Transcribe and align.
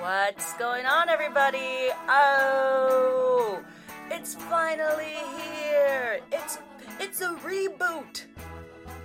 What's 0.00 0.52
going 0.58 0.84
on, 0.84 1.08
everybody? 1.08 1.88
Oh, 2.08 3.62
it's 4.10 4.34
finally 4.34 5.16
here. 5.38 6.20
It's 6.30 6.58
it's 6.98 7.22
a 7.22 7.34
reboot. 7.36 8.24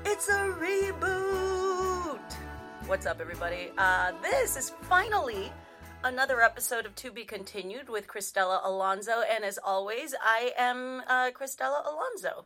It's 0.04 0.28
a 0.28 0.54
reboot. 0.60 2.34
What's 2.88 3.06
up, 3.06 3.22
everybody? 3.22 3.72
Uh, 3.78 4.12
this 4.22 4.58
is 4.58 4.72
finally 4.82 5.54
another 6.04 6.42
episode 6.42 6.86
of 6.86 6.94
To 6.96 7.10
Be 7.10 7.24
Continued 7.24 7.88
with 7.90 8.08
Cristela 8.08 8.60
Alonzo, 8.66 9.24
and 9.34 9.46
as 9.46 9.58
always, 9.58 10.14
I 10.22 10.52
am 10.58 11.02
uh, 11.08 11.32
Cristela 11.32 11.84
Alonzo, 11.88 12.46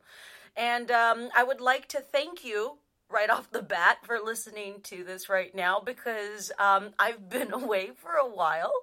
and 0.55 0.91
um, 0.91 1.29
I 1.35 1.43
would 1.43 1.61
like 1.61 1.87
to 1.89 1.99
thank 1.99 2.43
you 2.43 2.77
right 3.09 3.29
off 3.29 3.51
the 3.51 3.61
bat 3.61 3.99
for 4.03 4.19
listening 4.23 4.81
to 4.83 5.03
this 5.03 5.29
right 5.29 5.53
now 5.53 5.79
because 5.79 6.51
um, 6.59 6.89
I've 6.99 7.29
been 7.29 7.53
away 7.53 7.91
for 7.95 8.13
a 8.13 8.27
while. 8.27 8.73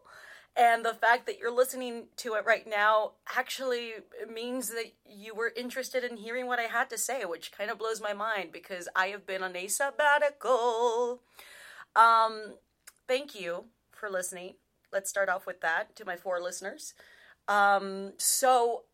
And 0.58 0.86
the 0.86 0.94
fact 0.94 1.26
that 1.26 1.38
you're 1.38 1.54
listening 1.54 2.04
to 2.16 2.32
it 2.34 2.46
right 2.46 2.66
now 2.66 3.12
actually 3.36 3.92
means 4.32 4.70
that 4.70 4.92
you 5.04 5.34
were 5.34 5.52
interested 5.54 6.02
in 6.02 6.16
hearing 6.16 6.46
what 6.46 6.58
I 6.58 6.62
had 6.62 6.88
to 6.90 6.98
say, 6.98 7.26
which 7.26 7.52
kind 7.52 7.70
of 7.70 7.78
blows 7.78 8.00
my 8.00 8.14
mind 8.14 8.52
because 8.52 8.88
I 8.96 9.08
have 9.08 9.26
been 9.26 9.42
on 9.42 9.54
a 9.54 9.66
sabbatical. 9.66 11.20
Um, 11.94 12.54
thank 13.06 13.38
you 13.38 13.66
for 13.92 14.08
listening. 14.08 14.54
Let's 14.90 15.10
start 15.10 15.28
off 15.28 15.46
with 15.46 15.60
that 15.60 15.94
to 15.96 16.06
my 16.06 16.16
four 16.16 16.40
listeners. 16.40 16.94
Um, 17.48 18.12
so 18.16 18.84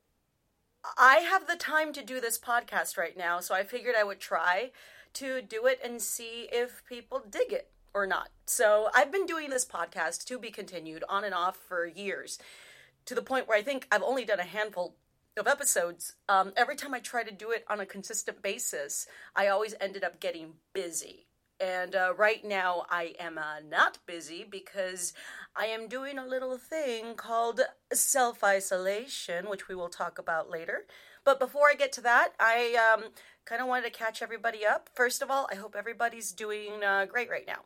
I 0.99 1.19
have 1.19 1.47
the 1.47 1.57
time 1.57 1.93
to 1.93 2.05
do 2.05 2.21
this 2.21 2.39
podcast 2.39 2.97
right 2.97 3.17
now, 3.17 3.41
so 3.41 3.55
I 3.55 3.63
figured 3.63 3.95
I 3.97 4.05
would 4.05 4.21
try 4.21 4.73
to 5.15 5.41
do 5.41 5.67
it 5.67 5.81
and 5.85 6.01
see 6.03 6.49
if 6.51 6.83
people 6.89 7.23
dig 7.29 7.53
it 7.53 7.71
or 7.95 8.07
not. 8.07 8.31
So 8.47 8.89
I've 8.95 9.13
been 9.13 9.27
doing 9.27 9.51
this 9.51 9.65
podcast 9.65 10.25
to 10.25 10.39
be 10.39 10.51
continued 10.51 11.05
on 11.09 11.25
and 11.25 11.35
off 11.35 11.57
for 11.57 11.87
years 11.87 12.39
to 13.05 13.15
the 13.15 13.23
point 13.23 13.47
where 13.47 13.59
I 13.59 13.63
think 13.63 13.87
I've 13.93 14.03
only 14.03 14.25
done 14.25 14.41
a 14.41 14.45
handful 14.45 14.97
of 15.37 15.47
episodes. 15.47 16.15
Um, 16.29 16.53
every 16.57 16.77
time 16.77 16.95
I 16.95 17.01
try 17.01 17.23
to 17.23 17.33
do 17.33 17.51
it 17.51 17.65
on 17.69 17.81
a 17.81 17.87
consistent 17.87 18.43
basis, 18.43 19.07
I 19.35 19.49
always 19.49 19.75
ended 19.81 20.05
up 20.05 20.21
getting 20.21 20.55
busy. 20.73 21.27
And 21.63 21.95
uh, 21.95 22.13
right 22.19 22.45
now, 22.45 22.87
I 22.91 23.15
am 23.21 23.39
uh, 23.39 23.61
not 23.71 23.99
busy 24.05 24.45
because 24.49 25.13
I 25.55 25.67
am 25.67 25.87
doing 25.87 26.19
a 26.19 26.27
little 26.27 26.59
thing 26.59 27.15
called 27.15 27.61
self 27.93 28.43
isolation, 28.43 29.49
which 29.49 29.69
we 29.69 29.77
will 29.77 29.89
talk 29.89 30.19
about 30.19 30.51
later. 30.51 30.87
But 31.25 31.39
before 31.39 31.69
I 31.71 31.75
get 31.75 31.93
to 31.93 32.01
that, 32.01 32.31
I 32.41 32.75
um, 32.75 33.13
kind 33.45 33.63
of 33.63 33.69
wanted 33.69 33.85
to 33.93 33.97
catch 33.97 34.23
everybody 34.23 34.67
up. 34.67 34.91
First 34.93 35.23
of 35.23 35.31
all, 35.31 35.47
I 35.53 35.55
hope 35.55 35.77
everybody's 35.79 36.33
doing 36.33 36.83
uh, 36.85 37.07
great 37.07 37.31
right 37.31 37.47
now. 37.47 37.61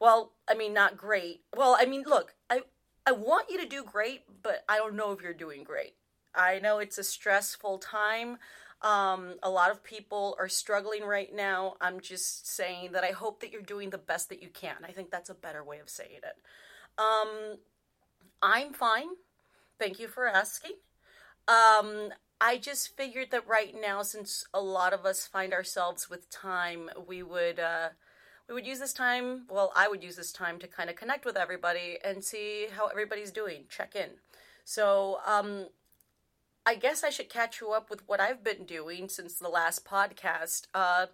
Well, 0.00 0.32
I 0.50 0.54
mean, 0.54 0.74
not 0.74 0.96
great. 0.96 1.42
Well, 1.56 1.76
I 1.78 1.86
mean, 1.86 2.02
look, 2.06 2.34
I 2.50 2.62
I 3.06 3.12
want 3.12 3.50
you 3.50 3.60
to 3.60 3.68
do 3.68 3.84
great, 3.84 4.22
but 4.42 4.64
I 4.68 4.78
don't 4.78 4.96
know 4.96 5.12
if 5.12 5.22
you're 5.22 5.32
doing 5.32 5.62
great. 5.62 5.94
I 6.34 6.58
know 6.58 6.80
it's 6.80 6.98
a 6.98 7.04
stressful 7.04 7.78
time. 7.78 8.38
Um, 8.80 9.34
a 9.42 9.50
lot 9.50 9.70
of 9.70 9.82
people 9.82 10.36
are 10.38 10.48
struggling 10.48 11.02
right 11.02 11.34
now. 11.34 11.74
I'm 11.80 12.00
just 12.00 12.46
saying 12.48 12.92
that 12.92 13.02
I 13.02 13.10
hope 13.10 13.40
that 13.40 13.52
you're 13.52 13.62
doing 13.62 13.90
the 13.90 13.98
best 13.98 14.28
that 14.28 14.42
you 14.42 14.48
can. 14.48 14.76
I 14.84 14.92
think 14.92 15.10
that's 15.10 15.30
a 15.30 15.34
better 15.34 15.64
way 15.64 15.78
of 15.78 15.88
saying 15.88 16.20
it. 16.22 16.36
Um, 16.96 17.58
I'm 18.40 18.72
fine. 18.72 19.08
Thank 19.78 19.98
you 19.98 20.06
for 20.06 20.28
asking. 20.28 20.72
Um, 21.48 22.10
I 22.40 22.58
just 22.58 22.96
figured 22.96 23.32
that 23.32 23.48
right 23.48 23.74
now, 23.80 24.02
since 24.02 24.44
a 24.54 24.60
lot 24.60 24.92
of 24.92 25.04
us 25.04 25.26
find 25.26 25.52
ourselves 25.52 26.08
with 26.08 26.30
time, 26.30 26.88
we 27.06 27.22
would 27.22 27.58
uh, 27.58 27.88
we 28.48 28.54
would 28.54 28.66
use 28.66 28.78
this 28.78 28.92
time. 28.92 29.46
Well, 29.50 29.72
I 29.74 29.88
would 29.88 30.04
use 30.04 30.16
this 30.16 30.32
time 30.32 30.58
to 30.60 30.68
kind 30.68 30.88
of 30.88 30.96
connect 30.96 31.24
with 31.24 31.36
everybody 31.36 31.98
and 32.04 32.22
see 32.22 32.66
how 32.76 32.86
everybody's 32.86 33.32
doing, 33.32 33.64
check 33.68 33.96
in. 33.96 34.10
So, 34.64 35.18
um, 35.26 35.66
I 36.68 36.74
guess 36.74 37.02
I 37.02 37.08
should 37.08 37.30
catch 37.30 37.62
you 37.62 37.72
up 37.72 37.88
with 37.88 38.06
what 38.06 38.20
I've 38.20 38.44
been 38.44 38.66
doing 38.66 39.08
since 39.08 39.38
the 39.38 39.48
last 39.48 39.86
podcast. 39.86 40.66
Uh, 40.74 41.06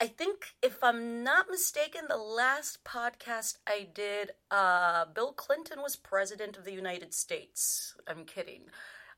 I 0.00 0.06
think, 0.06 0.54
if 0.62 0.82
I'm 0.82 1.22
not 1.22 1.50
mistaken, 1.50 2.06
the 2.08 2.16
last 2.16 2.84
podcast 2.84 3.58
I 3.66 3.86
did, 3.92 4.30
uh, 4.50 5.04
Bill 5.14 5.34
Clinton 5.34 5.82
was 5.82 5.94
president 5.94 6.56
of 6.56 6.64
the 6.64 6.72
United 6.72 7.12
States. 7.12 7.96
I'm 8.06 8.24
kidding. 8.24 8.62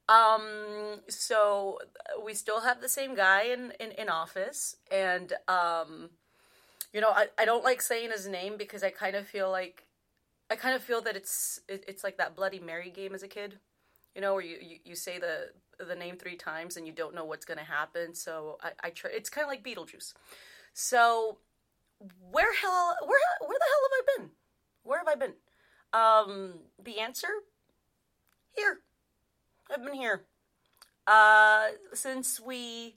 Um, 0.08 1.02
so 1.06 1.78
we 2.24 2.34
still 2.34 2.62
have 2.62 2.80
the 2.80 2.88
same 2.88 3.14
guy 3.14 3.42
in, 3.42 3.72
in, 3.78 3.92
in 3.92 4.08
office. 4.08 4.74
And, 4.90 5.34
um, 5.46 6.10
you 6.92 7.00
know, 7.00 7.10
I, 7.10 7.28
I 7.38 7.44
don't 7.44 7.62
like 7.62 7.80
saying 7.80 8.10
his 8.10 8.26
name 8.26 8.56
because 8.56 8.82
I 8.82 8.90
kind 8.90 9.14
of 9.14 9.28
feel 9.28 9.52
like, 9.52 9.86
I 10.50 10.56
kind 10.56 10.74
of 10.74 10.82
feel 10.82 11.00
that 11.02 11.14
it's, 11.14 11.60
it, 11.68 11.84
it's 11.86 12.02
like 12.02 12.16
that 12.16 12.34
Bloody 12.34 12.58
Mary 12.58 12.90
game 12.90 13.14
as 13.14 13.22
a 13.22 13.28
kid, 13.28 13.60
you 14.14 14.20
know, 14.20 14.34
where 14.34 14.44
you, 14.44 14.56
you, 14.60 14.76
you 14.84 14.94
say 14.94 15.18
the, 15.18 15.50
the 15.84 15.94
name 15.94 16.16
three 16.16 16.36
times 16.36 16.76
and 16.76 16.86
you 16.86 16.92
don't 16.92 17.14
know 17.14 17.24
what's 17.24 17.44
going 17.44 17.58
to 17.58 17.64
happen. 17.64 18.14
So 18.14 18.58
I, 18.62 18.70
I 18.84 18.90
try, 18.90 19.10
it's 19.14 19.30
kind 19.30 19.44
of 19.44 19.50
like 19.50 19.64
Beetlejuice. 19.64 20.14
So 20.72 21.38
where 22.30 22.54
hell, 22.54 22.96
where, 23.02 23.20
where 23.40 23.58
the 23.58 23.64
hell 23.64 23.82
have 23.84 23.92
I 23.92 24.02
been? 24.16 24.30
Where 24.82 24.98
have 24.98 25.08
I 25.08 25.14
been? 25.14 25.34
Um, 25.92 26.60
the 26.82 27.00
answer 27.00 27.28
here. 28.56 28.80
I've 29.72 29.84
been 29.84 29.94
here. 29.94 30.22
Uh, 31.06 31.68
since 31.92 32.40
we 32.40 32.96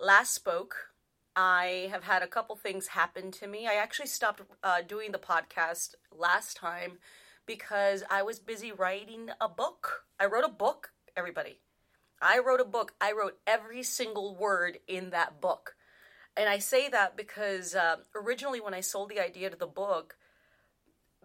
last 0.00 0.34
spoke, 0.34 0.90
I 1.36 1.88
have 1.90 2.04
had 2.04 2.22
a 2.22 2.28
couple 2.28 2.54
things 2.56 2.88
happen 2.88 3.30
to 3.32 3.46
me. 3.46 3.66
I 3.66 3.74
actually 3.74 4.06
stopped 4.06 4.42
uh, 4.62 4.82
doing 4.86 5.12
the 5.12 5.18
podcast 5.18 5.94
last 6.16 6.56
time 6.56 6.98
because 7.46 8.02
I 8.10 8.22
was 8.22 8.38
busy 8.38 8.72
writing 8.72 9.30
a 9.40 9.48
book. 9.48 10.04
I 10.18 10.26
wrote 10.26 10.44
a 10.44 10.48
book, 10.48 10.92
everybody. 11.16 11.60
I 12.20 12.38
wrote 12.38 12.60
a 12.60 12.64
book. 12.64 12.94
I 13.00 13.12
wrote 13.12 13.38
every 13.46 13.82
single 13.82 14.34
word 14.34 14.78
in 14.86 15.10
that 15.10 15.40
book. 15.40 15.74
And 16.36 16.48
I 16.48 16.58
say 16.58 16.88
that 16.88 17.16
because 17.16 17.74
uh, 17.74 17.96
originally, 18.14 18.60
when 18.60 18.74
I 18.74 18.80
sold 18.80 19.10
the 19.10 19.20
idea 19.20 19.50
to 19.50 19.56
the 19.56 19.66
book, 19.66 20.16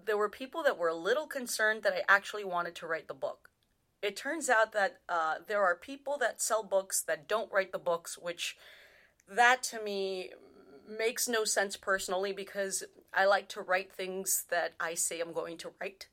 there 0.05 0.17
were 0.17 0.29
people 0.29 0.63
that 0.63 0.77
were 0.77 0.89
a 0.89 0.95
little 0.95 1.27
concerned 1.27 1.83
that 1.83 1.93
I 1.93 2.03
actually 2.07 2.43
wanted 2.43 2.75
to 2.75 2.87
write 2.87 3.07
the 3.07 3.13
book 3.13 3.49
it 4.01 4.15
turns 4.15 4.49
out 4.49 4.71
that 4.73 4.99
uh, 5.09 5.35
there 5.47 5.63
are 5.63 5.75
people 5.75 6.17
that 6.19 6.41
sell 6.41 6.63
books 6.63 7.01
that 7.01 7.27
don't 7.27 7.51
write 7.51 7.71
the 7.71 7.79
books, 7.79 8.17
which 8.17 8.57
that 9.27 9.61
to 9.63 9.81
me 9.83 10.31
makes 10.89 11.27
no 11.27 11.43
sense 11.43 11.75
personally 11.77 12.33
because 12.33 12.83
I 13.13 13.25
like 13.25 13.47
to 13.49 13.61
write 13.61 13.91
things 13.91 14.45
that 14.49 14.73
I 14.79 14.93
say 14.93 15.19
I'm 15.19 15.33
going 15.33 15.57
to 15.57 15.71
write. 15.79 16.07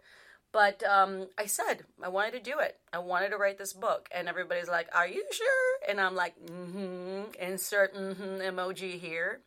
But 0.53 0.83
um, 0.85 1.29
I 1.37 1.47
said 1.47 1.85
I 2.03 2.09
wanted 2.09 2.33
to 2.33 2.51
do 2.51 2.59
it. 2.59 2.79
I 2.93 2.99
wanted 2.99 3.31
to 3.31 3.37
write 3.37 3.59
this 3.59 3.73
book, 3.73 4.09
and 4.11 4.29
everybody's 4.29 4.69
like, 4.69 4.89
"Are 4.95 5.07
you 5.07 5.25
sure?" 5.31 5.79
And 5.89 6.01
I'm 6.01 6.15
like, 6.15 6.35
"Mm-hmm." 6.47 7.35
Insert 7.41 7.95
mm-hmm 7.95 8.41
emoji 8.41 8.99
here. 8.99 9.41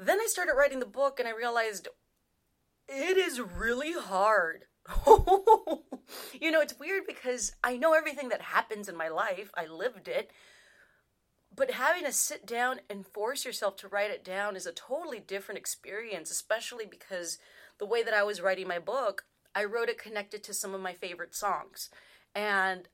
Then 0.00 0.18
I 0.20 0.26
started 0.26 0.54
writing 0.56 0.80
the 0.80 0.86
book, 0.86 1.20
and 1.20 1.28
I 1.28 1.32
realized 1.32 1.88
it 2.88 3.16
is 3.16 3.40
really 3.40 3.92
hard 3.92 4.64
you 6.40 6.50
know, 6.50 6.60
it's 6.60 6.78
weird 6.78 7.04
because 7.06 7.52
I 7.62 7.76
know 7.76 7.92
everything 7.92 8.30
that 8.30 8.40
happens 8.40 8.88
in 8.88 8.96
my 8.96 9.08
life, 9.08 9.50
I 9.56 9.66
lived 9.66 10.08
it. 10.08 10.30
But 11.54 11.72
having 11.72 12.04
to 12.04 12.12
sit 12.12 12.46
down 12.46 12.80
and 12.88 13.06
force 13.06 13.44
yourself 13.44 13.76
to 13.78 13.88
write 13.88 14.10
it 14.10 14.24
down 14.24 14.56
is 14.56 14.66
a 14.66 14.72
totally 14.72 15.20
different 15.20 15.58
experience, 15.58 16.30
especially 16.30 16.86
because 16.86 17.38
the 17.78 17.86
way 17.86 18.02
that 18.02 18.14
I 18.14 18.22
was 18.22 18.40
writing 18.40 18.66
my 18.66 18.78
book, 18.78 19.24
I 19.54 19.64
wrote 19.64 19.90
it 19.90 19.98
connected 19.98 20.42
to 20.44 20.54
some 20.54 20.72
of 20.72 20.80
my 20.80 20.94
favorite 20.94 21.34
songs. 21.34 21.90
And 22.34 22.88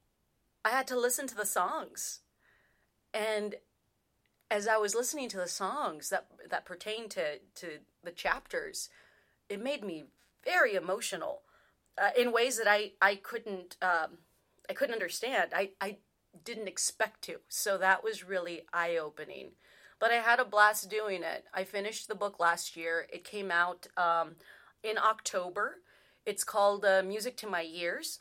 I 0.64 0.70
had 0.70 0.88
to 0.88 0.98
listen 0.98 1.26
to 1.28 1.36
the 1.36 1.46
songs. 1.46 2.20
And 3.14 3.56
as 4.50 4.66
I 4.66 4.76
was 4.76 4.94
listening 4.94 5.28
to 5.30 5.36
the 5.36 5.48
songs 5.48 6.08
that 6.10 6.26
that 6.50 6.64
pertain 6.64 7.08
to 7.10 7.38
to 7.56 7.78
the 8.02 8.10
chapters, 8.10 8.88
it 9.48 9.62
made 9.62 9.84
me 9.84 10.04
very 10.44 10.74
emotional 10.74 11.42
uh, 11.96 12.10
in 12.18 12.32
ways 12.32 12.58
that 12.58 12.66
I 12.68 12.92
I 13.00 13.16
couldn't 13.16 13.76
um, 13.82 14.18
I 14.68 14.72
couldn't 14.72 14.94
understand. 14.94 15.52
I 15.54 15.70
I 15.80 15.98
didn't 16.44 16.68
expect 16.68 17.22
to. 17.22 17.36
So 17.48 17.78
that 17.78 18.04
was 18.04 18.24
really 18.24 18.62
eye 18.72 18.96
opening. 18.96 19.52
But 20.00 20.10
I 20.10 20.16
had 20.16 20.38
a 20.38 20.44
blast 20.44 20.88
doing 20.88 21.22
it. 21.22 21.44
I 21.52 21.64
finished 21.64 22.08
the 22.08 22.14
book 22.14 22.38
last 22.38 22.76
year. 22.76 23.06
It 23.12 23.24
came 23.24 23.50
out 23.50 23.88
um, 23.96 24.36
in 24.82 24.96
October. 24.96 25.78
It's 26.24 26.44
called 26.44 26.84
uh, 26.84 27.02
Music 27.04 27.36
to 27.38 27.46
My 27.48 27.62
Years. 27.62 28.20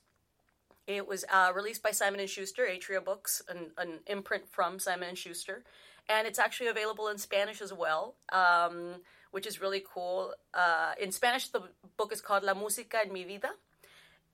It 0.87 1.07
was 1.07 1.25
uh, 1.31 1.51
released 1.53 1.83
by 1.83 1.91
Simon 1.91 2.19
and 2.19 2.29
Schuster, 2.29 2.65
Atria 2.65 3.03
Books, 3.03 3.41
an, 3.49 3.71
an 3.77 3.99
imprint 4.07 4.49
from 4.49 4.79
Simon 4.79 5.09
and 5.09 5.17
Schuster, 5.17 5.63
and 6.07 6.25
it's 6.25 6.39
actually 6.39 6.67
available 6.67 7.09
in 7.09 7.17
Spanish 7.17 7.61
as 7.61 7.73
well. 7.73 8.15
Um, 8.31 9.01
which 9.31 9.45
is 9.45 9.61
really 9.61 9.83
cool. 9.93 10.33
Uh, 10.53 10.93
in 10.99 11.11
Spanish, 11.11 11.49
the 11.49 11.61
book 11.97 12.11
is 12.11 12.21
called 12.21 12.43
La 12.43 12.53
Música 12.53 13.05
en 13.05 13.11
Mi 13.11 13.23
Vida, 13.23 13.51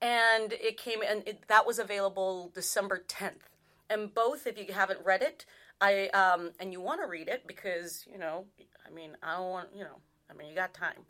and 0.00 0.52
it 0.52 0.76
came 0.78 1.00
and 1.06 1.26
it, 1.26 1.46
that 1.48 1.66
was 1.66 1.78
available 1.78 2.50
December 2.54 3.04
10th. 3.06 3.53
And 3.94 4.12
both, 4.12 4.44
if 4.46 4.58
you 4.58 4.74
haven't 4.74 4.98
read 5.04 5.22
it, 5.22 5.46
I 5.80 6.08
um 6.08 6.50
and 6.58 6.72
you 6.72 6.80
want 6.80 7.00
to 7.00 7.06
read 7.06 7.28
it 7.28 7.46
because 7.46 8.04
you 8.12 8.18
know 8.18 8.46
I 8.86 8.90
mean 8.90 9.16
I 9.22 9.36
don't 9.36 9.50
want 9.50 9.68
you 9.74 9.84
know 9.84 9.98
I 10.30 10.34
mean 10.34 10.48
you 10.48 10.54
got 10.54 10.74
time. 10.74 11.02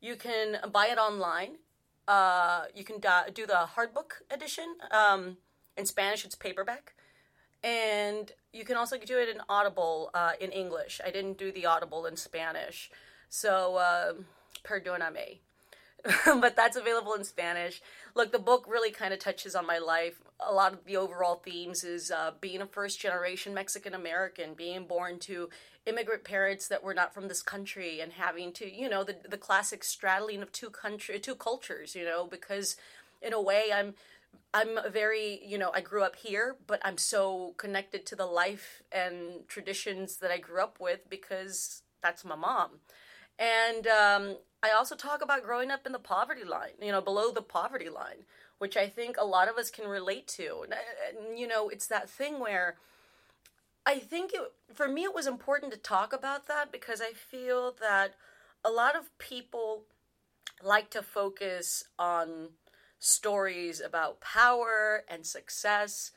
You 0.00 0.14
can 0.14 0.58
buy 0.72 0.86
it 0.94 0.98
online. 0.98 1.52
Uh, 2.06 2.64
you 2.74 2.84
can 2.84 2.98
do 3.32 3.46
the 3.46 3.60
hardbook 3.74 4.10
edition. 4.30 4.76
Um, 4.90 5.38
in 5.76 5.86
Spanish, 5.86 6.24
it's 6.24 6.34
paperback, 6.34 6.94
and 7.64 8.30
you 8.52 8.64
can 8.64 8.76
also 8.76 8.96
do 8.98 9.18
it 9.18 9.28
in 9.28 9.40
Audible 9.48 10.10
uh, 10.14 10.32
in 10.38 10.50
English. 10.52 11.00
I 11.04 11.10
didn't 11.10 11.38
do 11.38 11.50
the 11.50 11.66
Audible 11.66 12.04
in 12.06 12.16
Spanish, 12.16 12.90
so 13.28 13.76
uh, 13.76 14.12
perdóname. 14.62 15.40
but 16.26 16.54
that's 16.54 16.76
available 16.76 17.14
in 17.14 17.24
Spanish. 17.24 17.80
Look, 18.14 18.30
the 18.30 18.38
book 18.38 18.66
really 18.68 18.90
kind 18.90 19.14
of 19.14 19.18
touches 19.18 19.54
on 19.54 19.66
my 19.66 19.78
life. 19.78 20.20
A 20.40 20.52
lot 20.52 20.72
of 20.72 20.84
the 20.84 20.96
overall 20.96 21.36
themes 21.36 21.84
is 21.84 22.10
uh, 22.10 22.32
being 22.40 22.60
a 22.60 22.66
first 22.66 23.00
generation 23.00 23.54
Mexican 23.54 23.94
American, 23.94 24.54
being 24.54 24.86
born 24.86 25.18
to 25.20 25.48
immigrant 25.86 26.24
parents 26.24 26.68
that 26.68 26.82
were 26.82 26.94
not 26.94 27.14
from 27.14 27.28
this 27.28 27.42
country, 27.42 28.00
and 28.00 28.12
having 28.12 28.52
to, 28.54 28.70
you 28.70 28.88
know, 28.88 29.04
the 29.04 29.16
the 29.28 29.38
classic 29.38 29.84
straddling 29.84 30.42
of 30.42 30.50
two 30.52 30.70
country, 30.70 31.18
two 31.20 31.36
cultures. 31.36 31.94
You 31.94 32.04
know, 32.04 32.26
because 32.26 32.76
in 33.22 33.32
a 33.32 33.40
way, 33.40 33.66
I'm 33.72 33.94
I'm 34.52 34.78
very, 34.92 35.40
you 35.44 35.58
know, 35.58 35.70
I 35.74 35.80
grew 35.80 36.02
up 36.02 36.16
here, 36.16 36.56
but 36.66 36.80
I'm 36.84 36.98
so 36.98 37.54
connected 37.56 38.06
to 38.06 38.16
the 38.16 38.26
life 38.26 38.82
and 38.92 39.48
traditions 39.48 40.18
that 40.18 40.30
I 40.30 40.38
grew 40.38 40.62
up 40.62 40.78
with 40.80 41.08
because 41.10 41.82
that's 42.02 42.24
my 42.24 42.36
mom. 42.36 42.70
And 43.38 43.86
um, 43.88 44.36
I 44.62 44.70
also 44.70 44.94
talk 44.94 45.22
about 45.22 45.42
growing 45.42 45.70
up 45.72 45.86
in 45.86 45.92
the 45.92 45.98
poverty 45.98 46.44
line, 46.44 46.70
you 46.80 46.92
know, 46.92 47.00
below 47.00 47.32
the 47.32 47.42
poverty 47.42 47.88
line, 47.90 48.26
which 48.58 48.76
I 48.76 48.88
think 48.88 49.16
a 49.18 49.24
lot 49.24 49.48
of 49.48 49.56
us 49.56 49.70
can 49.70 49.86
relate 49.86 50.26
to. 50.28 50.64
You 51.36 51.46
know, 51.46 51.68
it's 51.68 51.86
that 51.88 52.08
thing 52.08 52.40
where 52.40 52.76
I 53.86 53.98
think 53.98 54.32
it, 54.32 54.40
for 54.72 54.88
me, 54.88 55.04
it 55.04 55.14
was 55.14 55.26
important 55.26 55.72
to 55.72 55.78
talk 55.78 56.12
about 56.12 56.46
that 56.48 56.72
because 56.72 57.00
I 57.00 57.12
feel 57.12 57.74
that 57.80 58.14
a 58.64 58.70
lot 58.70 58.96
of 58.96 59.16
people 59.18 59.84
like 60.62 60.90
to 60.90 61.02
focus 61.02 61.84
on 61.98 62.50
stories 62.98 63.80
about 63.80 64.20
power 64.20 65.04
and 65.08 65.26
success 65.26 66.12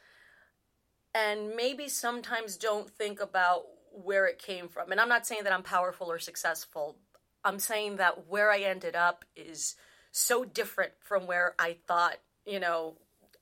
and 1.13 1.55
maybe 1.55 1.89
sometimes 1.89 2.55
don't 2.55 2.89
think 2.89 3.19
about 3.19 3.63
where 3.91 4.27
it 4.27 4.39
came 4.39 4.69
from. 4.69 4.91
And 4.91 5.01
I'm 5.01 5.09
not 5.09 5.25
saying 5.25 5.43
that 5.43 5.53
I'm 5.53 5.63
powerful 5.63 6.09
or 6.09 6.19
successful. 6.19 6.97
I'm 7.43 7.59
saying 7.59 7.97
that 7.97 8.27
where 8.27 8.51
I 8.51 8.59
ended 8.59 8.95
up 8.95 9.25
is 9.35 9.75
so 10.11 10.45
different 10.45 10.93
from 10.99 11.27
where 11.27 11.55
I 11.59 11.77
thought, 11.87 12.17
you 12.47 12.59
know, 12.59 12.95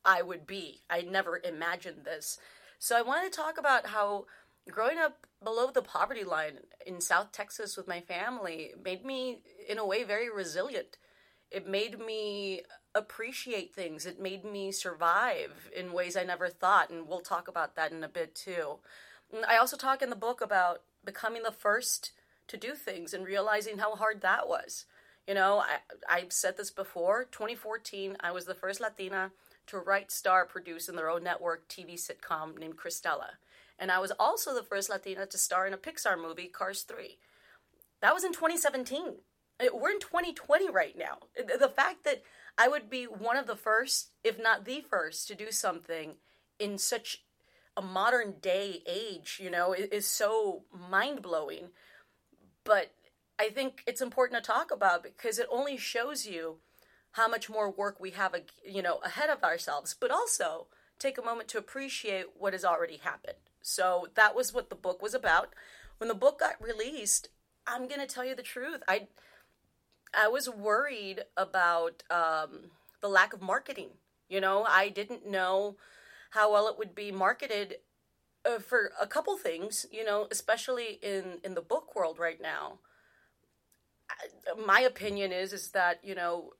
I 0.04 0.22
would 0.22 0.46
be. 0.46 0.81
I 0.90 1.02
never 1.02 1.40
imagined 1.44 2.04
this. 2.04 2.40
So 2.80 2.98
I 2.98 3.02
want 3.02 3.31
to 3.31 3.36
talk 3.36 3.57
about 3.57 3.88
how 3.88 4.25
growing 4.69 4.98
up 4.98 5.28
below 5.44 5.72
the 5.72 5.81
poverty 5.81 6.24
line 6.24 6.60
in 6.86 7.00
South 7.00 7.31
Texas 7.31 7.78
with 7.78 7.88
my 7.88 8.02
family 8.02 8.74
made 8.84 9.06
me, 9.06 9.40
in 9.69 9.78
a 9.78 9.86
way, 9.86 10.04
very 10.04 10.30
resilient. 10.30 10.98
It 11.52 11.68
made 11.68 12.00
me 12.00 12.63
appreciate 12.96 13.74
things. 13.74 14.06
It 14.06 14.19
made 14.19 14.44
me 14.44 14.72
survive 14.72 15.69
in 15.75 15.94
ways 15.94 16.18
I 16.18 16.24
never 16.24 16.50
thought, 16.50 16.90
and 16.90 17.08
we'll 17.08 17.22
talk 17.22 17.48
about 17.48 17.75
that 17.75 17.92
in 17.92 18.04
a 18.04 18.10
bit 18.10 18.34
too. 18.34 18.80
I 19.48 19.58
also 19.58 19.78
talk 19.78 20.01
in 20.01 20.10
the 20.10 20.16
book 20.16 20.42
about 20.42 20.81
becoming 21.04 21.44
the 21.44 21.51
first 21.51 22.12
to 22.48 22.58
do 22.58 22.74
things 22.74 23.13
and 23.13 23.25
realizing 23.25 23.78
how 23.78 23.96
hard 23.96 24.22
that 24.22 24.48
was. 24.48 24.86
You 25.27 25.33
know, 25.33 25.60
I, 25.60 25.77
I've 26.10 26.31
said 26.31 26.57
this 26.57 26.72
before. 26.72 27.25
2014, 27.31 28.18
I 28.19 28.31
was 28.31 28.45
the 28.45 28.54
first 28.54 28.80
Latina 28.80 29.31
to 29.68 29.80
write, 29.80 30.12
star, 30.12 30.45
produce 30.45 30.88
in 30.88 30.95
their 30.95 31.10
own 31.10 31.24
network 31.24 31.68
TV 31.68 31.95
sitcom 31.95 32.60
named 32.60 32.77
Cristela. 32.77 33.38
And 33.80 33.92
I 33.92 34.00
was 34.00 34.12
also 34.19 34.54
the 34.54 34.63
first 34.63 34.89
Latina 34.89 35.25
to 35.25 35.38
star 35.38 35.66
in 35.66 35.74
a 35.74 35.77
Pixar 35.77 36.22
movie, 36.22 36.48
Cars 36.48 36.83
3. 36.83 37.18
That 38.01 38.13
was 38.13 38.24
in 38.24 38.33
2017. 38.33 39.16
We're 39.74 39.92
in 39.92 40.00
2020 40.00 40.69
right 40.69 40.98
now. 40.98 41.18
The 41.36 41.69
fact 41.69 42.04
that 42.04 42.22
I 42.57 42.68
would 42.68 42.89
be 42.89 43.06
one 43.06 43.38
of 43.38 43.48
the 43.48 43.56
first, 43.56 44.12
if 44.24 44.39
not 44.42 44.66
the 44.66 44.81
first, 44.81 45.27
to 45.27 45.36
do 45.36 45.51
something 45.51 46.16
in 46.60 46.77
such 46.77 47.24
a 47.75 47.81
modern 47.81 48.36
day 48.42 48.81
age, 48.88 49.39
you 49.42 49.50
know, 49.50 49.74
is 49.74 50.06
so 50.06 50.63
mind 50.72 51.22
blowing. 51.22 51.69
But 52.63 52.92
I 53.40 53.50
think 53.50 53.84
it's 53.86 54.02
important 54.02 54.42
to 54.44 54.48
talk 54.48 54.72
about 54.72 55.04
because 55.04 55.40
it 55.40 55.48
only 55.52 55.78
shows 55.78 56.26
you 56.26 56.58
how 57.12 57.28
much 57.28 57.50
more 57.50 57.70
work 57.70 58.00
we 58.00 58.12
have, 58.12 58.36
you 58.66 58.82
know, 58.82 59.00
ahead 59.04 59.30
of 59.30 59.44
ourselves, 59.44 59.96
but 60.00 60.12
also 60.12 60.68
take 61.00 61.18
a 61.18 61.22
moment 61.22 61.50
to 61.50 61.58
appreciate 61.58 62.26
what 62.38 62.54
has 62.54 62.66
already 62.66 62.98
happened. 62.98 63.38
So 63.62 64.08
that 64.16 64.36
was 64.36 64.54
what 64.54 64.70
the 64.70 64.76
book 64.76 65.02
was 65.02 65.14
about. 65.14 65.54
When 65.98 66.08
the 66.08 66.14
book 66.14 66.40
got 66.40 66.62
released, 66.62 67.30
I'm 67.68 67.88
going 67.88 68.00
to 68.00 68.08
tell 68.08 68.26
you 68.26 68.36
the 68.36 68.44
truth. 68.44 68.82
I 68.88 69.08
I 70.18 70.28
was 70.30 70.50
worried 70.50 71.24
about 71.36 72.04
um, 72.10 72.72
the 73.02 73.10
lack 73.10 73.34
of 73.34 73.42
marketing. 73.42 73.90
You 74.30 74.40
know, 74.40 74.64
I 74.64 74.90
didn't 74.90 75.28
know 75.28 75.76
how 76.32 76.52
well 76.52 76.68
it 76.68 76.78
would 76.78 76.96
be 76.96 77.12
marketed 77.12 77.76
uh, 78.46 78.60
for 78.60 78.92
a 79.00 79.08
couple 79.08 79.38
things. 79.38 79.86
You 79.92 80.06
know, 80.06 80.28
especially 80.32 81.00
in 81.02 81.40
in 81.44 81.54
the 81.56 81.62
book 81.62 81.96
world 81.96 82.20
right 82.20 82.42
now. 82.42 82.80
My 84.66 84.82
opinion 84.82 85.32
is 85.32 85.54
is 85.54 85.72
that 85.72 86.00
you 86.04 86.16
know 86.16 86.54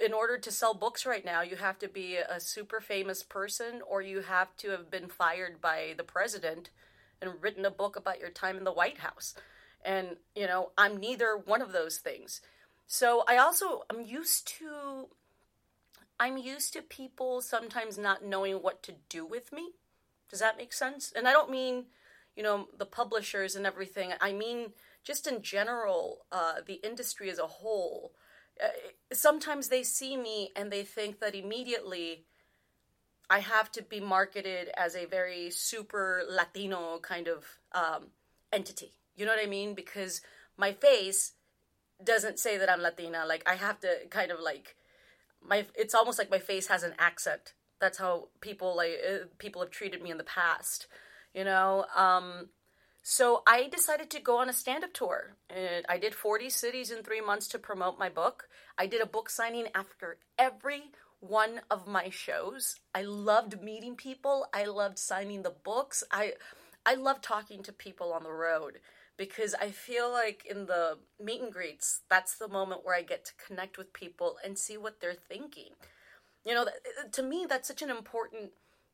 in 0.00 0.12
order 0.12 0.38
to 0.38 0.50
sell 0.50 0.74
books 0.74 1.04
right 1.04 1.24
now, 1.24 1.42
you 1.42 1.56
have 1.56 1.78
to 1.80 1.88
be 1.88 2.16
a 2.16 2.40
super 2.40 2.80
famous 2.80 3.22
person 3.22 3.82
or 3.88 4.00
you 4.00 4.20
have 4.20 4.56
to 4.58 4.70
have 4.70 4.90
been 4.90 5.08
fired 5.08 5.60
by 5.60 5.94
the 5.96 6.04
president 6.04 6.70
and 7.20 7.32
written 7.40 7.64
a 7.64 7.70
book 7.70 7.96
about 7.96 8.20
your 8.20 8.30
time 8.30 8.56
in 8.56 8.64
the 8.64 8.72
White 8.72 8.98
House. 8.98 9.34
And, 9.84 10.16
you 10.34 10.46
know, 10.46 10.70
I'm 10.78 10.96
neither 10.96 11.36
one 11.36 11.62
of 11.62 11.72
those 11.72 11.98
things. 11.98 12.40
So 12.86 13.24
I 13.28 13.36
also 13.36 13.82
I'm 13.90 14.00
used 14.00 14.48
to 14.58 15.08
I'm 16.20 16.36
used 16.36 16.72
to 16.72 16.82
people 16.82 17.40
sometimes 17.40 17.98
not 17.98 18.24
knowing 18.24 18.56
what 18.56 18.82
to 18.84 18.94
do 19.08 19.26
with 19.26 19.52
me. 19.52 19.72
Does 20.30 20.40
that 20.40 20.56
make 20.56 20.72
sense? 20.72 21.12
And 21.14 21.28
I 21.28 21.32
don't 21.32 21.50
mean, 21.50 21.86
you 22.34 22.42
know, 22.42 22.68
the 22.76 22.86
publishers 22.86 23.56
and 23.56 23.66
everything. 23.66 24.12
I 24.20 24.32
mean 24.32 24.72
just 25.04 25.26
in 25.26 25.42
general, 25.42 26.26
uh, 26.30 26.54
the 26.66 26.74
industry 26.74 27.30
as 27.30 27.38
a 27.38 27.46
whole. 27.46 28.12
Uh, 28.62 28.68
sometimes 29.12 29.68
they 29.68 29.82
see 29.82 30.16
me 30.16 30.50
and 30.56 30.70
they 30.70 30.82
think 30.82 31.20
that 31.20 31.34
immediately 31.34 32.24
I 33.30 33.40
have 33.40 33.70
to 33.72 33.82
be 33.82 34.00
marketed 34.00 34.70
as 34.76 34.96
a 34.96 35.04
very 35.04 35.50
super 35.50 36.22
Latino 36.28 36.98
kind 36.98 37.28
of 37.28 37.44
um, 37.72 38.06
entity. 38.52 38.92
You 39.16 39.26
know 39.26 39.32
what 39.32 39.44
I 39.44 39.48
mean? 39.48 39.74
Because 39.74 40.22
my 40.56 40.72
face 40.72 41.32
doesn't 42.02 42.38
say 42.38 42.56
that 42.56 42.70
I'm 42.70 42.80
Latina. 42.80 43.24
Like 43.26 43.42
I 43.46 43.56
have 43.56 43.80
to 43.80 44.06
kind 44.10 44.30
of 44.30 44.40
like 44.40 44.76
my. 45.46 45.66
It's 45.74 45.94
almost 45.94 46.18
like 46.18 46.30
my 46.30 46.38
face 46.38 46.68
has 46.68 46.82
an 46.82 46.94
accent. 46.98 47.54
That's 47.80 47.98
how 47.98 48.28
people 48.40 48.76
like 48.76 48.98
uh, 49.06 49.26
people 49.38 49.60
have 49.62 49.70
treated 49.70 50.02
me 50.02 50.10
in 50.10 50.18
the 50.18 50.24
past. 50.24 50.86
You 51.34 51.44
know. 51.44 51.86
Um, 51.94 52.48
so 53.02 53.42
I 53.46 53.68
decided 53.68 54.10
to 54.10 54.20
go 54.20 54.38
on 54.38 54.48
a 54.48 54.52
stand-up 54.52 54.92
tour. 54.92 55.36
And 55.48 55.84
I 55.88 55.98
did 55.98 56.14
40 56.14 56.50
cities 56.50 56.90
in 56.90 57.02
three 57.02 57.20
months 57.20 57.48
to 57.48 57.58
promote 57.58 57.98
my 57.98 58.08
book. 58.08 58.48
I 58.76 58.86
did 58.86 59.00
a 59.00 59.06
book 59.06 59.30
signing 59.30 59.68
after 59.74 60.18
every 60.38 60.90
one 61.20 61.62
of 61.70 61.86
my 61.86 62.10
shows. 62.10 62.76
I 62.94 63.02
loved 63.02 63.62
meeting 63.62 63.96
people. 63.96 64.46
I 64.52 64.64
loved 64.64 64.98
signing 64.98 65.42
the 65.42 65.54
books. 65.64 66.04
I 66.10 66.34
I 66.86 66.94
love 66.94 67.20
talking 67.20 67.62
to 67.64 67.72
people 67.72 68.12
on 68.12 68.22
the 68.22 68.32
road 68.32 68.78
because 69.18 69.54
I 69.60 69.70
feel 69.70 70.10
like 70.10 70.46
in 70.48 70.66
the 70.66 70.98
meet 71.20 71.42
and 71.42 71.52
greets, 71.52 72.00
that's 72.08 72.36
the 72.36 72.48
moment 72.48 72.84
where 72.84 72.94
I 72.94 73.02
get 73.02 73.26
to 73.26 73.32
connect 73.46 73.76
with 73.76 73.92
people 73.92 74.36
and 74.44 74.56
see 74.56 74.78
what 74.78 75.00
they're 75.00 75.12
thinking. 75.12 75.70
You 76.46 76.54
know, 76.54 76.66
to 77.12 77.22
me, 77.22 77.46
that's 77.46 77.68
such 77.68 77.82
an 77.82 77.90
important 77.90 78.52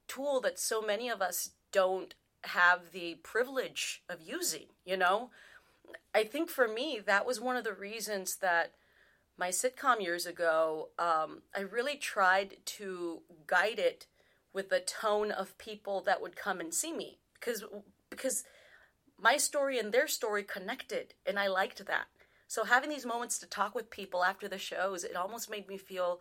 tool 0.08 0.40
that 0.40 0.58
so 0.58 0.82
many 0.82 1.08
of 1.08 1.22
us 1.22 1.50
don't 1.70 2.14
have 2.44 2.92
the 2.92 3.16
privilege 3.22 4.02
of 4.08 4.20
using, 4.22 4.66
you 4.84 4.96
know? 4.96 5.30
I 6.14 6.24
think 6.24 6.48
for 6.48 6.68
me, 6.68 7.00
that 7.04 7.26
was 7.26 7.40
one 7.40 7.56
of 7.56 7.64
the 7.64 7.74
reasons 7.74 8.36
that 8.36 8.72
my 9.36 9.48
sitcom 9.48 10.00
years 10.00 10.26
ago, 10.26 10.88
um, 10.98 11.42
I 11.54 11.60
really 11.60 11.96
tried 11.96 12.56
to 12.64 13.22
guide 13.46 13.78
it 13.78 14.06
with 14.52 14.70
the 14.70 14.80
tone 14.80 15.32
of 15.32 15.58
people 15.58 16.00
that 16.02 16.22
would 16.22 16.36
come 16.36 16.60
and 16.60 16.72
see 16.72 16.92
me 16.92 17.18
because 17.34 17.64
because 18.10 18.44
my 19.20 19.36
story 19.36 19.78
and 19.78 19.92
their 19.92 20.06
story 20.06 20.42
connected, 20.44 21.14
and 21.26 21.38
I 21.38 21.48
liked 21.48 21.84
that. 21.86 22.06
So 22.46 22.64
having 22.64 22.90
these 22.90 23.06
moments 23.06 23.38
to 23.40 23.46
talk 23.46 23.74
with 23.74 23.90
people 23.90 24.22
after 24.22 24.48
the 24.48 24.58
shows, 24.58 25.02
it 25.02 25.16
almost 25.16 25.50
made 25.50 25.68
me 25.68 25.76
feel 25.76 26.20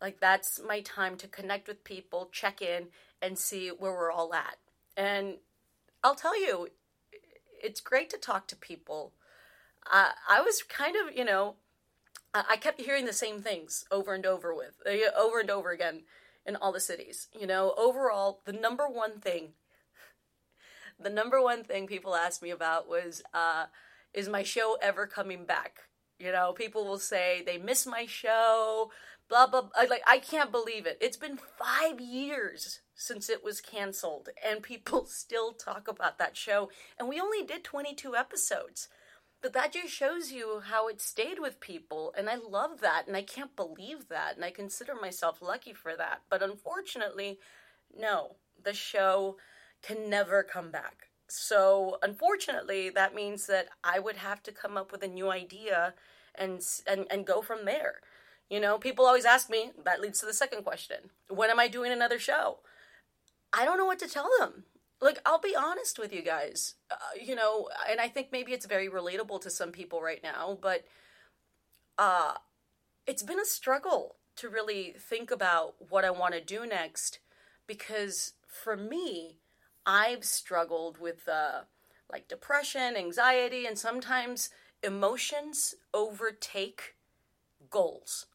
like 0.00 0.20
that's 0.20 0.60
my 0.66 0.80
time 0.80 1.16
to 1.16 1.28
connect 1.28 1.68
with 1.68 1.84
people, 1.84 2.28
check 2.32 2.60
in, 2.60 2.88
and 3.22 3.38
see 3.38 3.68
where 3.68 3.92
we're 3.92 4.10
all 4.10 4.34
at. 4.34 4.56
And 4.96 5.36
I'll 6.02 6.14
tell 6.14 6.40
you, 6.40 6.68
it's 7.62 7.80
great 7.80 8.10
to 8.10 8.18
talk 8.18 8.46
to 8.48 8.56
people. 8.56 9.12
Uh, 9.90 10.10
I 10.28 10.40
was 10.40 10.62
kind 10.62 10.96
of, 10.96 11.16
you 11.16 11.24
know, 11.24 11.56
I 12.32 12.56
kept 12.56 12.80
hearing 12.80 13.06
the 13.06 13.12
same 13.12 13.40
things 13.40 13.84
over 13.90 14.14
and 14.14 14.24
over 14.24 14.54
with, 14.54 14.80
uh, 14.86 15.18
over 15.18 15.40
and 15.40 15.50
over 15.50 15.70
again 15.70 16.02
in 16.46 16.54
all 16.54 16.72
the 16.72 16.80
cities. 16.80 17.28
You 17.38 17.46
know, 17.46 17.74
overall, 17.76 18.40
the 18.44 18.52
number 18.52 18.88
one 18.88 19.18
thing 19.18 19.54
the 21.00 21.10
number 21.10 21.42
one 21.42 21.64
thing 21.64 21.86
people 21.86 22.14
asked 22.14 22.42
me 22.42 22.50
about 22.50 22.88
was, 22.88 23.22
uh, 23.34 23.66
is 24.14 24.28
my 24.28 24.42
show 24.42 24.76
ever 24.80 25.06
coming 25.06 25.44
back? 25.44 25.80
You 26.18 26.32
know, 26.32 26.52
people 26.52 26.84
will 26.84 26.98
say 26.98 27.42
they 27.44 27.58
miss 27.58 27.86
my 27.86 28.06
show, 28.06 28.90
blah, 29.28 29.46
blah, 29.46 29.62
blah. 29.62 29.84
Like, 29.88 30.02
I 30.06 30.18
can't 30.18 30.52
believe 30.52 30.86
it. 30.86 30.98
It's 31.00 31.16
been 31.16 31.38
five 31.38 32.00
years 32.00 32.80
since 33.00 33.30
it 33.30 33.42
was 33.42 33.62
canceled, 33.62 34.28
and 34.46 34.62
people 34.62 35.06
still 35.06 35.52
talk 35.52 35.88
about 35.88 36.18
that 36.18 36.36
show. 36.36 36.68
And 36.98 37.08
we 37.08 37.18
only 37.18 37.42
did 37.42 37.64
22 37.64 38.14
episodes. 38.14 38.88
But 39.40 39.54
that 39.54 39.72
just 39.72 39.94
shows 39.94 40.32
you 40.32 40.60
how 40.66 40.86
it 40.88 41.00
stayed 41.00 41.38
with 41.38 41.60
people. 41.60 42.12
And 42.14 42.28
I 42.28 42.36
love 42.36 42.82
that. 42.82 43.06
And 43.06 43.16
I 43.16 43.22
can't 43.22 43.56
believe 43.56 44.08
that. 44.10 44.36
And 44.36 44.44
I 44.44 44.50
consider 44.50 44.94
myself 44.94 45.40
lucky 45.40 45.72
for 45.72 45.96
that. 45.96 46.20
But 46.28 46.42
unfortunately, 46.42 47.38
no, 47.98 48.36
the 48.62 48.74
show 48.74 49.38
can 49.80 50.10
never 50.10 50.42
come 50.42 50.70
back. 50.70 51.06
So 51.26 51.96
unfortunately, 52.02 52.90
that 52.90 53.14
means 53.14 53.46
that 53.46 53.68
I 53.82 53.98
would 53.98 54.16
have 54.16 54.42
to 54.42 54.52
come 54.52 54.76
up 54.76 54.92
with 54.92 55.02
a 55.02 55.08
new 55.08 55.30
idea 55.30 55.94
and 56.34 56.60
and, 56.86 57.06
and 57.10 57.26
go 57.26 57.40
from 57.40 57.64
there. 57.64 58.00
You 58.50 58.60
know, 58.60 58.76
people 58.76 59.06
always 59.06 59.24
ask 59.24 59.48
me, 59.48 59.70
that 59.84 60.02
leads 60.02 60.20
to 60.20 60.26
the 60.26 60.34
second 60.34 60.64
question. 60.64 61.10
When 61.28 61.48
am 61.48 61.60
I 61.60 61.68
doing 61.68 61.92
another 61.92 62.18
show? 62.18 62.58
I 63.52 63.64
don't 63.64 63.78
know 63.78 63.84
what 63.86 63.98
to 64.00 64.08
tell 64.08 64.28
them 64.38 64.64
like 65.00 65.18
I'll 65.24 65.40
be 65.40 65.56
honest 65.56 65.98
with 65.98 66.12
you 66.12 66.22
guys, 66.22 66.74
uh, 66.90 66.96
you 67.20 67.34
know, 67.34 67.68
and 67.90 68.00
I 68.00 68.08
think 68.08 68.28
maybe 68.32 68.52
it's 68.52 68.66
very 68.66 68.88
relatable 68.88 69.40
to 69.42 69.50
some 69.50 69.72
people 69.72 70.02
right 70.02 70.22
now, 70.22 70.58
but 70.60 70.84
uh 71.98 72.34
it's 73.06 73.22
been 73.22 73.40
a 73.40 73.44
struggle 73.46 74.16
to 74.36 74.48
really 74.48 74.94
think 74.98 75.30
about 75.30 75.74
what 75.90 76.04
I 76.04 76.10
want 76.10 76.34
to 76.34 76.40
do 76.42 76.66
next 76.66 77.20
because 77.66 78.34
for 78.48 78.76
me, 78.76 79.38
I've 79.86 80.24
struggled 80.24 80.98
with 81.00 81.28
uh 81.28 81.62
like 82.12 82.28
depression, 82.28 82.96
anxiety, 82.96 83.66
and 83.66 83.78
sometimes 83.78 84.50
emotions 84.82 85.74
overtake 85.94 86.96
goals. 87.70 88.26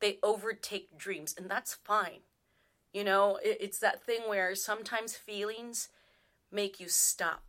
They 0.00 0.18
overtake 0.22 0.98
dreams, 0.98 1.34
and 1.38 1.50
that's 1.50 1.74
fine. 1.74 2.20
You 2.92 3.04
know, 3.04 3.38
it's 3.42 3.78
that 3.80 4.02
thing 4.04 4.22
where 4.26 4.54
sometimes 4.54 5.14
feelings 5.14 5.88
make 6.52 6.80
you 6.80 6.88
stop. 6.88 7.42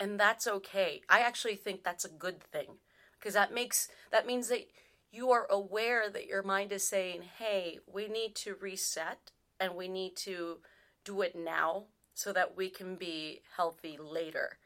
And 0.00 0.18
that's 0.18 0.46
okay. 0.46 1.02
I 1.08 1.20
actually 1.20 1.56
think 1.56 1.82
that's 1.82 2.04
a 2.04 2.08
good 2.08 2.42
thing 2.42 2.78
because 3.18 3.34
that 3.34 3.52
makes 3.52 3.88
that 4.12 4.26
means 4.26 4.48
that 4.48 4.66
you 5.10 5.30
are 5.32 5.46
aware 5.50 6.10
that 6.10 6.26
your 6.26 6.42
mind 6.42 6.72
is 6.72 6.86
saying, 6.86 7.22
"Hey, 7.38 7.80
we 7.86 8.08
need 8.08 8.36
to 8.36 8.54
reset 8.56 9.32
and 9.58 9.74
we 9.74 9.88
need 9.88 10.16
to 10.18 10.60
do 11.04 11.22
it 11.22 11.34
now 11.36 11.86
so 12.14 12.32
that 12.32 12.56
we 12.56 12.70
can 12.70 12.96
be 12.96 13.42
healthy 13.56 13.96
later." 13.98 14.58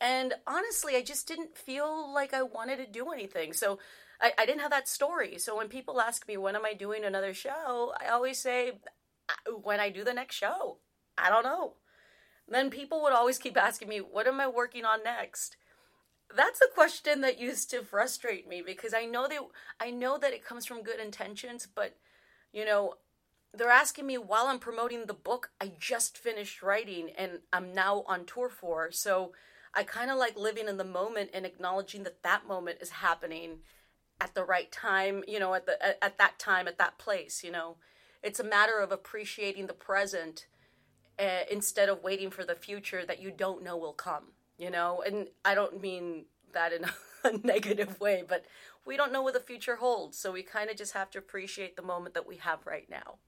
And 0.00 0.34
honestly, 0.46 0.96
I 0.96 1.02
just 1.02 1.26
didn't 1.28 1.56
feel 1.56 2.12
like 2.12 2.34
I 2.34 2.42
wanted 2.42 2.76
to 2.78 2.86
do 2.86 3.10
anything. 3.12 3.52
So 3.52 3.78
I, 4.20 4.32
I 4.38 4.46
didn't 4.46 4.60
have 4.60 4.70
that 4.70 4.88
story. 4.88 5.38
So 5.38 5.56
when 5.56 5.68
people 5.68 6.00
ask 6.00 6.26
me, 6.28 6.36
when 6.36 6.56
am 6.56 6.64
I 6.66 6.74
doing 6.74 7.04
another 7.04 7.32
show? 7.32 7.94
I 8.00 8.08
always 8.08 8.38
say, 8.38 8.80
when 9.62 9.80
I 9.80 9.90
do 9.90 10.04
the 10.04 10.14
next 10.14 10.36
show. 10.36 10.78
I 11.16 11.30
don't 11.30 11.44
know. 11.44 11.74
Then 12.48 12.70
people 12.70 13.02
would 13.02 13.12
always 13.12 13.38
keep 13.38 13.56
asking 13.56 13.88
me, 13.88 13.98
What 13.98 14.26
am 14.26 14.40
I 14.40 14.48
working 14.48 14.84
on 14.84 15.02
next? 15.02 15.56
That's 16.34 16.60
a 16.60 16.74
question 16.74 17.20
that 17.20 17.38
used 17.38 17.70
to 17.70 17.82
frustrate 17.82 18.48
me 18.48 18.62
because 18.64 18.94
I 18.94 19.04
know 19.04 19.28
that 19.28 19.40
I 19.80 19.90
know 19.90 20.18
that 20.18 20.32
it 20.32 20.44
comes 20.44 20.66
from 20.66 20.82
good 20.82 21.00
intentions, 21.00 21.68
but 21.72 21.96
you 22.52 22.64
know, 22.64 22.94
they're 23.52 23.70
asking 23.70 24.06
me 24.06 24.18
while 24.18 24.46
I'm 24.46 24.58
promoting 24.58 25.06
the 25.06 25.14
book 25.14 25.50
I 25.60 25.72
just 25.78 26.18
finished 26.18 26.62
writing 26.62 27.10
and 27.16 27.40
I'm 27.52 27.72
now 27.72 28.04
on 28.06 28.26
tour 28.26 28.48
for. 28.48 28.90
So 28.90 29.32
I 29.74 29.82
kind 29.84 30.10
of 30.10 30.18
like 30.18 30.36
living 30.36 30.68
in 30.68 30.76
the 30.76 30.84
moment 30.84 31.30
and 31.32 31.46
acknowledging 31.46 32.02
that 32.04 32.22
that 32.22 32.46
moment 32.46 32.78
is 32.80 32.90
happening 32.90 33.58
at 34.20 34.34
the 34.34 34.44
right 34.44 34.70
time, 34.70 35.24
you 35.26 35.38
know, 35.38 35.54
at 35.54 35.66
the 35.66 35.82
at, 35.84 35.98
at 36.00 36.18
that 36.18 36.38
time 36.38 36.68
at 36.68 36.78
that 36.78 36.98
place, 36.98 37.42
you 37.44 37.50
know. 37.50 37.76
It's 38.24 38.40
a 38.40 38.44
matter 38.44 38.80
of 38.80 38.90
appreciating 38.90 39.66
the 39.66 39.74
present 39.74 40.46
uh, 41.18 41.44
instead 41.50 41.88
of 41.88 42.02
waiting 42.02 42.30
for 42.30 42.44
the 42.44 42.54
future 42.54 43.04
that 43.06 43.22
you 43.22 43.30
don't 43.30 43.62
know 43.62 43.76
will 43.76 43.92
come 43.92 44.32
you 44.58 44.70
know? 44.70 45.02
And 45.06 45.28
i 45.44 45.54
don't 45.54 45.80
mean 45.80 46.26
that 46.52 46.72
in 46.72 46.84
a 47.24 47.46
negative 47.46 48.00
way 48.00 48.22
but 48.26 48.44
we 48.86 48.96
don't 48.96 49.12
know 49.12 49.22
what 49.22 49.34
the 49.34 49.40
future 49.40 49.76
holds 49.76 50.18
so 50.18 50.32
we 50.32 50.42
kind 50.42 50.70
of 50.70 50.76
just 50.76 50.92
have 50.92 51.10
to 51.10 51.18
appreciate 51.18 51.76
the 51.76 51.82
moment 51.82 52.14
that 52.14 52.26
we 52.26 52.36
have 52.36 52.66
right 52.66 52.88
now. 52.90 53.18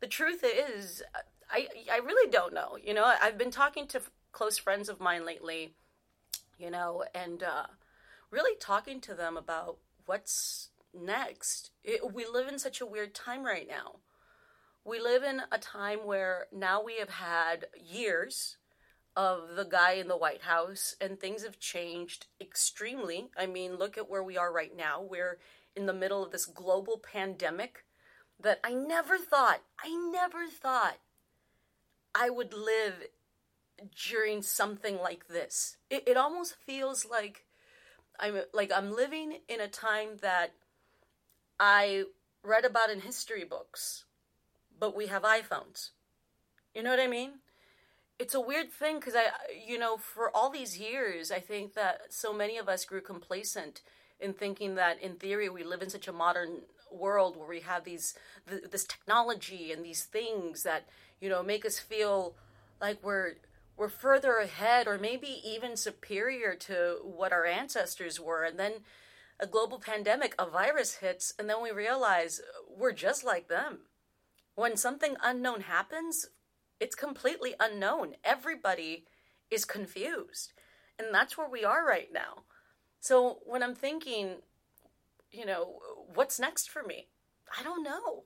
The 0.00 0.08
truth 0.08 0.44
is 0.44 1.02
i 1.50 1.68
i 1.90 1.98
really 1.98 2.30
don't 2.30 2.54
know 2.54 2.76
you 2.82 2.94
know? 2.94 3.04
I've 3.04 3.38
been 3.38 3.50
talking 3.50 3.86
to 3.88 4.02
close 4.32 4.58
friends 4.58 4.88
of 4.88 5.00
mine 5.00 5.24
lately 5.26 5.74
you 6.58 6.70
know? 6.70 7.04
And 7.14 7.42
uh 7.42 7.66
really 8.30 8.56
talking 8.58 9.00
to 9.02 9.14
them 9.14 9.36
about 9.36 9.76
what's 10.06 10.70
next. 10.94 11.70
It, 11.84 12.14
we 12.14 12.24
live 12.26 12.48
in 12.48 12.58
such 12.58 12.80
a 12.80 12.86
weird 12.86 13.14
time 13.14 13.44
right 13.44 13.68
now 13.68 13.96
we 14.84 15.00
live 15.00 15.22
in 15.22 15.42
a 15.50 15.58
time 15.58 16.00
where 16.04 16.46
now 16.52 16.82
we 16.82 16.98
have 16.98 17.10
had 17.10 17.66
years 17.76 18.56
of 19.14 19.56
the 19.56 19.64
guy 19.64 19.92
in 19.92 20.08
the 20.08 20.16
White 20.16 20.42
House, 20.42 20.96
and 21.00 21.20
things 21.20 21.44
have 21.44 21.58
changed 21.58 22.26
extremely. 22.40 23.30
I 23.36 23.46
mean, 23.46 23.76
look 23.76 23.98
at 23.98 24.08
where 24.08 24.22
we 24.22 24.38
are 24.38 24.52
right 24.52 24.74
now. 24.74 25.02
We're 25.02 25.38
in 25.76 25.86
the 25.86 25.92
middle 25.92 26.24
of 26.24 26.32
this 26.32 26.46
global 26.46 26.98
pandemic 26.98 27.84
that 28.40 28.58
I 28.64 28.74
never 28.74 29.18
thought, 29.18 29.60
I 29.82 29.94
never 30.10 30.46
thought 30.48 30.98
I 32.14 32.30
would 32.30 32.52
live 32.52 32.94
during 34.08 34.42
something 34.42 34.98
like 34.98 35.28
this. 35.28 35.76
It, 35.90 36.04
it 36.06 36.16
almost 36.16 36.56
feels 36.66 37.06
like 37.08 37.44
I'm 38.18 38.42
like 38.52 38.70
I'm 38.74 38.94
living 38.94 39.38
in 39.48 39.60
a 39.60 39.68
time 39.68 40.18
that 40.20 40.52
I 41.58 42.04
read 42.44 42.64
about 42.64 42.90
in 42.90 43.00
history 43.00 43.44
books 43.44 44.04
but 44.82 44.96
we 44.96 45.06
have 45.06 45.22
iPhones. 45.22 45.90
You 46.74 46.82
know 46.82 46.90
what 46.90 46.98
I 46.98 47.06
mean? 47.06 47.34
It's 48.18 48.34
a 48.34 48.40
weird 48.40 48.72
thing 48.72 48.98
because 48.98 49.14
I, 49.14 49.26
you 49.64 49.78
know, 49.78 49.96
for 49.96 50.28
all 50.36 50.50
these 50.50 50.76
years, 50.76 51.30
I 51.30 51.38
think 51.38 51.74
that 51.74 52.00
so 52.10 52.32
many 52.32 52.58
of 52.58 52.68
us 52.68 52.84
grew 52.84 53.00
complacent 53.00 53.82
in 54.18 54.32
thinking 54.32 54.74
that 54.74 55.00
in 55.00 55.14
theory 55.14 55.48
we 55.48 55.62
live 55.62 55.82
in 55.82 55.90
such 55.90 56.08
a 56.08 56.12
modern 56.12 56.62
world 56.90 57.36
where 57.36 57.48
we 57.48 57.60
have 57.60 57.84
these 57.84 58.16
th- 58.50 58.72
this 58.72 58.82
technology 58.82 59.70
and 59.70 59.84
these 59.84 60.02
things 60.02 60.64
that 60.64 60.88
you 61.20 61.28
know 61.28 61.44
make 61.44 61.64
us 61.64 61.78
feel 61.78 62.34
like 62.80 62.98
we're 63.04 63.34
we're 63.76 63.88
further 63.88 64.38
ahead 64.38 64.88
or 64.88 64.98
maybe 64.98 65.40
even 65.44 65.76
superior 65.76 66.56
to 66.56 66.96
what 67.04 67.32
our 67.32 67.46
ancestors 67.46 68.18
were 68.20 68.42
and 68.42 68.58
then 68.58 68.72
a 69.38 69.46
global 69.46 69.78
pandemic 69.78 70.34
a 70.38 70.46
virus 70.46 70.96
hits 70.96 71.32
and 71.38 71.48
then 71.48 71.62
we 71.62 71.70
realize 71.70 72.40
we're 72.76 72.92
just 72.92 73.24
like 73.24 73.48
them 73.48 73.78
when 74.54 74.76
something 74.76 75.16
unknown 75.22 75.62
happens, 75.62 76.28
it's 76.80 76.94
completely 76.94 77.54
unknown. 77.60 78.14
Everybody 78.24 79.06
is 79.50 79.64
confused. 79.64 80.52
And 80.98 81.08
that's 81.12 81.38
where 81.38 81.48
we 81.48 81.64
are 81.64 81.86
right 81.86 82.08
now. 82.12 82.44
So 83.00 83.38
when 83.44 83.62
I'm 83.62 83.74
thinking, 83.74 84.36
you 85.30 85.46
know, 85.46 85.78
what's 86.14 86.38
next 86.38 86.70
for 86.70 86.82
me? 86.82 87.08
I 87.58 87.62
don't 87.62 87.82
know. 87.82 88.24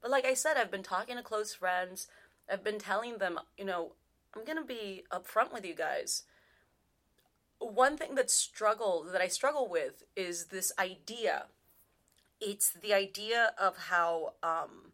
But 0.00 0.10
like 0.10 0.24
I 0.24 0.34
said, 0.34 0.56
I've 0.56 0.70
been 0.70 0.82
talking 0.82 1.16
to 1.16 1.22
close 1.22 1.54
friends. 1.54 2.08
I've 2.50 2.64
been 2.64 2.78
telling 2.78 3.18
them, 3.18 3.38
you 3.56 3.64
know, 3.64 3.92
I'm 4.34 4.44
going 4.44 4.58
to 4.58 4.64
be 4.64 5.04
upfront 5.12 5.52
with 5.52 5.64
you 5.64 5.74
guys. 5.74 6.24
One 7.58 7.96
thing 7.96 8.14
that 8.16 8.30
struggle 8.30 9.06
that 9.12 9.20
I 9.20 9.28
struggle 9.28 9.68
with 9.68 10.02
is 10.16 10.46
this 10.46 10.72
idea. 10.78 11.44
It's 12.40 12.70
the 12.70 12.92
idea 12.92 13.52
of 13.60 13.76
how 13.88 14.34
um, 14.42 14.92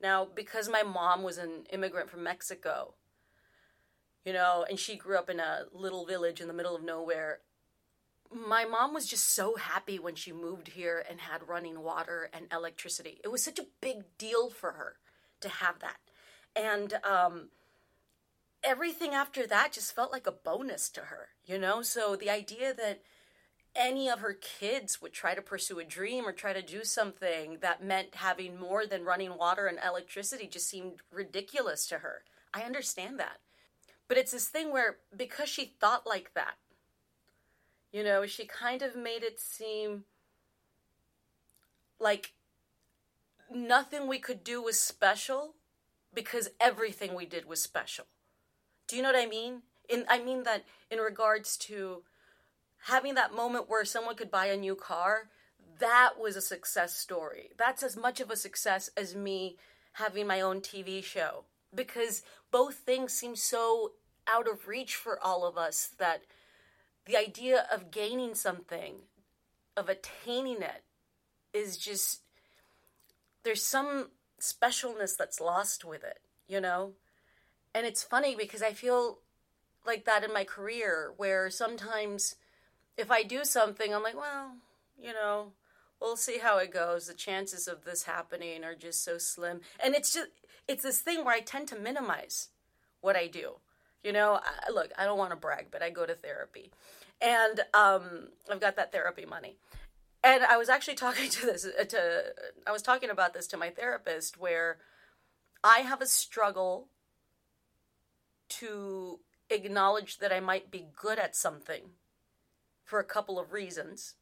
now, 0.00 0.26
because 0.34 0.68
my 0.68 0.82
mom 0.82 1.22
was 1.22 1.38
an 1.38 1.64
immigrant 1.70 2.10
from 2.10 2.22
Mexico, 2.22 2.94
you 4.24 4.32
know, 4.32 4.64
and 4.68 4.78
she 4.78 4.96
grew 4.96 5.16
up 5.16 5.30
in 5.30 5.40
a 5.40 5.64
little 5.72 6.06
village 6.06 6.40
in 6.40 6.48
the 6.48 6.54
middle 6.54 6.76
of 6.76 6.82
nowhere, 6.82 7.40
my 8.30 8.64
mom 8.64 8.92
was 8.92 9.06
just 9.06 9.34
so 9.34 9.56
happy 9.56 9.98
when 9.98 10.14
she 10.14 10.32
moved 10.32 10.68
here 10.68 11.02
and 11.08 11.20
had 11.20 11.48
running 11.48 11.80
water 11.82 12.28
and 12.32 12.46
electricity. 12.52 13.20
It 13.24 13.28
was 13.28 13.42
such 13.42 13.58
a 13.58 13.66
big 13.80 14.04
deal 14.18 14.50
for 14.50 14.72
her 14.72 14.96
to 15.40 15.48
have 15.48 15.78
that. 15.80 15.96
And 16.54 16.94
um, 17.04 17.48
everything 18.62 19.14
after 19.14 19.46
that 19.46 19.72
just 19.72 19.94
felt 19.94 20.12
like 20.12 20.26
a 20.26 20.32
bonus 20.32 20.90
to 20.90 21.02
her, 21.02 21.28
you 21.46 21.58
know? 21.58 21.82
So 21.82 22.16
the 22.16 22.30
idea 22.30 22.74
that 22.74 23.00
any 23.76 24.08
of 24.08 24.20
her 24.20 24.34
kids 24.34 25.00
would 25.00 25.12
try 25.12 25.34
to 25.34 25.42
pursue 25.42 25.78
a 25.78 25.84
dream 25.84 26.26
or 26.26 26.32
try 26.32 26.52
to 26.52 26.62
do 26.62 26.84
something 26.84 27.58
that 27.60 27.84
meant 27.84 28.16
having 28.16 28.58
more 28.58 28.86
than 28.86 29.04
running 29.04 29.36
water 29.36 29.66
and 29.66 29.78
electricity 29.84 30.46
just 30.46 30.68
seemed 30.68 30.94
ridiculous 31.12 31.86
to 31.86 31.98
her. 31.98 32.22
I 32.52 32.62
understand 32.62 33.18
that. 33.20 33.38
But 34.08 34.16
it's 34.16 34.32
this 34.32 34.48
thing 34.48 34.72
where 34.72 34.96
because 35.14 35.48
she 35.48 35.74
thought 35.78 36.06
like 36.06 36.32
that, 36.34 36.54
you 37.92 38.02
know, 38.02 38.26
she 38.26 38.46
kind 38.46 38.82
of 38.82 38.96
made 38.96 39.22
it 39.22 39.38
seem 39.38 40.04
like 42.00 42.32
nothing 43.52 44.06
we 44.06 44.18
could 44.18 44.44
do 44.44 44.62
was 44.62 44.78
special 44.78 45.54
because 46.14 46.50
everything 46.60 47.14
we 47.14 47.26
did 47.26 47.46
was 47.46 47.62
special. 47.62 48.06
Do 48.86 48.96
you 48.96 49.02
know 49.02 49.12
what 49.12 49.22
I 49.22 49.26
mean? 49.26 49.62
In 49.88 50.04
I 50.08 50.22
mean 50.22 50.42
that 50.44 50.64
in 50.90 50.98
regards 50.98 51.56
to 51.58 52.02
having 52.86 53.14
that 53.14 53.34
moment 53.34 53.68
where 53.68 53.84
someone 53.84 54.14
could 54.16 54.30
buy 54.30 54.46
a 54.46 54.56
new 54.56 54.74
car, 54.74 55.28
that 55.78 56.12
was 56.20 56.36
a 56.36 56.40
success 56.40 56.96
story. 56.96 57.50
That's 57.56 57.82
as 57.82 57.96
much 57.96 58.20
of 58.20 58.30
a 58.30 58.36
success 58.36 58.90
as 58.96 59.14
me 59.14 59.56
having 59.92 60.26
my 60.26 60.40
own 60.40 60.60
TV 60.60 61.02
show 61.02 61.44
because 61.74 62.22
both 62.50 62.76
things 62.76 63.12
seem 63.12 63.36
so 63.36 63.92
out 64.26 64.48
of 64.48 64.68
reach 64.68 64.94
for 64.94 65.22
all 65.22 65.46
of 65.46 65.56
us 65.56 65.90
that 65.98 66.22
the 67.06 67.16
idea 67.16 67.66
of 67.72 67.90
gaining 67.90 68.34
something, 68.34 68.96
of 69.76 69.88
attaining 69.88 70.62
it, 70.62 70.84
is 71.52 71.76
just 71.76 72.20
there's 73.42 73.62
some 73.62 74.10
specialness 74.40 75.16
that's 75.16 75.40
lost 75.40 75.84
with 75.84 76.04
it, 76.04 76.18
you 76.46 76.60
know? 76.60 76.92
And 77.74 77.86
it's 77.86 78.02
funny 78.02 78.36
because 78.36 78.62
I 78.62 78.72
feel 78.72 79.20
like 79.86 80.04
that 80.04 80.24
in 80.24 80.32
my 80.32 80.44
career 80.44 81.12
where 81.16 81.48
sometimes 81.48 82.36
if 82.98 83.12
I 83.12 83.22
do 83.22 83.44
something, 83.44 83.94
I'm 83.94 84.02
like, 84.02 84.16
well, 84.16 84.56
you 85.00 85.12
know, 85.12 85.52
we'll 86.00 86.16
see 86.16 86.38
how 86.38 86.58
it 86.58 86.72
goes. 86.72 87.06
The 87.06 87.14
chances 87.14 87.68
of 87.68 87.84
this 87.84 88.02
happening 88.02 88.64
are 88.64 88.74
just 88.74 89.04
so 89.04 89.16
slim. 89.16 89.60
And 89.82 89.94
it's 89.94 90.12
just, 90.12 90.28
it's 90.66 90.82
this 90.82 90.98
thing 90.98 91.24
where 91.24 91.34
I 91.34 91.40
tend 91.40 91.68
to 91.68 91.78
minimize 91.78 92.48
what 93.00 93.16
I 93.16 93.28
do. 93.28 93.54
You 94.02 94.12
know, 94.12 94.40
I, 94.42 94.70
look, 94.72 94.90
I 94.98 95.04
don't 95.04 95.16
want 95.16 95.30
to 95.30 95.36
brag, 95.36 95.68
but 95.70 95.82
I 95.82 95.90
go 95.90 96.04
to 96.04 96.14
therapy. 96.14 96.72
And 97.22 97.60
um, 97.72 98.28
I've 98.50 98.60
got 98.60 98.76
that 98.76 98.90
therapy 98.90 99.24
money. 99.24 99.56
And 100.24 100.42
I 100.42 100.56
was 100.56 100.68
actually 100.68 100.94
talking 100.96 101.30
to 101.30 101.46
this 101.46 101.64
uh, 101.64 101.84
to 101.84 102.22
I 102.66 102.72
was 102.72 102.82
talking 102.82 103.10
about 103.10 103.32
this 103.32 103.46
to 103.48 103.56
my 103.56 103.70
therapist 103.70 104.38
where 104.38 104.78
I 105.62 105.78
have 105.80 106.00
a 106.00 106.06
struggle 106.06 106.88
to 108.48 109.20
acknowledge 109.50 110.18
that 110.18 110.32
I 110.32 110.40
might 110.40 110.70
be 110.70 110.86
good 110.96 111.18
at 111.18 111.36
something 111.36 111.90
for 112.88 112.98
a 112.98 113.04
couple 113.04 113.38
of 113.38 113.52
reasons. 113.52 114.14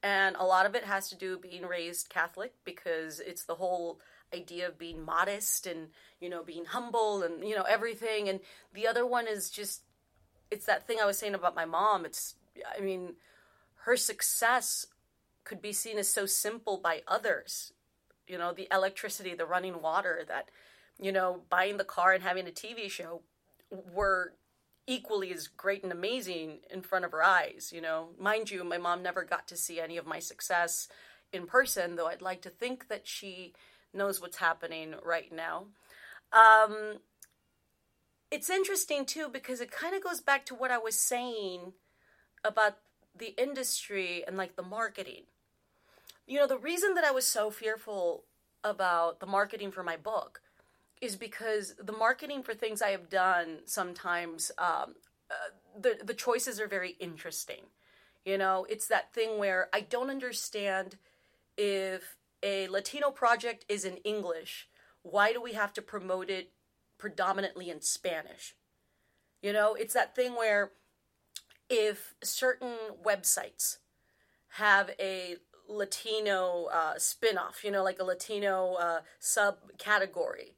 And 0.00 0.36
a 0.36 0.44
lot 0.44 0.64
of 0.64 0.76
it 0.76 0.84
has 0.84 1.08
to 1.08 1.16
do 1.16 1.38
being 1.38 1.66
raised 1.66 2.08
Catholic 2.08 2.54
because 2.64 3.18
it's 3.18 3.44
the 3.44 3.56
whole 3.56 4.00
idea 4.32 4.68
of 4.68 4.78
being 4.78 5.04
modest 5.04 5.66
and, 5.66 5.88
you 6.20 6.30
know, 6.30 6.44
being 6.44 6.66
humble 6.66 7.24
and, 7.24 7.46
you 7.46 7.56
know, 7.56 7.64
everything. 7.64 8.28
And 8.28 8.38
the 8.72 8.86
other 8.86 9.04
one 9.04 9.26
is 9.26 9.50
just, 9.50 9.82
it's 10.52 10.66
that 10.66 10.86
thing 10.86 10.98
I 11.02 11.04
was 11.04 11.18
saying 11.18 11.34
about 11.34 11.56
my 11.56 11.64
mom. 11.64 12.04
It's, 12.04 12.36
I 12.76 12.80
mean, 12.80 13.14
her 13.84 13.96
success 13.96 14.86
could 15.42 15.60
be 15.60 15.72
seen 15.72 15.98
as 15.98 16.08
so 16.08 16.24
simple 16.24 16.78
by 16.78 17.02
others. 17.08 17.72
You 18.28 18.38
know, 18.38 18.52
the 18.52 18.68
electricity, 18.72 19.34
the 19.34 19.46
running 19.46 19.82
water, 19.82 20.24
that, 20.28 20.48
you 21.00 21.10
know, 21.10 21.42
buying 21.50 21.76
the 21.76 21.84
car 21.84 22.12
and 22.12 22.22
having 22.22 22.46
a 22.46 22.52
TV 22.52 22.88
show 22.88 23.22
were 23.70 24.34
equally 24.86 25.32
as 25.32 25.46
great 25.46 25.82
and 25.82 25.92
amazing 25.92 26.58
in 26.70 26.82
front 26.82 27.04
of 27.04 27.12
her 27.12 27.22
eyes, 27.22 27.72
you 27.74 27.80
know. 27.80 28.08
Mind 28.18 28.50
you, 28.50 28.64
my 28.64 28.78
mom 28.78 29.02
never 29.02 29.24
got 29.24 29.46
to 29.48 29.56
see 29.56 29.80
any 29.80 29.96
of 29.96 30.06
my 30.06 30.18
success 30.18 30.88
in 31.32 31.46
person, 31.46 31.96
though 31.96 32.08
I'd 32.08 32.22
like 32.22 32.42
to 32.42 32.50
think 32.50 32.88
that 32.88 33.06
she 33.06 33.54
knows 33.94 34.20
what's 34.20 34.38
happening 34.38 34.94
right 35.04 35.32
now. 35.32 35.66
Um, 36.32 36.98
it's 38.30 38.50
interesting 38.50 39.04
too 39.04 39.28
because 39.28 39.60
it 39.60 39.70
kind 39.70 39.94
of 39.94 40.02
goes 40.02 40.20
back 40.20 40.46
to 40.46 40.54
what 40.54 40.70
I 40.70 40.78
was 40.78 40.98
saying 40.98 41.74
about 42.44 42.78
the 43.16 43.34
industry 43.40 44.24
and 44.26 44.36
like 44.36 44.56
the 44.56 44.62
marketing. 44.62 45.24
You 46.26 46.38
know, 46.38 46.46
the 46.46 46.58
reason 46.58 46.94
that 46.94 47.04
I 47.04 47.10
was 47.10 47.26
so 47.26 47.50
fearful 47.50 48.24
about 48.64 49.20
the 49.20 49.26
marketing 49.26 49.70
for 49.70 49.82
my 49.82 49.96
book 49.96 50.40
is 51.02 51.16
because 51.16 51.74
the 51.82 51.92
marketing 51.92 52.44
for 52.44 52.54
things 52.54 52.80
I 52.80 52.90
have 52.90 53.10
done 53.10 53.58
sometimes 53.66 54.52
um, 54.56 54.94
uh, 55.30 55.50
the 55.78 55.98
the 56.02 56.14
choices 56.14 56.60
are 56.60 56.68
very 56.68 56.96
interesting. 57.00 57.64
You 58.24 58.38
know, 58.38 58.64
it's 58.70 58.86
that 58.86 59.12
thing 59.12 59.38
where 59.38 59.68
I 59.72 59.80
don't 59.80 60.10
understand 60.10 60.96
if 61.58 62.16
a 62.42 62.68
Latino 62.68 63.10
project 63.10 63.64
is 63.68 63.84
in 63.84 63.96
English, 63.98 64.68
why 65.02 65.32
do 65.32 65.42
we 65.42 65.54
have 65.54 65.72
to 65.74 65.82
promote 65.82 66.30
it 66.30 66.52
predominantly 66.98 67.68
in 67.68 67.80
Spanish? 67.80 68.54
You 69.42 69.52
know, 69.52 69.74
it's 69.74 69.94
that 69.94 70.14
thing 70.14 70.36
where 70.36 70.70
if 71.68 72.14
certain 72.22 72.74
websites 73.04 73.78
have 74.56 74.90
a 75.00 75.36
Latino 75.68 76.68
uh, 76.72 76.98
spin 76.98 77.38
off, 77.38 77.64
you 77.64 77.72
know, 77.72 77.82
like 77.82 77.98
a 77.98 78.04
Latino 78.04 78.74
uh, 78.74 79.00
subcategory, 79.20 80.52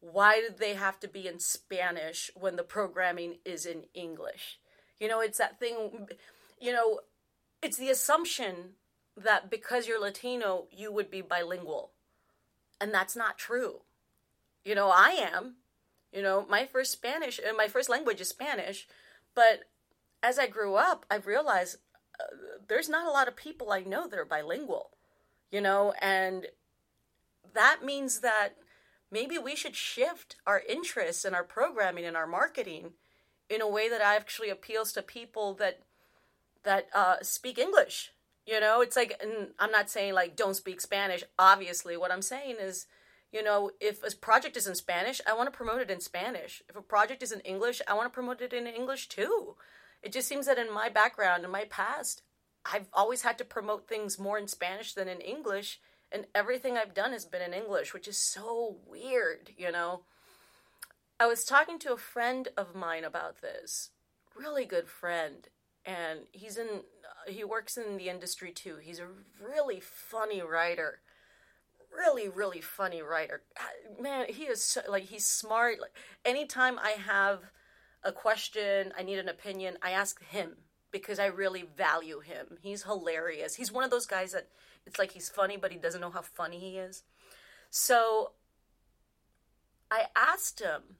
why 0.00 0.40
do 0.40 0.54
they 0.56 0.74
have 0.74 0.98
to 1.00 1.08
be 1.08 1.28
in 1.28 1.38
Spanish 1.38 2.30
when 2.34 2.56
the 2.56 2.62
programming 2.62 3.36
is 3.44 3.66
in 3.66 3.84
English? 3.94 4.58
You 4.98 5.08
know, 5.08 5.20
it's 5.20 5.38
that 5.38 5.58
thing, 5.58 6.08
you 6.60 6.72
know, 6.72 7.00
it's 7.62 7.76
the 7.76 7.90
assumption 7.90 8.74
that 9.16 9.50
because 9.50 9.86
you're 9.86 10.00
Latino, 10.00 10.66
you 10.70 10.92
would 10.92 11.10
be 11.10 11.20
bilingual. 11.20 11.92
And 12.80 12.92
that's 12.94 13.14
not 13.14 13.38
true. 13.38 13.80
You 14.64 14.74
know, 14.74 14.90
I 14.90 15.10
am. 15.10 15.56
You 16.12 16.22
know, 16.22 16.46
my 16.48 16.66
first 16.66 16.92
Spanish, 16.92 17.38
uh, 17.38 17.54
my 17.54 17.68
first 17.68 17.88
language 17.88 18.20
is 18.20 18.28
Spanish, 18.28 18.88
but 19.34 19.60
as 20.22 20.38
I 20.38 20.48
grew 20.48 20.74
up, 20.74 21.06
I 21.10 21.16
realized 21.16 21.76
uh, 22.18 22.24
there's 22.66 22.88
not 22.88 23.06
a 23.06 23.10
lot 23.10 23.28
of 23.28 23.36
people 23.36 23.70
I 23.70 23.82
know 23.82 24.08
that 24.08 24.18
are 24.18 24.24
bilingual, 24.24 24.90
you 25.52 25.60
know, 25.60 25.94
and 26.00 26.46
that 27.54 27.84
means 27.84 28.20
that 28.20 28.56
maybe 29.10 29.38
we 29.38 29.56
should 29.56 29.76
shift 29.76 30.36
our 30.46 30.62
interests 30.68 31.24
and 31.24 31.34
our 31.34 31.44
programming 31.44 32.04
and 32.04 32.16
our 32.16 32.26
marketing 32.26 32.92
in 33.48 33.60
a 33.60 33.68
way 33.68 33.88
that 33.88 34.00
actually 34.00 34.50
appeals 34.50 34.92
to 34.92 35.02
people 35.02 35.54
that 35.54 35.80
that 36.62 36.88
uh, 36.94 37.16
speak 37.22 37.58
English. 37.58 38.12
You 38.46 38.60
know, 38.60 38.80
it's 38.80 38.96
like 38.96 39.20
I'm 39.58 39.70
not 39.70 39.90
saying 39.90 40.14
like 40.14 40.36
don't 40.36 40.56
speak 40.56 40.80
Spanish. 40.80 41.24
Obviously, 41.38 41.96
what 41.96 42.12
I'm 42.12 42.22
saying 42.22 42.56
is, 42.60 42.86
you 43.32 43.42
know, 43.42 43.70
if 43.80 44.02
a 44.02 44.16
project 44.16 44.56
is 44.56 44.66
in 44.66 44.74
Spanish, 44.74 45.20
I 45.26 45.34
want 45.34 45.52
to 45.52 45.56
promote 45.56 45.80
it 45.80 45.90
in 45.90 46.00
Spanish. 46.00 46.62
If 46.68 46.76
a 46.76 46.82
project 46.82 47.22
is 47.22 47.32
in 47.32 47.40
English, 47.40 47.82
I 47.86 47.94
want 47.94 48.06
to 48.06 48.14
promote 48.14 48.40
it 48.40 48.52
in 48.52 48.66
English 48.66 49.08
too. 49.08 49.56
It 50.02 50.12
just 50.12 50.28
seems 50.28 50.46
that 50.46 50.58
in 50.58 50.72
my 50.72 50.88
background, 50.88 51.44
in 51.44 51.50
my 51.50 51.64
past, 51.64 52.22
I've 52.64 52.88
always 52.92 53.22
had 53.22 53.38
to 53.38 53.44
promote 53.44 53.88
things 53.88 54.18
more 54.18 54.38
in 54.38 54.48
Spanish 54.48 54.94
than 54.94 55.08
in 55.08 55.20
English 55.20 55.80
and 56.12 56.26
everything 56.34 56.76
I've 56.76 56.94
done 56.94 57.12
has 57.12 57.24
been 57.24 57.42
in 57.42 57.54
English, 57.54 57.94
which 57.94 58.08
is 58.08 58.18
so 58.18 58.76
weird, 58.86 59.50
you 59.56 59.70
know. 59.70 60.02
I 61.18 61.26
was 61.26 61.44
talking 61.44 61.78
to 61.80 61.92
a 61.92 61.98
friend 61.98 62.48
of 62.56 62.74
mine 62.74 63.04
about 63.04 63.42
this, 63.42 63.90
really 64.34 64.64
good 64.64 64.88
friend, 64.88 65.48
and 65.84 66.20
he's 66.32 66.56
in 66.56 66.68
uh, 66.68 67.30
he 67.30 67.44
works 67.44 67.76
in 67.76 67.96
the 67.96 68.08
industry 68.08 68.52
too. 68.52 68.76
He's 68.80 68.98
a 68.98 69.08
really 69.40 69.80
funny 69.80 70.40
writer. 70.42 71.00
Really, 71.94 72.28
really 72.28 72.60
funny 72.60 73.02
writer. 73.02 73.42
Ah, 73.58 74.00
man, 74.00 74.26
he 74.28 74.44
is 74.44 74.62
so, 74.62 74.80
like 74.88 75.04
he's 75.04 75.26
smart. 75.26 75.80
Like 75.80 75.96
anytime 76.24 76.78
I 76.78 76.90
have 76.90 77.40
a 78.02 78.12
question, 78.12 78.92
I 78.96 79.02
need 79.02 79.18
an 79.18 79.28
opinion, 79.28 79.76
I 79.82 79.90
ask 79.90 80.24
him 80.24 80.56
because 80.90 81.18
I 81.18 81.26
really 81.26 81.64
value 81.76 82.20
him. 82.20 82.58
He's 82.62 82.84
hilarious. 82.84 83.54
He's 83.54 83.72
one 83.72 83.84
of 83.84 83.90
those 83.90 84.06
guys 84.06 84.32
that 84.32 84.48
it's 84.86 84.98
like 84.98 85.12
he's 85.12 85.28
funny, 85.28 85.56
but 85.56 85.72
he 85.72 85.78
doesn't 85.78 86.00
know 86.00 86.10
how 86.10 86.22
funny 86.22 86.58
he 86.58 86.78
is. 86.78 87.02
So 87.70 88.32
I 89.90 90.06
asked 90.16 90.60
him, 90.60 90.96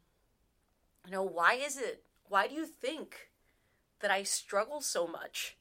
you 1.06 1.12
know, 1.12 1.22
why 1.22 1.54
is 1.54 1.76
it, 1.76 2.04
why 2.28 2.46
do 2.46 2.54
you 2.54 2.66
think 2.66 3.30
that 4.00 4.10
I 4.10 4.22
struggle 4.22 4.80
so 4.80 5.06
much 5.06 5.56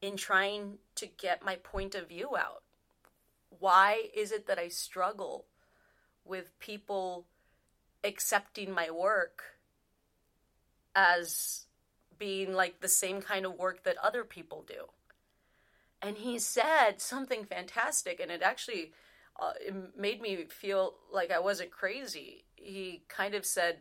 in 0.00 0.16
trying 0.16 0.78
to 0.96 1.06
get 1.06 1.44
my 1.44 1.56
point 1.56 1.94
of 1.94 2.08
view 2.08 2.36
out? 2.36 2.62
Why 3.58 4.08
is 4.14 4.32
it 4.32 4.46
that 4.46 4.58
I 4.58 4.68
struggle 4.68 5.46
with 6.24 6.58
people 6.58 7.26
accepting 8.04 8.70
my 8.70 8.90
work 8.90 9.42
as 10.94 11.66
being 12.18 12.52
like 12.52 12.80
the 12.80 12.88
same 12.88 13.20
kind 13.20 13.46
of 13.46 13.54
work 13.54 13.84
that 13.84 13.96
other 13.98 14.24
people 14.24 14.64
do? 14.66 14.86
And 16.02 16.18
he 16.18 16.38
said 16.38 17.00
something 17.00 17.44
fantastic 17.44 18.20
and 18.20 18.30
it 18.30 18.42
actually 18.42 18.92
uh, 19.40 19.52
it 19.60 19.74
made 19.96 20.20
me 20.20 20.44
feel 20.48 20.94
like 21.12 21.30
i 21.30 21.38
wasn't 21.38 21.70
crazy. 21.70 22.44
He 22.56 23.02
kind 23.08 23.34
of 23.34 23.44
said 23.44 23.78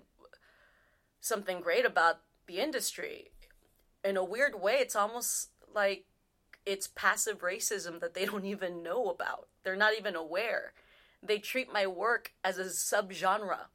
something 1.21 1.61
great 1.61 1.85
about 1.85 2.19
the 2.47 2.59
industry. 2.59 3.31
In 4.03 4.17
a 4.17 4.23
weird 4.23 4.61
way 4.61 4.75
it's 4.75 4.95
almost 4.95 5.49
like 5.73 6.05
it's 6.65 6.87
passive 6.87 7.39
racism 7.39 7.99
that 7.99 8.13
they 8.13 8.25
don't 8.31 8.45
even 8.45 8.83
know 8.83 9.09
about. 9.09 9.47
They're 9.63 9.75
not 9.75 9.97
even 9.97 10.15
aware. 10.15 10.73
They 11.23 11.39
treat 11.39 11.73
my 11.73 11.87
work 11.87 12.33
as 12.43 12.59
a 12.59 12.65
subgenre 12.65 13.67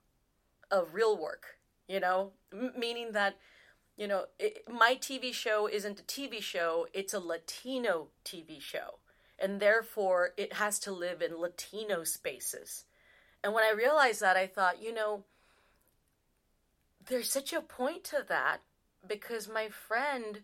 of 0.71 0.95
real 0.95 1.17
work 1.21 1.61
you 1.91 1.99
know? 1.99 2.31
M- 2.53 2.73
meaning 2.79 3.13
that 3.13 3.37
you 4.01 4.09
know, 4.09 4.25
it, 4.39 4.65
my 4.67 4.97
TV 4.99 5.31
show 5.31 5.69
isn't 5.71 6.01
a 6.01 6.05
TV 6.05 6.41
show, 6.41 6.87
it's 6.95 7.13
a 7.13 7.21
Latino 7.21 8.09
TV 8.25 8.59
show. 8.59 8.99
And 9.39 9.61
therefore, 9.61 10.31
it 10.39 10.55
has 10.55 10.79
to 10.81 10.93
live 10.93 11.21
in 11.21 11.39
Latino 11.39 12.05
spaces. 12.05 12.85
And 13.45 13.53
when 13.53 13.63
I 13.63 13.73
realized 13.77 14.23
that, 14.23 14.39
I 14.39 14.47
thought, 14.47 14.83
you 14.83 14.95
know, 14.95 15.25
there's 17.09 17.31
such 17.31 17.53
a 17.53 17.61
point 17.61 18.03
to 18.05 18.25
that 18.27 18.63
because 19.07 19.49
my 19.49 19.69
friend 19.69 20.41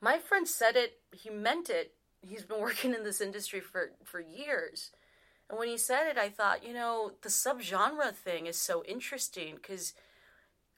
my 0.00 0.18
friend 0.18 0.46
said 0.46 0.76
it 0.76 0.98
he 1.12 1.28
meant 1.28 1.68
it 1.68 1.94
he's 2.22 2.44
been 2.44 2.60
working 2.68 2.94
in 2.94 3.02
this 3.02 3.20
industry 3.20 3.58
for 3.58 3.90
for 4.04 4.20
years 4.20 4.92
and 5.50 5.58
when 5.58 5.66
he 5.66 5.76
said 5.76 6.06
it 6.06 6.16
i 6.16 6.28
thought 6.28 6.64
you 6.64 6.72
know 6.72 7.10
the 7.22 7.28
subgenre 7.28 8.14
thing 8.14 8.46
is 8.46 8.56
so 8.56 8.84
interesting 8.84 9.56
because 9.56 9.92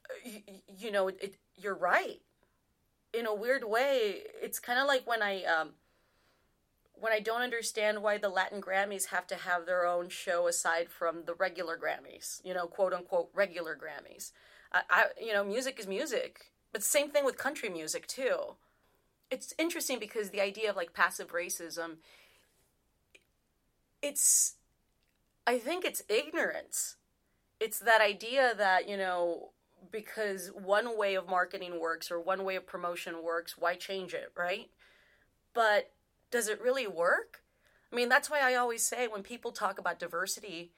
uh, 0.08 0.14
you, 0.24 0.40
you, 0.78 0.90
know 0.90 1.08
it, 1.08 1.36
you're 1.56 1.74
right. 1.74 2.20
In 3.12 3.26
a 3.26 3.34
weird 3.34 3.64
way 3.64 4.22
it's 4.42 4.58
kind 4.58 4.78
of 4.78 4.86
like 4.86 5.06
when 5.06 5.22
i 5.22 5.42
um 5.44 5.70
when 6.92 7.12
i 7.12 7.20
don't 7.20 7.40
understand 7.40 8.02
why 8.02 8.18
the 8.18 8.28
latin 8.28 8.60
grammys 8.60 9.06
have 9.06 9.26
to 9.28 9.36
have 9.36 9.64
their 9.64 9.86
own 9.86 10.08
show 10.10 10.46
aside 10.48 10.90
from 10.90 11.24
the 11.24 11.34
regular 11.34 11.78
grammys 11.78 12.44
you 12.44 12.52
know 12.52 12.66
quote 12.66 12.92
unquote 12.92 13.30
regular 13.34 13.74
grammys. 13.74 14.32
I, 14.72 14.82
I 14.90 15.04
you 15.18 15.32
know 15.32 15.44
music 15.44 15.78
is 15.78 15.86
music 15.86 16.52
but 16.72 16.82
same 16.82 17.08
thing 17.10 17.24
with 17.24 17.38
country 17.38 17.70
music 17.70 18.06
too. 18.06 18.56
It's 19.30 19.54
interesting 19.58 19.98
because 19.98 20.28
the 20.28 20.42
idea 20.42 20.68
of 20.68 20.76
like 20.76 20.92
passive 20.92 21.32
racism 21.32 21.96
it's 24.02 24.56
i 25.46 25.58
think 25.58 25.84
it's 25.84 26.02
ignorance. 26.08 26.96
It's 27.58 27.78
that 27.78 28.02
idea 28.02 28.52
that 28.56 28.86
you 28.86 28.98
know 28.98 29.52
because 29.90 30.50
one 30.54 30.96
way 30.96 31.14
of 31.14 31.28
marketing 31.28 31.80
works 31.80 32.10
or 32.10 32.20
one 32.20 32.44
way 32.44 32.56
of 32.56 32.66
promotion 32.66 33.22
works 33.22 33.56
why 33.58 33.74
change 33.74 34.14
it 34.14 34.32
right 34.36 34.70
but 35.54 35.92
does 36.30 36.48
it 36.48 36.60
really 36.60 36.86
work 36.86 37.42
i 37.92 37.96
mean 37.96 38.08
that's 38.08 38.30
why 38.30 38.40
i 38.40 38.54
always 38.54 38.86
say 38.86 39.06
when 39.06 39.22
people 39.22 39.52
talk 39.52 39.78
about 39.78 39.98
diversity 39.98 40.72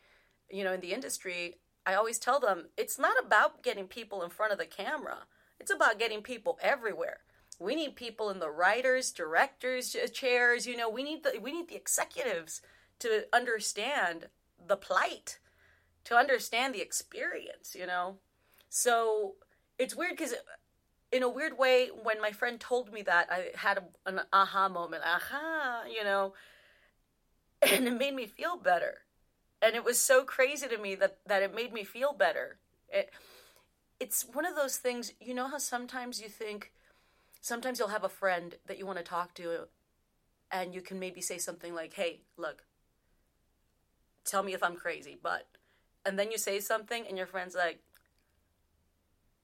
you 0.51 0.65
know 0.65 0.73
in 0.73 0.81
the 0.81 0.93
industry 0.93 1.57
i 1.87 1.95
always 1.95 2.19
tell 2.19 2.41
them 2.41 2.67
it's 2.77 2.99
not 2.99 3.17
about 3.25 3.63
getting 3.63 3.87
people 3.87 4.23
in 4.23 4.31
front 4.31 4.53
of 4.53 4.59
the 4.59 4.67
camera 4.67 5.19
it's 5.61 5.73
about 5.73 5.99
getting 5.99 6.23
people 6.23 6.59
everywhere 6.63 7.21
we 7.59 7.75
need 7.75 7.97
people 7.97 8.31
in 8.31 8.39
the 8.39 8.51
writers, 8.51 9.11
directors 9.11 9.97
chairs. 10.13 10.67
You 10.67 10.77
know, 10.77 10.89
we 10.89 11.03
need 11.03 11.25
the 11.25 11.39
we 11.41 11.53
need 11.53 11.69
the 11.69 11.77
executives 11.77 12.63
to 13.01 13.27
understand 13.33 14.29
the 14.65 14.77
plight, 14.77 15.39
to 16.05 16.17
understand 16.17 16.75
the 16.75 16.81
experience. 16.81 17.75
You 17.77 17.87
know, 17.87 18.19
so 18.69 19.35
it's 19.79 19.97
weird 19.97 20.13
because 20.13 20.35
in 21.11 21.23
a 21.23 21.29
weird 21.29 21.59
way, 21.59 21.89
when 22.03 22.21
my 22.21 22.33
friend 22.33 22.61
told 22.61 22.93
me 22.93 23.03
that, 23.03 23.29
I 23.31 23.51
had 23.55 23.79
a, 23.79 23.85
an 24.09 24.21
aha 24.33 24.69
moment. 24.69 25.03
Aha, 25.07 25.85
you 25.91 26.05
know, 26.05 26.35
and 27.63 27.87
it 27.87 27.99
made 27.99 28.15
me 28.15 28.27
feel 28.27 28.57
better. 28.57 28.99
And 29.63 29.75
it 29.75 29.85
was 29.85 29.99
so 29.99 30.23
crazy 30.25 30.69
to 30.69 30.79
me 30.79 30.95
that 30.97 31.19
that 31.27 31.43
it 31.43 31.55
made 31.55 31.73
me 31.73 31.85
feel 31.85 32.13
better. 32.13 32.59
It, 32.89 33.11
it's 33.99 34.23
one 34.23 34.47
of 34.47 34.55
those 34.55 34.77
things. 34.77 35.13
You 35.21 35.35
know 35.35 35.49
how 35.49 35.59
sometimes 35.59 36.21
you 36.21 36.29
think 36.29 36.73
sometimes 37.41 37.79
you'll 37.79 37.89
have 37.89 38.05
a 38.05 38.09
friend 38.09 38.57
that 38.67 38.79
you 38.79 38.87
want 38.87 38.99
to 38.99 39.05
talk 39.05 39.35
to 39.35 39.69
and 40.51 40.75
you 40.75 40.81
can 40.81 40.99
maybe 40.99 41.21
say 41.21 41.39
something 41.39 41.75
like, 41.75 41.95
"Hey, 41.95 42.21
look, 42.37 42.63
tell 44.25 44.43
me 44.43 44.55
if 44.55 44.63
I'm 44.63 44.77
crazy." 44.77 45.19
But 45.21 45.47
and 46.05 46.19
then 46.19 46.31
you 46.31 46.39
say 46.39 46.61
something 46.61 47.05
and 47.07 47.19
your 47.19 47.27
friend's 47.27 47.55
like, 47.55 47.81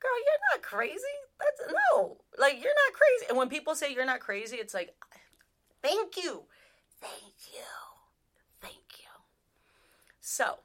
"Girl, 0.01 0.19
you're 0.19 0.45
not 0.53 0.63
crazy." 0.63 1.17
That's 1.39 1.73
no. 1.73 2.19
Like 2.39 2.55
you're 2.55 2.75
not 2.87 2.93
crazy. 2.95 3.27
And 3.29 3.39
when 3.39 3.49
people 3.49 3.75
say 3.75 3.93
you're 3.93 4.07
not 4.07 4.21
crazy, 4.21 4.57
it's 4.57 4.75
like, 4.75 4.95
"Thank 5.83 6.17
you. 6.17 6.45
Thank 7.01 7.35
you. 7.53 7.73
Thank 8.61 8.99
you." 8.99 9.11
So, 10.21 10.61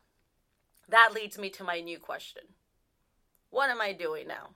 that 0.88 1.14
leads 1.14 1.38
me 1.38 1.50
to 1.52 1.64
my 1.64 1.82
new 1.82 2.00
question. 2.00 2.44
What 3.50 3.70
am 3.70 3.82
I 3.82 3.94
doing 3.94 4.28
now? 4.28 4.56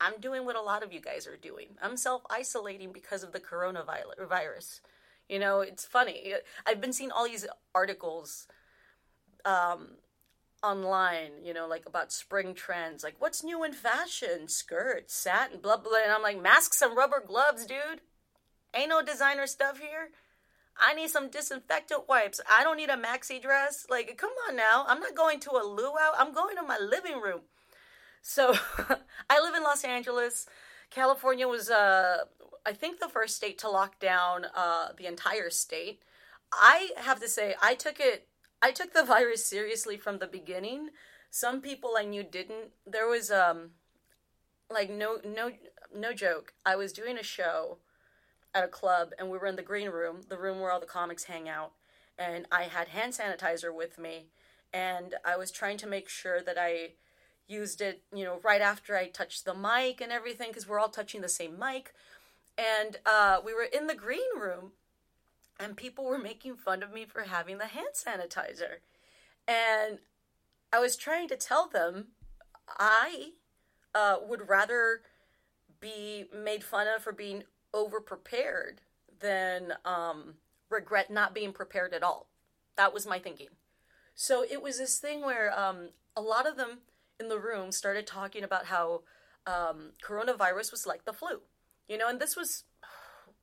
I'm 0.00 0.20
doing 0.20 0.44
what 0.44 0.56
a 0.56 0.60
lot 0.60 0.82
of 0.82 0.92
you 0.92 1.00
guys 1.00 1.26
are 1.26 1.36
doing. 1.36 1.68
I'm 1.82 1.96
self 1.96 2.22
isolating 2.30 2.92
because 2.92 3.22
of 3.22 3.32
the 3.32 3.40
coronavirus. 3.40 4.80
You 5.28 5.38
know, 5.38 5.60
it's 5.60 5.84
funny. 5.84 6.34
I've 6.66 6.80
been 6.80 6.92
seeing 6.92 7.10
all 7.10 7.24
these 7.24 7.46
articles 7.74 8.46
um, 9.44 9.96
online, 10.66 11.44
you 11.44 11.54
know, 11.54 11.66
like 11.66 11.86
about 11.86 12.12
spring 12.12 12.54
trends, 12.54 13.04
like 13.04 13.14
what's 13.18 13.44
new 13.44 13.62
in 13.64 13.72
fashion, 13.72 14.48
skirts, 14.48 15.14
satin, 15.14 15.60
blah, 15.60 15.76
blah. 15.76 16.02
And 16.02 16.12
I'm 16.12 16.22
like, 16.22 16.42
masks 16.42 16.82
and 16.82 16.96
rubber 16.96 17.22
gloves, 17.24 17.66
dude. 17.66 18.00
Ain't 18.74 18.90
no 18.90 19.02
designer 19.02 19.46
stuff 19.46 19.78
here. 19.78 20.10
I 20.78 20.94
need 20.94 21.08
some 21.08 21.30
disinfectant 21.30 22.08
wipes. 22.08 22.40
I 22.50 22.62
don't 22.62 22.76
need 22.76 22.90
a 22.90 22.96
maxi 22.96 23.40
dress. 23.40 23.86
Like, 23.88 24.16
come 24.18 24.32
on 24.48 24.56
now. 24.56 24.84
I'm 24.86 25.00
not 25.00 25.14
going 25.14 25.40
to 25.40 25.52
a 25.52 25.64
luau. 25.64 26.12
I'm 26.18 26.34
going 26.34 26.56
to 26.56 26.62
my 26.62 26.78
living 26.78 27.20
room. 27.20 27.40
So 28.20 28.54
I 29.30 29.40
live 29.40 29.54
in 29.54 29.62
Los 29.62 29.84
Angeles. 29.84 30.46
California 30.90 31.48
was, 31.48 31.70
uh, 31.70 32.24
I 32.66 32.72
think, 32.72 33.00
the 33.00 33.08
first 33.08 33.36
state 33.36 33.58
to 33.58 33.70
lock 33.70 33.98
down 33.98 34.46
uh, 34.54 34.88
the 34.98 35.06
entire 35.06 35.50
state. 35.50 36.02
I 36.52 36.90
have 36.96 37.20
to 37.20 37.28
say, 37.28 37.54
I 37.62 37.74
took 37.74 37.98
it, 37.98 38.28
I 38.62 38.72
took 38.72 38.92
the 38.92 39.04
virus 39.04 39.44
seriously 39.44 39.96
from 39.96 40.18
the 40.18 40.26
beginning. 40.26 40.90
Some 41.30 41.60
people 41.60 41.94
I 41.98 42.04
knew 42.04 42.22
didn't. 42.22 42.70
There 42.86 43.06
was, 43.06 43.30
um, 43.30 43.70
like, 44.70 44.90
no, 44.90 45.18
no, 45.24 45.52
no 45.94 46.12
joke. 46.12 46.54
I 46.64 46.76
was 46.76 46.92
doing 46.92 47.18
a 47.18 47.22
show 47.22 47.78
at 48.54 48.64
a 48.64 48.68
club, 48.68 49.10
and 49.18 49.30
we 49.30 49.38
were 49.38 49.46
in 49.46 49.56
the 49.56 49.62
green 49.62 49.90
room, 49.90 50.22
the 50.28 50.38
room 50.38 50.60
where 50.60 50.70
all 50.70 50.80
the 50.80 50.86
comics 50.86 51.24
hang 51.24 51.48
out, 51.48 51.72
and 52.18 52.46
I 52.50 52.64
had 52.64 52.88
hand 52.88 53.12
sanitizer 53.12 53.74
with 53.74 53.98
me, 53.98 54.28
and 54.72 55.14
I 55.24 55.36
was 55.36 55.50
trying 55.50 55.76
to 55.78 55.86
make 55.86 56.08
sure 56.08 56.40
that 56.42 56.56
I 56.58 56.92
used 57.46 57.80
it, 57.80 58.02
you 58.12 58.24
know, 58.24 58.40
right 58.42 58.60
after 58.60 58.96
I 58.96 59.08
touched 59.08 59.44
the 59.44 59.54
mic 59.54 60.00
and 60.00 60.10
everything 60.10 60.48
because 60.48 60.66
we're 60.66 60.80
all 60.80 60.88
touching 60.88 61.20
the 61.20 61.28
same 61.28 61.58
mic. 61.58 61.94
And 62.58 62.96
uh, 63.06 63.40
we 63.44 63.54
were 63.54 63.64
in 63.64 63.86
the 63.86 63.94
green 63.94 64.38
room, 64.38 64.72
and 65.58 65.76
people 65.76 66.04
were 66.04 66.18
making 66.18 66.56
fun 66.56 66.82
of 66.82 66.92
me 66.92 67.04
for 67.04 67.22
having 67.22 67.58
the 67.58 67.66
hand 67.66 67.88
sanitizer. 67.94 68.80
And 69.48 69.98
I 70.72 70.80
was 70.80 70.96
trying 70.96 71.28
to 71.28 71.36
tell 71.36 71.68
them 71.68 72.08
I 72.68 73.30
uh, 73.94 74.16
would 74.28 74.48
rather 74.48 75.02
be 75.80 76.24
made 76.34 76.64
fun 76.64 76.86
of 76.88 77.02
for 77.02 77.12
being 77.12 77.44
over 77.72 78.00
prepared 78.00 78.80
than 79.20 79.74
um, 79.84 80.34
regret 80.70 81.10
not 81.10 81.34
being 81.34 81.52
prepared 81.52 81.94
at 81.94 82.02
all. 82.02 82.28
That 82.76 82.92
was 82.92 83.06
my 83.06 83.18
thinking. 83.18 83.48
So 84.14 84.44
it 84.48 84.62
was 84.62 84.78
this 84.78 84.98
thing 84.98 85.22
where 85.22 85.56
um, 85.58 85.90
a 86.16 86.20
lot 86.20 86.46
of 86.46 86.56
them 86.56 86.78
in 87.20 87.28
the 87.28 87.38
room 87.38 87.72
started 87.72 88.06
talking 88.06 88.42
about 88.42 88.66
how 88.66 89.02
um, 89.46 89.92
coronavirus 90.06 90.72
was 90.72 90.86
like 90.86 91.04
the 91.04 91.12
flu, 91.12 91.40
you 91.88 91.96
know, 91.96 92.08
and 92.08 92.20
this 92.20 92.36
was, 92.36 92.64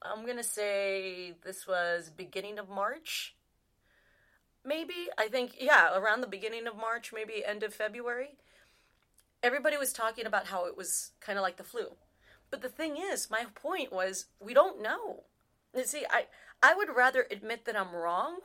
I'm 0.04 0.26
gonna 0.26 0.44
say, 0.44 1.34
this 1.44 1.68
was 1.68 2.10
beginning 2.10 2.60
of 2.60 2.70
March, 2.70 3.36
maybe. 4.66 5.08
I 5.18 5.28
think, 5.28 5.56
yeah, 5.60 5.98
around 5.98 6.22
the 6.22 6.28
beginning 6.28 6.68
of 6.68 6.76
March, 6.76 7.12
maybe 7.14 7.44
end 7.46 7.64
of 7.64 7.74
February. 7.74 8.38
Everybody 9.42 9.78
was 9.78 9.92
talking 9.92 10.26
about 10.26 10.48
how 10.48 10.66
it 10.66 10.78
was 10.78 11.12
kind 11.20 11.38
of 11.38 11.44
like 11.44 11.58
the 11.58 11.64
flu. 11.64 11.96
But 12.50 12.62
the 12.62 12.70
thing 12.70 12.98
is, 12.98 13.32
my 13.32 13.46
point 13.56 13.92
was, 13.92 14.28
we 14.40 14.54
don't 14.54 14.82
know. 14.82 15.24
You 15.76 15.86
see, 15.86 16.06
I, 16.10 16.28
I 16.62 16.76
would 16.76 16.96
rather 16.96 17.26
admit 17.32 17.66
that 17.66 17.76
I'm 17.76 17.96
wrong 17.96 18.40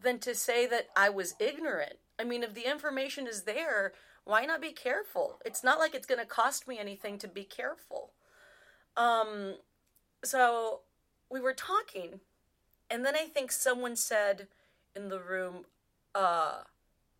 than 0.00 0.18
to 0.20 0.34
say 0.34 0.66
that 0.66 0.88
I 0.96 1.10
was 1.10 1.34
ignorant. 1.40 1.96
I 2.18 2.24
mean, 2.24 2.42
if 2.42 2.54
the 2.54 2.70
information 2.70 3.26
is 3.26 3.42
there, 3.42 3.92
why 4.24 4.44
not 4.44 4.62
be 4.62 4.72
careful? 4.72 5.40
It's 5.44 5.64
not 5.64 5.78
like 5.78 5.94
it's 5.94 6.06
going 6.06 6.20
to 6.20 6.26
cost 6.26 6.68
me 6.68 6.78
anything 6.78 7.18
to 7.18 7.28
be 7.28 7.44
careful. 7.44 8.12
Um, 8.96 9.56
so 10.22 10.80
we 11.30 11.40
were 11.40 11.54
talking, 11.54 12.20
and 12.90 13.04
then 13.04 13.14
I 13.14 13.26
think 13.26 13.52
someone 13.52 13.96
said 13.96 14.48
in 14.94 15.08
the 15.08 15.20
room 15.20 15.64
uh, 16.14 16.62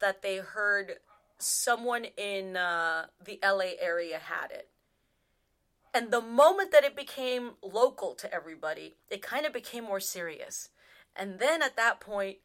that 0.00 0.22
they 0.22 0.38
heard 0.38 0.94
someone 1.38 2.06
in 2.16 2.56
uh, 2.56 3.06
the 3.24 3.38
LA 3.42 3.72
area 3.80 4.18
had 4.18 4.50
it. 4.50 4.68
And 5.92 6.10
the 6.10 6.20
moment 6.20 6.70
that 6.72 6.84
it 6.84 6.94
became 6.94 7.52
local 7.62 8.14
to 8.14 8.32
everybody, 8.32 8.96
it 9.10 9.22
kind 9.22 9.46
of 9.46 9.52
became 9.52 9.84
more 9.84 10.00
serious. 10.00 10.68
And 11.16 11.38
then 11.38 11.62
at 11.62 11.76
that 11.76 12.00
point, 12.00 12.38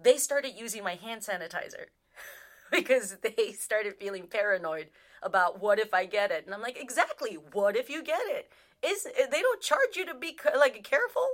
they 0.00 0.16
started 0.16 0.52
using 0.56 0.84
my 0.84 0.94
hand 0.94 1.22
sanitizer. 1.22 1.86
because 2.70 3.16
they 3.22 3.52
started 3.52 3.94
feeling 3.96 4.26
paranoid 4.26 4.88
about 5.22 5.60
what 5.60 5.78
if 5.78 5.94
I 5.94 6.04
get 6.06 6.30
it. 6.30 6.44
And 6.44 6.54
I'm 6.54 6.62
like, 6.62 6.80
exactly. 6.80 7.38
What 7.52 7.76
if 7.76 7.88
you 7.88 8.02
get 8.02 8.22
it? 8.26 8.50
Is 8.84 9.04
they 9.04 9.40
don't 9.40 9.62
charge 9.62 9.96
you 9.96 10.04
to 10.06 10.14
be 10.14 10.36
like 10.56 10.82
careful. 10.84 11.26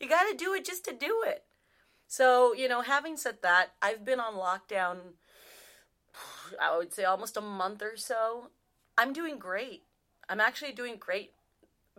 You 0.00 0.08
got 0.08 0.30
to 0.30 0.36
do 0.36 0.54
it 0.54 0.64
just 0.64 0.84
to 0.86 0.92
do 0.92 1.22
it. 1.26 1.44
So, 2.06 2.52
you 2.54 2.68
know, 2.68 2.82
having 2.82 3.16
said 3.16 3.38
that, 3.42 3.70
I've 3.80 4.04
been 4.04 4.20
on 4.20 4.34
lockdown 4.34 5.14
I 6.60 6.76
would 6.76 6.92
say 6.92 7.04
almost 7.04 7.36
a 7.36 7.40
month 7.40 7.82
or 7.82 7.96
so. 7.96 8.50
I'm 8.96 9.12
doing 9.12 9.38
great. 9.38 9.82
I'm 10.28 10.40
actually 10.40 10.72
doing 10.72 10.96
great 10.98 11.32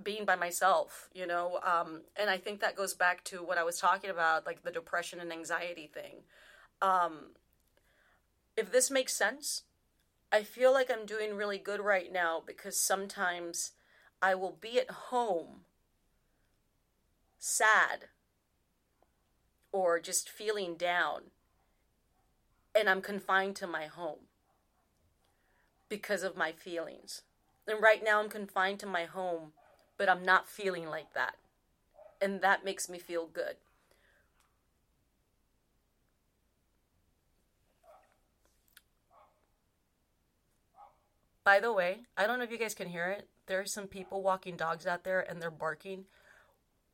being 0.01 0.25
by 0.25 0.35
myself, 0.35 1.09
you 1.13 1.25
know. 1.27 1.59
Um, 1.63 2.01
and 2.15 2.29
I 2.29 2.37
think 2.37 2.59
that 2.59 2.75
goes 2.75 2.93
back 2.93 3.23
to 3.25 3.43
what 3.43 3.57
I 3.57 3.63
was 3.63 3.77
talking 3.77 4.09
about, 4.09 4.45
like 4.45 4.63
the 4.63 4.71
depression 4.71 5.19
and 5.19 5.31
anxiety 5.31 5.89
thing. 5.93 6.23
Um, 6.81 7.31
if 8.57 8.71
this 8.71 8.89
makes 8.89 9.13
sense, 9.13 9.63
I 10.31 10.43
feel 10.43 10.73
like 10.73 10.91
I'm 10.91 11.05
doing 11.05 11.35
really 11.35 11.57
good 11.57 11.79
right 11.79 12.11
now 12.11 12.41
because 12.45 12.79
sometimes 12.79 13.71
I 14.25 14.33
will 14.33 14.57
be 14.59 14.79
at 14.79 14.89
home 14.89 15.65
sad 17.37 18.05
or 19.71 19.99
just 19.99 20.31
feeling 20.31 20.77
down 20.77 21.29
and 22.73 22.89
I'm 22.89 23.03
confined 23.03 23.55
to 23.57 23.67
my 23.67 23.85
home 23.85 24.25
because 25.89 26.23
of 26.23 26.35
my 26.35 26.51
feelings. 26.51 27.21
And 27.67 27.79
right 27.79 28.03
now 28.03 28.19
I'm 28.19 28.29
confined 28.29 28.79
to 28.79 28.87
my 28.87 29.05
home, 29.05 29.51
but 29.95 30.09
I'm 30.09 30.23
not 30.23 30.49
feeling 30.49 30.87
like 30.87 31.13
that. 31.13 31.35
And 32.19 32.41
that 32.41 32.65
makes 32.65 32.89
me 32.89 32.97
feel 32.97 33.27
good. 33.27 33.57
By 41.43 41.59
the 41.59 41.71
way, 41.71 42.07
I 42.17 42.25
don't 42.25 42.39
know 42.39 42.45
if 42.45 42.51
you 42.51 42.57
guys 42.57 42.73
can 42.73 42.89
hear 42.89 43.05
it. 43.09 43.29
There 43.47 43.59
are 43.59 43.65
some 43.65 43.87
people 43.87 44.21
walking 44.21 44.55
dogs 44.55 44.87
out 44.87 45.03
there 45.03 45.19
and 45.19 45.41
they're 45.41 45.51
barking. 45.51 46.05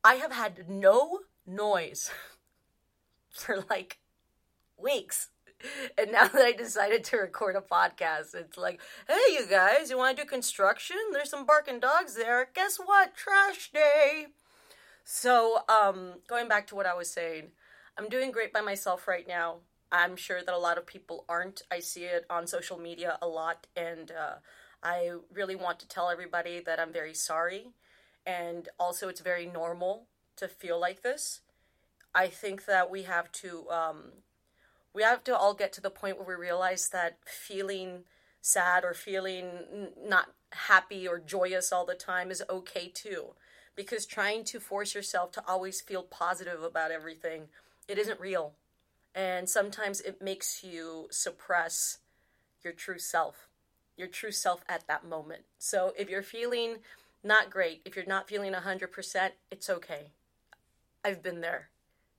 I 0.04 0.14
have 0.14 0.32
had 0.32 0.68
no 0.68 1.20
noise 1.46 2.10
for 3.30 3.64
like 3.70 3.98
weeks. 4.76 5.28
And 5.96 6.10
now 6.10 6.26
that 6.26 6.42
I 6.42 6.52
decided 6.52 7.04
to 7.04 7.18
record 7.18 7.54
a 7.54 7.60
podcast, 7.60 8.34
it's 8.34 8.58
like, 8.58 8.80
hey, 9.06 9.32
you 9.32 9.46
guys, 9.48 9.90
you 9.90 9.96
want 9.96 10.16
to 10.16 10.24
do 10.24 10.28
construction? 10.28 10.96
There's 11.12 11.30
some 11.30 11.46
barking 11.46 11.78
dogs 11.78 12.14
there. 12.14 12.48
Guess 12.52 12.78
what? 12.84 13.14
Trash 13.14 13.70
day. 13.70 14.26
So, 15.04 15.60
um, 15.68 16.14
going 16.28 16.48
back 16.48 16.66
to 16.68 16.74
what 16.74 16.86
I 16.86 16.94
was 16.94 17.10
saying, 17.10 17.52
I'm 17.96 18.08
doing 18.08 18.32
great 18.32 18.52
by 18.52 18.60
myself 18.60 19.06
right 19.06 19.26
now. 19.26 19.58
I'm 19.90 20.16
sure 20.16 20.42
that 20.42 20.54
a 20.54 20.58
lot 20.58 20.78
of 20.78 20.86
people 20.86 21.24
aren't. 21.28 21.62
I 21.70 21.80
see 21.80 22.04
it 22.04 22.24
on 22.30 22.46
social 22.46 22.78
media 22.78 23.18
a 23.20 23.28
lot, 23.28 23.66
and 23.76 24.10
uh, 24.10 24.36
I 24.82 25.12
really 25.32 25.56
want 25.56 25.78
to 25.80 25.88
tell 25.88 26.10
everybody 26.10 26.60
that 26.60 26.80
I'm 26.80 26.92
very 26.92 27.14
sorry. 27.14 27.68
And 28.26 28.68
also, 28.78 29.08
it's 29.08 29.20
very 29.20 29.46
normal 29.46 30.06
to 30.36 30.48
feel 30.48 30.80
like 30.80 31.02
this. 31.02 31.40
I 32.14 32.28
think 32.28 32.66
that 32.66 32.90
we 32.90 33.02
have 33.04 33.32
to 33.32 33.68
um, 33.70 34.02
we 34.92 35.02
have 35.02 35.24
to 35.24 35.36
all 35.36 35.54
get 35.54 35.72
to 35.74 35.80
the 35.80 35.90
point 35.90 36.18
where 36.18 36.26
we 36.26 36.34
realize 36.34 36.88
that 36.90 37.18
feeling 37.24 38.04
sad 38.40 38.84
or 38.84 38.92
feeling 38.92 39.88
not 40.04 40.32
happy 40.50 41.08
or 41.08 41.18
joyous 41.18 41.72
all 41.72 41.86
the 41.86 41.94
time 41.94 42.30
is 42.30 42.42
okay 42.50 42.88
too 42.88 43.28
because 43.74 44.04
trying 44.04 44.44
to 44.44 44.60
force 44.60 44.94
yourself 44.94 45.32
to 45.32 45.42
always 45.48 45.80
feel 45.80 46.02
positive 46.02 46.62
about 46.62 46.90
everything 46.90 47.44
it 47.88 47.96
isn't 47.96 48.20
real 48.20 48.52
and 49.14 49.48
sometimes 49.48 50.00
it 50.00 50.22
makes 50.22 50.64
you 50.64 51.06
suppress 51.10 51.98
your 52.64 52.72
true 52.72 52.98
self, 52.98 53.48
your 53.96 54.08
true 54.08 54.32
self 54.32 54.64
at 54.68 54.86
that 54.86 55.06
moment. 55.06 55.42
So 55.58 55.92
if 55.98 56.08
you're 56.08 56.22
feeling 56.22 56.78
not 57.22 57.50
great, 57.50 57.82
if 57.84 57.96
you're 57.96 58.04
not 58.04 58.28
feeling 58.28 58.52
100%, 58.52 59.30
it's 59.50 59.70
okay. 59.70 60.10
I've 61.04 61.22
been 61.22 61.40
there. 61.40 61.68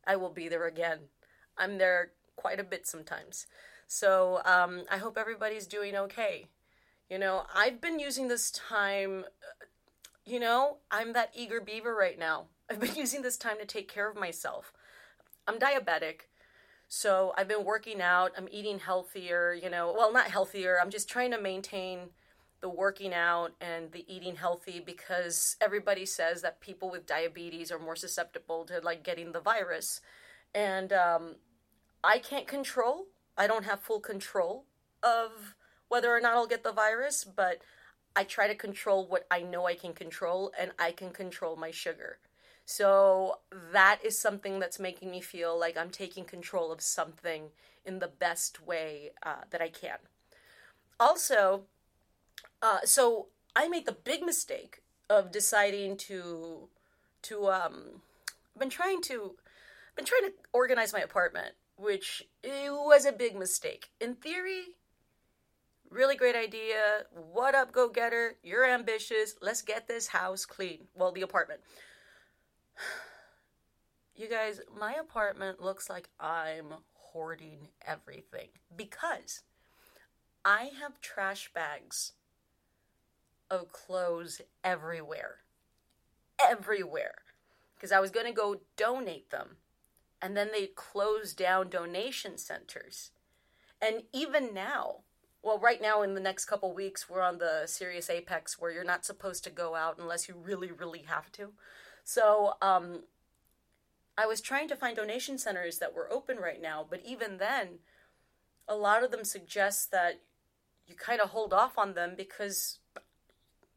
I 0.05 0.15
will 0.15 0.29
be 0.29 0.47
there 0.47 0.67
again. 0.67 0.99
I'm 1.57 1.77
there 1.77 2.11
quite 2.35 2.59
a 2.59 2.63
bit 2.63 2.87
sometimes. 2.87 3.47
So 3.87 4.41
um, 4.45 4.83
I 4.89 4.97
hope 4.97 5.17
everybody's 5.17 5.67
doing 5.67 5.95
okay. 5.95 6.47
You 7.09 7.19
know, 7.19 7.43
I've 7.53 7.79
been 7.79 7.99
using 7.99 8.27
this 8.27 8.49
time, 8.51 9.25
uh, 9.27 9.65
you 10.25 10.39
know, 10.39 10.77
I'm 10.89 11.13
that 11.13 11.31
eager 11.35 11.61
beaver 11.61 11.93
right 11.93 12.17
now. 12.17 12.45
I've 12.69 12.79
been 12.79 12.95
using 12.95 13.21
this 13.21 13.37
time 13.37 13.57
to 13.59 13.65
take 13.65 13.87
care 13.87 14.09
of 14.09 14.17
myself. 14.17 14.73
I'm 15.47 15.59
diabetic. 15.59 16.21
So 16.95 17.33
I've 17.35 17.47
been 17.47 17.65
working 17.65 18.03
out, 18.03 18.33
I'm 18.37 18.47
eating 18.51 18.77
healthier, 18.77 19.51
you 19.51 19.67
know, 19.67 19.95
well, 19.97 20.13
not 20.13 20.27
healthier, 20.27 20.77
I'm 20.79 20.91
just 20.91 21.09
trying 21.09 21.31
to 21.31 21.41
maintain 21.41 22.11
the 22.61 22.69
working 22.69 23.15
out 23.15 23.53
and 23.59 23.91
the 23.91 24.05
eating 24.07 24.35
healthy 24.35 24.79
because 24.79 25.57
everybody 25.59 26.05
says 26.05 26.43
that 26.43 26.61
people 26.61 26.91
with 26.91 27.07
diabetes 27.07 27.71
are 27.71 27.79
more 27.79 27.95
susceptible 27.95 28.63
to 28.65 28.79
like 28.81 29.03
getting 29.03 29.31
the 29.31 29.39
virus. 29.39 30.01
And 30.53 30.93
um, 30.93 31.37
I 32.03 32.19
can't 32.19 32.45
control, 32.45 33.07
I 33.35 33.47
don't 33.47 33.65
have 33.65 33.79
full 33.79 33.99
control 33.99 34.65
of 35.01 35.55
whether 35.87 36.15
or 36.15 36.21
not 36.21 36.35
I'll 36.35 36.45
get 36.45 36.63
the 36.63 36.71
virus, 36.71 37.23
but 37.23 37.63
I 38.15 38.23
try 38.23 38.47
to 38.47 38.53
control 38.53 39.07
what 39.07 39.25
I 39.31 39.41
know 39.41 39.65
I 39.65 39.73
can 39.73 39.93
control, 39.93 40.51
and 40.59 40.69
I 40.77 40.91
can 40.91 41.09
control 41.09 41.55
my 41.55 41.71
sugar. 41.71 42.19
So 42.65 43.39
that 43.71 43.99
is 44.03 44.17
something 44.17 44.59
that's 44.59 44.79
making 44.79 45.11
me 45.11 45.21
feel 45.21 45.59
like 45.59 45.77
I'm 45.77 45.89
taking 45.89 46.23
control 46.23 46.71
of 46.71 46.81
something 46.81 47.49
in 47.85 47.99
the 47.99 48.07
best 48.07 48.65
way 48.65 49.11
uh, 49.21 49.43
that 49.49 49.61
I 49.61 49.69
can. 49.69 49.97
Also, 50.99 51.63
uh, 52.61 52.79
so 52.85 53.27
I 53.55 53.67
made 53.67 53.85
the 53.85 53.91
big 53.91 54.23
mistake 54.23 54.81
of 55.09 55.31
deciding 55.31 55.97
to 55.97 56.69
to 57.23 57.49
um, 57.49 58.01
been 58.57 58.69
trying 58.69 59.01
to 59.03 59.35
been 59.95 60.05
trying 60.05 60.23
to 60.23 60.33
organize 60.53 60.93
my 60.93 60.99
apartment, 60.99 61.53
which 61.75 62.27
was 62.43 63.05
a 63.05 63.11
big 63.11 63.35
mistake. 63.35 63.89
In 63.99 64.15
theory, 64.15 64.75
really 65.89 66.15
great 66.15 66.35
idea. 66.35 67.03
What 67.11 67.55
up, 67.55 67.71
go 67.71 67.89
getter? 67.89 68.37
You're 68.43 68.65
ambitious. 68.65 69.35
Let's 69.41 69.61
get 69.61 69.87
this 69.87 70.07
house 70.07 70.45
clean. 70.45 70.87
Well, 70.95 71.11
the 71.11 71.21
apartment. 71.21 71.61
You 74.15 74.29
guys, 74.29 74.61
my 74.79 74.93
apartment 74.93 75.61
looks 75.61 75.89
like 75.89 76.09
I'm 76.19 76.67
hoarding 76.93 77.69
everything 77.85 78.49
because 78.75 79.41
I 80.45 80.71
have 80.79 81.01
trash 81.01 81.51
bags 81.53 82.13
of 83.49 83.71
clothes 83.71 84.41
everywhere. 84.63 85.37
Everywhere. 86.39 87.15
Because 87.75 87.91
I 87.91 87.99
was 87.99 88.11
going 88.11 88.25
to 88.25 88.31
go 88.31 88.61
donate 88.77 89.29
them. 89.29 89.57
And 90.21 90.37
then 90.37 90.49
they 90.51 90.67
closed 90.67 91.37
down 91.37 91.69
donation 91.69 92.37
centers. 92.37 93.11
And 93.81 94.03
even 94.13 94.53
now, 94.53 95.01
well, 95.41 95.59
right 95.59 95.81
now 95.81 96.01
in 96.01 96.13
the 96.13 96.21
next 96.21 96.45
couple 96.45 96.73
weeks, 96.73 97.09
we're 97.09 97.21
on 97.21 97.39
the 97.39 97.63
serious 97.65 98.09
Apex 98.09 98.57
where 98.57 98.71
you're 98.71 98.83
not 98.83 99.05
supposed 99.05 99.43
to 99.43 99.49
go 99.49 99.75
out 99.75 99.97
unless 99.99 100.29
you 100.29 100.35
really, 100.41 100.71
really 100.71 101.03
have 101.07 101.31
to. 101.33 101.51
So 102.03 102.53
um, 102.61 103.03
I 104.17 104.25
was 104.25 104.41
trying 104.41 104.67
to 104.69 104.75
find 104.75 104.95
donation 104.95 105.37
centers 105.37 105.79
that 105.79 105.95
were 105.95 106.11
open 106.11 106.37
right 106.37 106.61
now, 106.61 106.85
but 106.87 107.01
even 107.05 107.37
then, 107.37 107.79
a 108.67 108.75
lot 108.75 109.03
of 109.03 109.11
them 109.11 109.23
suggest 109.23 109.91
that 109.91 110.21
you 110.87 110.95
kind 110.95 111.21
of 111.21 111.29
hold 111.29 111.53
off 111.53 111.77
on 111.77 111.93
them 111.93 112.13
because 112.15 112.79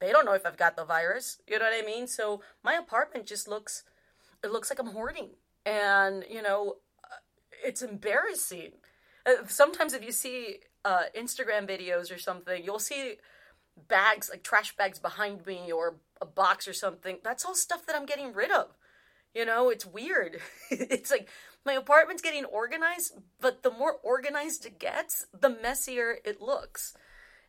they 0.01 0.13
don't 0.13 0.25
know 0.25 0.35
if 0.35 0.45
I've 0.45 0.57
got 0.57 0.77
the 0.77 0.85
virus. 0.85 1.39
You 1.47 1.59
know 1.59 1.65
what 1.65 1.83
I 1.83 1.87
mean? 1.87 2.07
So 2.07 2.43
my 2.63 2.75
apartment 2.75 3.27
just 3.27 3.49
looks, 3.49 3.85
it 4.45 4.51
looks 4.51 4.71
like 4.71 4.79
I'm 4.79 4.93
hoarding. 4.93 5.31
And, 5.65 6.25
you 6.31 6.43
know, 6.43 6.77
it's 7.65 7.83
embarrassing. 7.83 8.73
Uh, 9.25 9.47
sometimes 9.47 9.93
if 9.93 10.05
you 10.05 10.13
see 10.13 10.59
uh, 10.85 11.05
Instagram 11.19 11.69
videos 11.69 12.15
or 12.15 12.19
something, 12.19 12.63
you'll 12.63 12.79
see 12.79 13.17
bags, 13.89 14.31
like 14.31 14.43
trash 14.43 14.77
bags 14.77 14.99
behind 14.99 15.47
me 15.47 15.71
or 15.73 15.97
a 16.21 16.27
box 16.27 16.67
or 16.67 16.73
something. 16.73 17.19
That's 17.23 17.45
all 17.45 17.55
stuff 17.55 17.87
that 17.87 17.97
I'm 17.97 18.07
getting 18.07 18.33
rid 18.33 18.51
of. 18.51 18.77
You 19.35 19.45
know, 19.45 19.69
it's 19.69 19.85
weird. 19.85 20.41
it's 20.71 21.11
like 21.11 21.29
my 21.65 21.75
apartment's 21.75 22.23
getting 22.23 22.45
organized, 22.45 23.15
but 23.41 23.63
the 23.63 23.71
more 23.71 23.97
organized 24.03 24.65
it 24.65 24.79
gets, 24.79 25.27
the 25.39 25.51
messier 25.51 26.19
it 26.25 26.41
looks. 26.41 26.95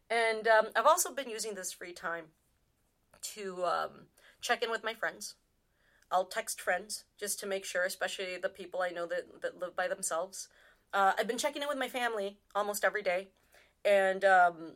And 0.09 0.47
um, 0.47 0.67
I've 0.75 0.85
also 0.85 1.13
been 1.13 1.29
using 1.29 1.55
this 1.55 1.71
free 1.71 1.93
time 1.93 2.25
to 3.33 3.63
um, 3.65 3.91
check 4.41 4.63
in 4.63 4.71
with 4.71 4.83
my 4.83 4.93
friends. 4.93 5.35
I'll 6.11 6.25
text 6.25 6.61
friends 6.61 7.03
just 7.19 7.39
to 7.41 7.47
make 7.47 7.65
sure, 7.65 7.83
especially 7.83 8.37
the 8.37 8.49
people 8.49 8.81
I 8.81 8.89
know 8.89 9.05
that, 9.07 9.41
that 9.41 9.59
live 9.59 9.75
by 9.75 9.87
themselves. 9.87 10.47
Uh, 10.93 11.11
I've 11.17 11.27
been 11.27 11.37
checking 11.37 11.61
in 11.61 11.67
with 11.67 11.77
my 11.77 11.89
family 11.89 12.37
almost 12.55 12.85
every 12.85 13.03
day. 13.03 13.27
And 13.83 14.23
um, 14.23 14.73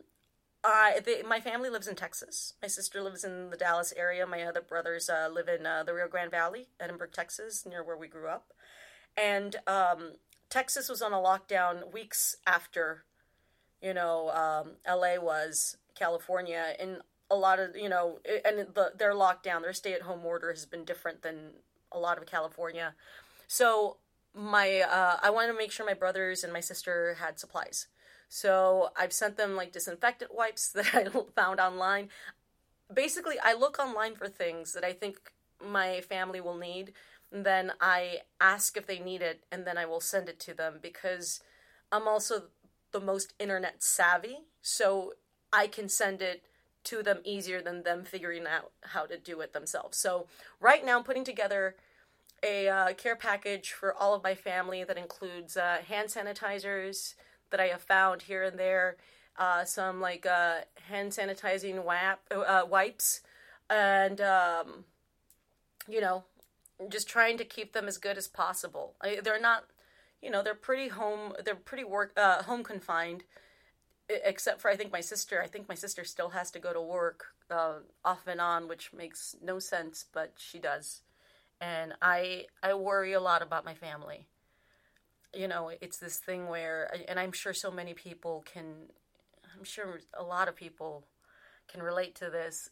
I 0.63 0.99
they, 1.03 1.23
my 1.23 1.39
family 1.39 1.69
lives 1.69 1.87
in 1.87 1.95
Texas. 1.95 2.53
My 2.61 2.67
sister 2.67 3.01
lives 3.01 3.23
in 3.23 3.49
the 3.49 3.57
Dallas 3.57 3.93
area. 3.97 4.25
My 4.27 4.43
other 4.43 4.61
brothers 4.61 5.09
uh, 5.09 5.29
live 5.31 5.47
in 5.47 5.65
uh, 5.65 5.83
the 5.83 5.93
Rio 5.93 6.07
Grande 6.07 6.31
Valley, 6.31 6.67
Edinburg, 6.79 7.11
Texas, 7.11 7.65
near 7.65 7.83
where 7.83 7.97
we 7.97 8.07
grew 8.07 8.27
up. 8.27 8.53
And 9.17 9.55
um, 9.67 10.13
Texas 10.49 10.87
was 10.87 11.01
on 11.01 11.13
a 11.13 11.17
lockdown 11.17 11.91
weeks 11.91 12.35
after, 12.45 13.05
you 13.81 13.93
know, 13.93 14.29
um, 14.29 14.73
LA 14.87 15.19
was, 15.19 15.77
California, 15.95 16.75
and 16.79 16.97
a 17.29 17.35
lot 17.35 17.59
of 17.59 17.75
you 17.75 17.89
know, 17.89 18.19
and 18.45 18.67
the, 18.73 18.91
their 18.97 19.13
lockdown, 19.13 19.61
their 19.61 19.73
stay-at-home 19.73 20.25
order 20.25 20.51
has 20.51 20.65
been 20.65 20.85
different 20.85 21.21
than 21.23 21.53
a 21.91 21.97
lot 21.97 22.17
of 22.17 22.25
California. 22.25 22.93
So 23.47 23.97
my, 24.33 24.81
uh, 24.81 25.17
I 25.21 25.29
wanted 25.29 25.51
to 25.51 25.57
make 25.57 25.71
sure 25.71 25.85
my 25.85 25.93
brothers 25.93 26.43
and 26.43 26.53
my 26.53 26.59
sister 26.59 27.15
had 27.19 27.39
supplies. 27.39 27.87
So 28.33 28.91
I've 28.95 29.11
sent 29.11 29.35
them 29.35 29.57
like 29.57 29.73
disinfectant 29.73 30.33
wipes 30.33 30.69
that 30.71 30.95
I 30.95 31.05
found 31.35 31.59
online. 31.59 32.07
Basically, 32.91 33.35
I 33.43 33.53
look 33.53 33.77
online 33.77 34.15
for 34.15 34.29
things 34.29 34.71
that 34.71 34.85
I 34.85 34.93
think 34.93 35.33
my 35.61 35.99
family 35.99 36.39
will 36.39 36.57
need. 36.57 36.93
then 37.29 37.73
I 37.81 38.21
ask 38.39 38.77
if 38.77 38.87
they 38.87 38.99
need 38.99 39.21
it, 39.21 39.43
and 39.51 39.67
then 39.67 39.77
I 39.77 39.85
will 39.85 39.99
send 39.99 40.29
it 40.29 40.39
to 40.41 40.53
them 40.53 40.79
because 40.81 41.41
I'm 41.91 42.07
also 42.07 42.43
the 42.91 43.01
most 43.01 43.33
internet 43.37 43.83
savvy, 43.83 44.39
so 44.61 45.13
I 45.51 45.67
can 45.67 45.89
send 45.89 46.21
it 46.21 46.43
to 46.85 47.03
them 47.03 47.19
easier 47.25 47.61
than 47.61 47.83
them 47.83 48.05
figuring 48.05 48.47
out 48.47 48.71
how 48.81 49.05
to 49.05 49.17
do 49.17 49.41
it 49.41 49.51
themselves. 49.51 49.97
So 49.97 50.27
right 50.61 50.85
now, 50.85 50.97
I'm 50.97 51.03
putting 51.03 51.25
together 51.25 51.75
a 52.41 52.69
uh, 52.69 52.93
care 52.93 53.17
package 53.17 53.71
for 53.73 53.93
all 53.93 54.13
of 54.13 54.23
my 54.23 54.35
family 54.35 54.85
that 54.85 54.97
includes 54.97 55.57
uh, 55.57 55.79
hand 55.85 56.09
sanitizers 56.09 57.13
that 57.51 57.59
I 57.59 57.67
have 57.67 57.81
found 57.81 58.23
here 58.23 58.43
and 58.43 58.57
there, 58.57 58.97
uh, 59.37 59.63
some 59.65 60.01
like 60.01 60.25
uh, 60.25 60.61
hand 60.89 61.11
sanitizing 61.11 61.83
wap- 61.83 62.23
uh, 62.31 62.63
wipes, 62.69 63.21
and 63.69 64.19
um, 64.21 64.85
you 65.87 66.01
know, 66.01 66.23
just 66.89 67.07
trying 67.07 67.37
to 67.37 67.45
keep 67.45 67.73
them 67.73 67.87
as 67.87 67.97
good 67.97 68.17
as 68.17 68.27
possible. 68.27 68.95
I, 69.01 69.19
they're 69.23 69.39
not, 69.39 69.65
you 70.21 70.29
know, 70.31 70.43
they're 70.43 70.55
pretty 70.55 70.89
home. 70.89 71.33
They're 71.43 71.55
pretty 71.55 71.83
work 71.83 72.13
uh, 72.17 72.43
home 72.43 72.63
confined 72.63 73.23
except 74.23 74.61
for 74.61 74.69
I 74.69 74.75
think 74.75 74.91
my 74.91 75.01
sister. 75.01 75.41
I 75.41 75.47
think 75.47 75.69
my 75.69 75.75
sister 75.75 76.03
still 76.03 76.29
has 76.29 76.51
to 76.51 76.59
go 76.59 76.73
to 76.73 76.81
work 76.81 77.27
uh, 77.49 77.79
off 78.03 78.27
and 78.27 78.41
on, 78.41 78.67
which 78.67 78.93
makes 78.93 79.35
no 79.43 79.59
sense, 79.59 80.05
but 80.11 80.33
she 80.37 80.59
does. 80.59 81.01
And 81.59 81.93
I 82.01 82.45
I 82.63 82.73
worry 82.73 83.13
a 83.13 83.19
lot 83.19 83.41
about 83.41 83.65
my 83.65 83.73
family. 83.73 84.25
You 85.33 85.47
know, 85.47 85.71
it's 85.79 85.97
this 85.97 86.17
thing 86.17 86.47
where, 86.47 86.93
and 87.07 87.19
I'm 87.19 87.31
sure 87.31 87.53
so 87.53 87.71
many 87.71 87.93
people 87.93 88.43
can. 88.51 88.89
I'm 89.57 89.63
sure 89.63 89.99
a 90.17 90.23
lot 90.23 90.47
of 90.47 90.55
people 90.55 91.05
can 91.67 91.81
relate 91.81 92.15
to 92.15 92.29
this. 92.29 92.69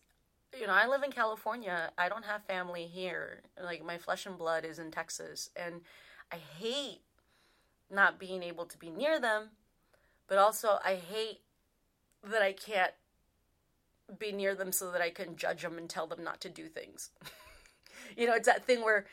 You 0.60 0.67
know, 0.67 0.74
I 0.74 0.88
live 0.88 1.04
in 1.04 1.12
California. 1.12 1.91
I 1.98 2.10
don't 2.10 2.26
have 2.26 2.43
family 2.45 2.86
here. 2.86 3.41
Like 3.63 3.84
my 3.84 3.98
flesh 3.98 4.26
and 4.26 4.38
blood 4.38 4.65
is 4.65 4.80
in 4.80 4.91
Texas, 4.91 5.50
and 5.56 5.82
I 6.32 6.38
hate 6.38 7.02
not 7.91 8.19
being 8.19 8.43
able 8.43 8.65
to 8.65 8.78
be 8.78 8.89
near 8.89 9.19
them 9.19 9.50
but 10.30 10.38
also 10.38 10.80
I 10.86 10.95
hate 10.95 11.41
that 12.24 12.41
I 12.41 12.54
can't 12.54 12.93
be 14.17 14.32
near 14.32 14.56
them 14.56 14.72
so 14.72 14.91
that 14.91 15.02
I 15.02 15.10
can 15.10 15.36
judge 15.36 15.63
them 15.63 15.78
and 15.78 15.89
tell 15.89 16.08
them 16.08 16.24
not 16.24 16.39
to 16.41 16.50
do 16.50 16.67
things. 16.67 17.10
you 18.17 18.28
know, 18.28 18.36
it's 18.36 18.48
that 18.48 18.65
thing 18.65 18.84
where 18.84 19.06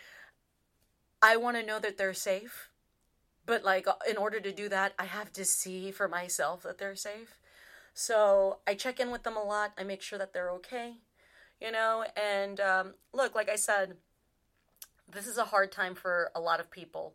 I 1.23 1.37
want 1.39 1.57
to 1.57 1.67
know 1.67 1.79
that 1.81 1.97
they're 1.97 2.15
safe, 2.15 2.69
but 3.47 3.65
like 3.65 3.87
in 4.09 4.17
order 4.17 4.41
to 4.41 4.53
do 4.53 4.69
that, 4.69 4.93
I 4.99 5.05
have 5.05 5.33
to 5.35 5.45
see 5.45 5.93
for 5.93 6.09
myself 6.09 6.65
that 6.65 6.79
they're 6.79 6.97
safe. 6.97 7.39
So 7.95 8.59
I 8.67 8.75
check 8.75 9.01
in 9.01 9.11
with 9.11 9.23
them 9.23 9.37
a 9.37 9.43
lot. 9.43 9.73
I 9.79 9.85
make 9.85 10.03
sure 10.03 10.19
that 10.19 10.35
they're 10.35 10.51
okay, 10.51 10.97
you 11.61 11.71
know. 11.71 12.05
And 12.17 12.61
um, 12.61 12.95
look, 13.15 13.35
like 13.35 13.49
I 13.49 13.57
said, 13.57 13.97
this 15.11 15.27
is 15.27 15.39
a 15.39 15.45
hard 15.45 15.71
time 15.73 15.95
for 15.95 16.31
a 16.35 16.41
lot 16.41 16.61
of 16.61 16.71
people. 16.71 17.15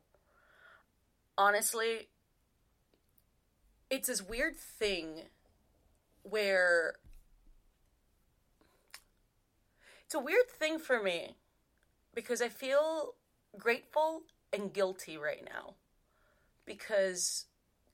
Honestly, 1.38 2.08
it's 3.90 4.08
this 4.08 4.22
weird 4.22 4.58
thing 4.58 5.24
where 6.24 6.96
it's 10.06 10.16
a 10.16 10.20
weird 10.20 10.50
thing 10.50 10.80
for 10.80 11.04
me 11.04 11.36
because 12.16 12.42
I 12.42 12.48
feel 12.48 13.16
grateful 13.58 14.22
and 14.54 14.74
guilty 14.74 15.18
right 15.18 15.44
now 15.44 15.76
because 16.66 17.46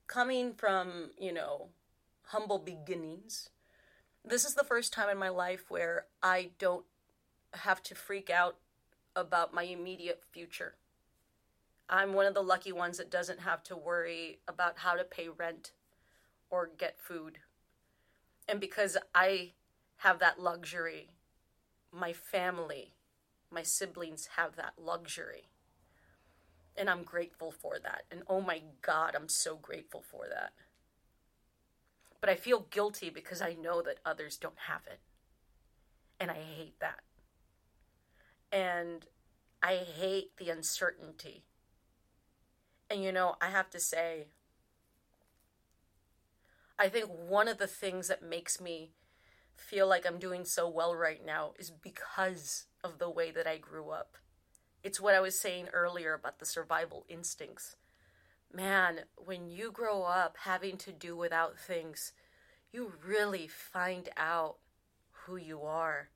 coming 0.06 0.54
from, 0.54 1.10
you 1.18 1.32
know, 1.32 1.68
humble 2.26 2.58
beginnings, 2.58 3.50
this 4.24 4.44
is 4.44 4.54
the 4.54 4.64
first 4.64 4.92
time 4.92 5.08
in 5.08 5.18
my 5.18 5.28
life 5.28 5.64
where 5.68 6.06
I 6.22 6.50
don't 6.58 6.84
have 7.54 7.82
to 7.84 7.94
freak 7.94 8.30
out 8.30 8.56
about 9.16 9.54
my 9.54 9.62
immediate 9.62 10.22
future. 10.30 10.74
I'm 11.88 12.12
one 12.12 12.26
of 12.26 12.34
the 12.34 12.42
lucky 12.42 12.72
ones 12.72 12.98
that 12.98 13.10
doesn't 13.10 13.40
have 13.40 13.62
to 13.64 13.76
worry 13.76 14.40
about 14.46 14.78
how 14.78 14.94
to 14.94 15.04
pay 15.04 15.28
rent 15.28 15.72
or 16.50 16.68
get 16.76 17.00
food. 17.00 17.38
And 18.46 18.60
because 18.60 18.96
I 19.14 19.52
have 19.98 20.18
that 20.18 20.40
luxury, 20.40 21.08
my 21.92 22.12
family, 22.12 22.92
my 23.50 23.62
siblings 23.62 24.28
have 24.36 24.56
that 24.56 24.74
luxury. 24.78 25.47
And 26.78 26.88
I'm 26.88 27.02
grateful 27.02 27.50
for 27.50 27.78
that. 27.82 28.04
And 28.10 28.22
oh 28.28 28.40
my 28.40 28.62
God, 28.82 29.16
I'm 29.16 29.28
so 29.28 29.56
grateful 29.56 30.00
for 30.00 30.26
that. 30.28 30.52
But 32.20 32.30
I 32.30 32.36
feel 32.36 32.66
guilty 32.70 33.10
because 33.10 33.42
I 33.42 33.54
know 33.54 33.82
that 33.82 33.98
others 34.04 34.36
don't 34.36 34.58
have 34.68 34.82
it. 34.86 35.00
And 36.20 36.30
I 36.30 36.34
hate 36.34 36.78
that. 36.80 37.00
And 38.52 39.06
I 39.62 39.76
hate 39.76 40.36
the 40.36 40.50
uncertainty. 40.50 41.44
And 42.88 43.02
you 43.02 43.12
know, 43.12 43.36
I 43.40 43.50
have 43.50 43.70
to 43.70 43.80
say, 43.80 44.28
I 46.78 46.88
think 46.88 47.06
one 47.06 47.48
of 47.48 47.58
the 47.58 47.66
things 47.66 48.08
that 48.08 48.22
makes 48.22 48.60
me 48.60 48.92
feel 49.56 49.88
like 49.88 50.06
I'm 50.06 50.18
doing 50.18 50.44
so 50.44 50.68
well 50.68 50.94
right 50.94 51.24
now 51.24 51.52
is 51.58 51.70
because 51.70 52.66
of 52.84 52.98
the 52.98 53.10
way 53.10 53.32
that 53.32 53.46
I 53.46 53.58
grew 53.58 53.90
up. 53.90 54.16
It's 54.82 55.00
what 55.00 55.14
I 55.14 55.20
was 55.20 55.38
saying 55.38 55.68
earlier 55.72 56.14
about 56.14 56.38
the 56.38 56.46
survival 56.46 57.04
instincts. 57.08 57.76
Man, 58.52 59.00
when 59.16 59.48
you 59.48 59.70
grow 59.70 60.02
up 60.04 60.36
having 60.44 60.76
to 60.78 60.92
do 60.92 61.16
without 61.16 61.58
things, 61.58 62.12
you 62.72 62.92
really 63.04 63.48
find 63.48 64.08
out 64.16 64.56
who 65.10 65.36
you 65.36 65.62
are. 65.62 66.08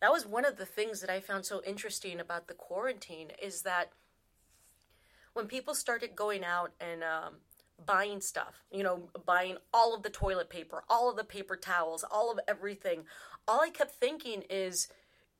That 0.00 0.12
was 0.12 0.26
one 0.26 0.44
of 0.44 0.56
the 0.56 0.66
things 0.66 1.00
that 1.00 1.10
I 1.10 1.20
found 1.20 1.46
so 1.46 1.62
interesting 1.64 2.20
about 2.20 2.48
the 2.48 2.54
quarantine 2.54 3.30
is 3.40 3.62
that 3.62 3.92
when 5.32 5.46
people 5.46 5.74
started 5.74 6.14
going 6.14 6.44
out 6.44 6.72
and 6.80 7.02
um, 7.02 7.36
buying 7.84 8.20
stuff, 8.20 8.62
you 8.70 8.82
know, 8.82 9.08
buying 9.24 9.56
all 9.72 9.94
of 9.94 10.02
the 10.02 10.10
toilet 10.10 10.50
paper, 10.50 10.84
all 10.88 11.10
of 11.10 11.16
the 11.16 11.24
paper 11.24 11.56
towels, 11.56 12.04
all 12.08 12.30
of 12.30 12.40
everything. 12.46 13.04
All 13.48 13.60
I 13.60 13.70
kept 13.70 13.92
thinking 13.92 14.42
is 14.50 14.88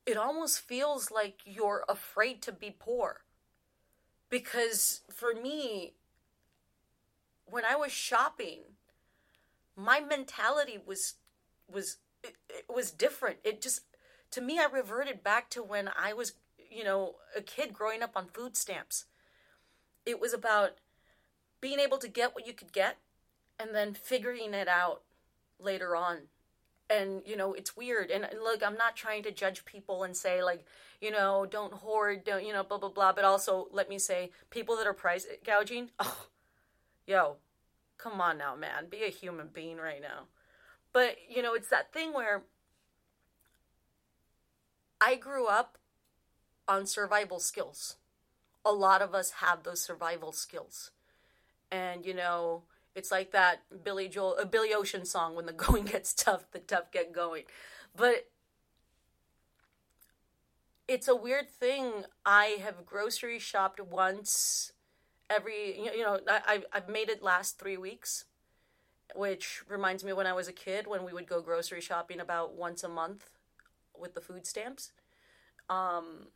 it 0.05 0.17
almost 0.17 0.59
feels 0.59 1.11
like 1.11 1.41
you're 1.45 1.85
afraid 1.87 2.41
to 2.43 2.51
be 2.51 2.75
poor. 2.77 3.21
Because 4.29 5.01
for 5.09 5.33
me, 5.33 5.93
when 7.45 7.63
I 7.65 7.75
was 7.75 7.91
shopping, 7.91 8.61
my 9.75 9.99
mentality 9.99 10.77
was 10.83 11.15
was 11.71 11.97
it, 12.23 12.35
it 12.49 12.65
was 12.73 12.91
different. 12.91 13.37
It 13.43 13.61
just 13.61 13.81
to 14.31 14.41
me 14.41 14.59
I 14.59 14.65
reverted 14.65 15.23
back 15.23 15.49
to 15.51 15.63
when 15.63 15.89
I 15.95 16.13
was, 16.13 16.33
you 16.69 16.83
know, 16.83 17.15
a 17.35 17.41
kid 17.41 17.73
growing 17.73 18.01
up 18.01 18.13
on 18.15 18.27
food 18.27 18.57
stamps. 18.57 19.05
It 20.05 20.19
was 20.19 20.33
about 20.33 20.77
being 21.61 21.79
able 21.79 21.97
to 21.99 22.07
get 22.09 22.35
what 22.35 22.45
you 22.45 22.53
could 22.53 22.73
get 22.73 22.97
and 23.59 23.73
then 23.73 23.93
figuring 23.93 24.53
it 24.53 24.67
out 24.67 25.03
later 25.59 25.95
on 25.95 26.23
and 26.89 27.21
you 27.25 27.35
know 27.35 27.53
it's 27.53 27.75
weird. 27.75 28.11
And, 28.11 28.27
look 28.41 28.63
i'm 28.63 28.77
not 28.77 28.95
trying 28.95 29.23
to 29.23 29.31
judge 29.31 29.65
people 29.65 30.03
and 30.03 30.15
say 30.15 30.43
like 30.43 30.65
you 31.01 31.11
know 31.11 31.45
don't 31.49 31.73
hoard 31.73 32.23
don't 32.23 32.45
you 32.45 32.53
know 32.53 32.63
blah 32.63 32.77
blah 32.77 32.89
blah. 32.89 33.13
But 33.13 33.25
also 33.25 33.67
let 33.71 33.89
me 33.89 33.99
say 33.99 34.31
people 34.49 34.75
that 34.77 34.87
are 34.87 34.93
price 34.93 35.25
gouging 35.45 35.89
oh 35.99 36.27
yo 37.07 37.37
come 37.97 38.19
on 38.21 38.37
now 38.37 38.55
man. 38.55 38.87
Be 38.89 39.03
a 39.03 39.09
human 39.09 39.47
being 39.53 39.77
right 39.77 40.01
now. 40.01 40.27
But 40.91 41.17
you 41.29 41.41
know 41.41 41.53
it's 41.53 41.69
that 41.69 41.93
thing 41.93 42.13
where 42.13 42.43
i 45.01 45.15
grew 45.15 45.47
up 45.47 45.77
on 46.67 46.85
survival 46.85 47.39
skills. 47.39 47.97
A 48.65 48.71
lot 48.71 49.01
of 49.01 49.13
us 49.13 49.31
have 49.31 49.63
those 49.63 49.81
survival 49.81 50.31
skills. 50.31 50.91
And 51.71 52.05
you 52.05 52.13
know 52.13 52.63
it's 52.95 53.11
like 53.11 53.31
that 53.31 53.61
Billy 53.83 54.07
Joel, 54.07 54.37
a 54.37 54.45
Billy 54.45 54.73
Ocean 54.73 55.05
song. 55.05 55.35
When 55.35 55.45
the 55.45 55.53
going 55.67 55.85
gets 55.85 56.13
tough, 56.13 56.45
the 56.51 56.59
tough 56.59 56.91
get 56.91 57.13
going. 57.13 57.43
But 57.95 58.27
it's 60.87 61.07
a 61.07 61.15
weird 61.15 61.49
thing. 61.49 62.03
I 62.25 62.57
have 62.63 62.85
grocery 62.85 63.39
shopped 63.39 63.79
once 63.79 64.73
every. 65.29 65.79
You 65.79 66.03
know, 66.03 66.19
I 66.27 66.63
I've 66.71 66.89
made 66.89 67.09
it 67.09 67.23
last 67.23 67.59
three 67.59 67.77
weeks, 67.77 68.25
which 69.15 69.63
reminds 69.67 70.03
me 70.03 70.13
when 70.13 70.27
I 70.27 70.33
was 70.33 70.47
a 70.47 70.53
kid 70.53 70.87
when 70.87 71.03
we 71.03 71.13
would 71.13 71.27
go 71.27 71.41
grocery 71.41 71.81
shopping 71.81 72.19
about 72.19 72.55
once 72.55 72.83
a 72.83 72.89
month 72.89 73.29
with 73.97 74.13
the 74.13 74.21
food 74.21 74.45
stamps. 74.45 74.91
Um, 75.69 76.27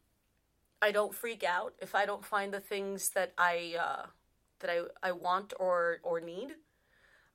I 0.81 0.91
don't 0.91 1.13
freak 1.13 1.43
out 1.43 1.73
if 1.81 1.95
I 1.95 2.05
don't 2.05 2.25
find 2.25 2.53
the 2.53 2.59
things 2.59 3.09
that 3.11 3.33
I. 3.37 3.75
Uh, 3.79 4.05
that 4.59 4.69
I, 4.69 4.81
I 5.09 5.11
want 5.11 5.53
or 5.59 5.99
or 6.03 6.19
need. 6.19 6.55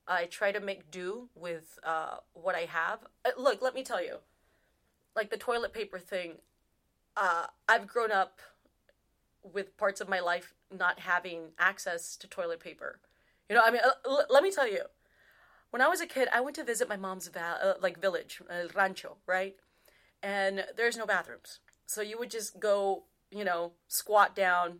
I 0.07 0.25
try 0.25 0.51
to 0.51 0.59
make 0.59 0.91
do 0.91 1.29
with 1.33 1.79
uh, 1.83 2.17
what 2.33 2.55
I 2.55 2.65
have. 2.65 2.99
Uh, 3.25 3.29
look, 3.37 3.61
let 3.61 3.73
me 3.73 3.83
tell 3.83 4.03
you, 4.03 4.17
like 5.15 5.29
the 5.29 5.37
toilet 5.37 5.73
paper 5.73 5.99
thing. 5.99 6.35
Uh, 7.15 7.45
I've 7.69 7.87
grown 7.87 8.11
up 8.11 8.39
with 9.43 9.77
parts 9.77 10.01
of 10.01 10.09
my 10.09 10.19
life 10.19 10.53
not 10.75 10.99
having 10.99 11.49
access 11.59 12.15
to 12.17 12.27
toilet 12.27 12.59
paper. 12.59 12.99
You 13.49 13.55
know, 13.55 13.61
I 13.63 13.71
mean, 13.71 13.81
uh, 13.85 13.91
l- 14.09 14.25
let 14.29 14.43
me 14.43 14.51
tell 14.51 14.67
you, 14.67 14.83
when 15.69 15.81
I 15.81 15.87
was 15.87 16.01
a 16.01 16.07
kid, 16.07 16.27
I 16.33 16.41
went 16.41 16.55
to 16.55 16.63
visit 16.63 16.89
my 16.89 16.97
mom's 16.97 17.27
va- 17.27 17.59
uh, 17.61 17.73
like 17.81 17.99
village, 18.01 18.41
rancho, 18.73 19.17
right? 19.27 19.55
And 20.21 20.65
there's 20.77 20.97
no 20.97 21.05
bathrooms, 21.05 21.59
so 21.85 22.01
you 22.01 22.17
would 22.17 22.31
just 22.31 22.59
go, 22.59 23.03
you 23.29 23.43
know, 23.43 23.73
squat 23.87 24.35
down, 24.35 24.79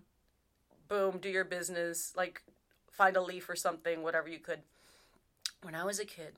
boom, 0.87 1.17
do 1.19 1.29
your 1.29 1.43
business, 1.45 2.13
like 2.15 2.43
find 2.91 3.15
a 3.17 3.21
leaf 3.21 3.49
or 3.49 3.55
something, 3.55 4.03
whatever 4.03 4.29
you 4.29 4.39
could. 4.39 4.61
when 5.61 5.75
I 5.75 5.83
was 5.85 5.99
a 5.99 6.05
kid, 6.05 6.35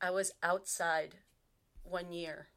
I 0.00 0.10
was 0.10 0.32
outside 0.42 1.16
one 1.84 2.12
year, 2.12 2.48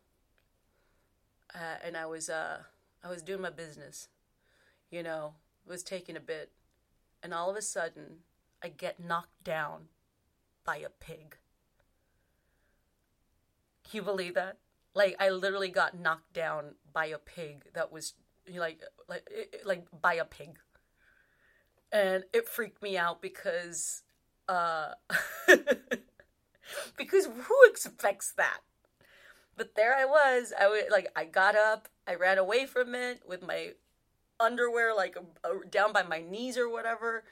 uh, 1.54 1.78
and 1.84 1.98
I 1.98 2.06
was 2.06 2.30
uh, 2.30 2.60
I 3.04 3.10
was 3.10 3.22
doing 3.22 3.42
my 3.42 3.50
business, 3.50 4.08
you 4.90 5.04
know, 5.04 5.34
was 5.68 5.84
taking 5.84 6.16
a 6.16 6.22
bit, 6.22 6.52
and 7.24 7.34
all 7.34 7.50
of 7.50 7.56
a 7.58 7.62
sudden, 7.62 8.20
I 8.64 8.70
get 8.70 9.00
knocked 9.04 9.44
down 9.44 9.88
by 10.66 10.78
a 10.78 10.90
pig. 10.90 11.38
Can 13.90 13.98
you 13.98 14.02
believe 14.04 14.36
that? 14.36 14.58
Like 14.94 15.16
I 15.20 15.30
literally 15.30 15.70
got 15.70 16.00
knocked 16.00 16.34
down 16.34 16.76
by 16.94 17.08
a 17.08 17.18
pig 17.18 17.66
that 17.74 17.92
was 17.92 18.14
like 18.54 18.82
like 19.08 19.28
like 19.66 19.86
by 20.02 20.16
a 20.16 20.26
pig. 20.26 20.58
And 21.92 22.24
it 22.34 22.48
freaked 22.48 22.82
me 22.82 22.98
out 22.98 23.22
because 23.22 24.04
uh 24.48 24.94
because 26.98 27.26
who 27.26 27.58
expects 27.70 28.32
that? 28.38 28.60
But 29.58 29.76
there 29.76 29.96
I 29.96 30.06
was. 30.06 30.54
I 30.60 30.68
was 30.68 30.84
like 30.92 31.12
I 31.16 31.26
got 31.26 31.56
up, 31.56 31.88
I 32.08 32.16
ran 32.16 32.38
away 32.38 32.66
from 32.66 32.96
it 32.96 33.22
with 33.28 33.42
my 33.42 33.74
underwear 34.40 34.96
like 34.96 35.18
uh, 35.44 35.50
down 35.70 35.94
by 35.94 36.04
my 36.04 36.22
knees 36.22 36.58
or 36.58 36.70
whatever, 36.70 37.24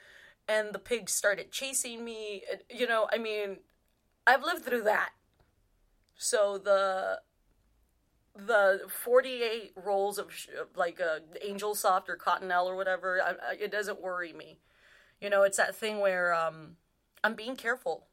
and 0.48 0.74
the 0.74 0.80
pig 0.80 1.10
started 1.10 1.52
chasing 1.52 2.04
me. 2.04 2.44
You 2.70 2.88
know, 2.88 3.08
I 3.12 3.18
mean, 3.18 3.58
I've 4.28 4.44
lived 4.44 4.66
through 4.66 4.84
that. 4.84 5.12
So 6.18 6.58
the 6.58 7.22
the 8.48 8.82
48 8.88 9.74
rolls 9.76 10.18
of 10.18 10.34
sh- 10.34 10.48
like 10.76 11.00
uh, 11.02 11.20
angel 11.42 11.76
soft 11.76 12.10
or 12.10 12.18
cottonelle 12.18 12.66
or 12.66 12.76
whatever 12.76 13.22
I, 13.22 13.32
I, 13.32 13.56
it 13.60 13.72
doesn't 13.72 14.02
worry 14.02 14.34
me. 14.34 14.60
You 15.22 15.30
know 15.30 15.44
it's 15.44 15.58
that 15.58 15.76
thing 15.76 16.00
where 16.00 16.34
um 16.34 16.78
i'm 17.24 17.36
being 17.36 17.56
careful 17.56 18.08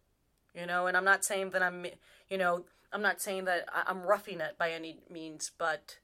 you 0.54 0.66
know 0.66 0.86
and 0.86 0.96
i'm 0.96 1.04
not 1.04 1.24
saying 1.24 1.50
that 1.50 1.62
i'm 1.62 1.86
you 2.28 2.38
know 2.38 2.64
i'm 2.92 3.02
not 3.02 3.20
saying 3.20 3.44
that 3.44 3.68
i'm 3.86 4.02
roughing 4.02 4.40
it 4.40 4.56
by 4.58 4.70
any 4.72 4.98
means 5.10 5.50
but 5.56 5.98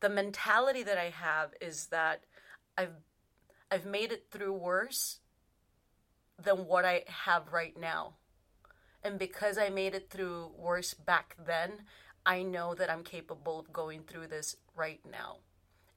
the 0.00 0.08
mentality 0.08 0.82
that 0.82 0.98
i 0.98 1.10
have 1.10 1.52
is 1.60 1.86
that 1.86 2.24
i've 2.76 2.94
i've 3.70 3.86
made 3.86 4.12
it 4.12 4.26
through 4.30 4.52
worse 4.52 5.20
than 6.42 6.66
what 6.66 6.84
i 6.84 7.02
have 7.06 7.52
right 7.52 7.78
now. 7.78 8.14
And 9.02 9.18
because 9.18 9.58
i 9.58 9.68
made 9.68 9.94
it 9.94 10.10
through 10.10 10.50
worse 10.56 10.94
back 10.94 11.36
then 11.46 11.84
i 12.26 12.42
know 12.42 12.74
that 12.74 12.90
i'm 12.90 13.02
capable 13.02 13.58
of 13.58 13.72
going 13.72 14.02
through 14.02 14.26
this 14.26 14.56
right 14.76 15.00
now 15.10 15.36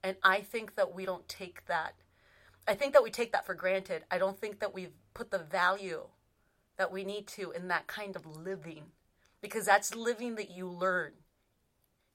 and 0.02 0.16
i 0.22 0.40
think 0.40 0.74
that 0.76 0.94
we 0.94 1.04
don't 1.04 1.28
take 1.28 1.64
that 1.66 1.94
i 2.66 2.74
think 2.74 2.92
that 2.92 3.02
we 3.02 3.10
take 3.10 3.32
that 3.32 3.46
for 3.46 3.54
granted 3.54 4.04
i 4.10 4.18
don't 4.18 4.38
think 4.38 4.60
that 4.60 4.74
we've 4.74 4.94
put 5.14 5.30
the 5.30 5.38
value 5.38 6.04
that 6.76 6.92
we 6.92 7.04
need 7.04 7.26
to 7.26 7.50
in 7.52 7.68
that 7.68 7.86
kind 7.86 8.16
of 8.16 8.26
living 8.26 8.84
because 9.42 9.66
that's 9.66 9.94
living 9.94 10.36
that 10.36 10.50
you 10.50 10.68
learn. 10.68 11.12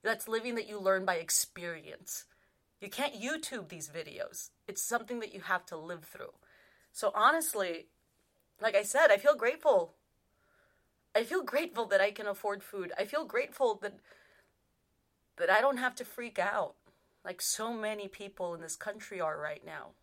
That's 0.04 0.28
living 0.28 0.56
that 0.56 0.68
you 0.68 0.80
learn 0.80 1.06
by 1.06 1.16
experience. 1.16 2.26
You 2.80 2.90
can't 2.90 3.14
YouTube 3.14 3.68
these 3.68 3.90
videos. 3.90 4.50
It's 4.68 4.82
something 4.82 5.20
that 5.20 5.34
you 5.34 5.42
have 5.42 5.66
to 5.68 5.78
live 5.78 6.06
through. 6.06 6.34
So 6.92 7.12
honestly, 7.14 7.88
like 8.62 8.76
I 8.76 8.84
said, 8.84 9.12
I 9.12 9.18
feel 9.18 9.36
grateful. 9.36 9.96
I 11.18 11.24
feel 11.24 11.42
grateful 11.42 11.88
that 11.88 12.00
I 12.00 12.12
can 12.12 12.28
afford 12.28 12.62
food. 12.62 12.92
I 12.96 13.06
feel 13.06 13.26
grateful 13.26 13.80
that 13.82 13.96
that 15.38 15.50
I 15.50 15.62
don't 15.62 15.78
have 15.78 15.96
to 15.96 16.06
freak 16.06 16.38
out 16.38 16.76
like 17.26 17.42
so 17.42 17.74
many 17.74 18.08
people 18.08 18.54
in 18.54 18.62
this 18.62 18.76
country 18.76 19.20
are 19.20 19.40
right 19.40 19.66
now. 19.66 19.94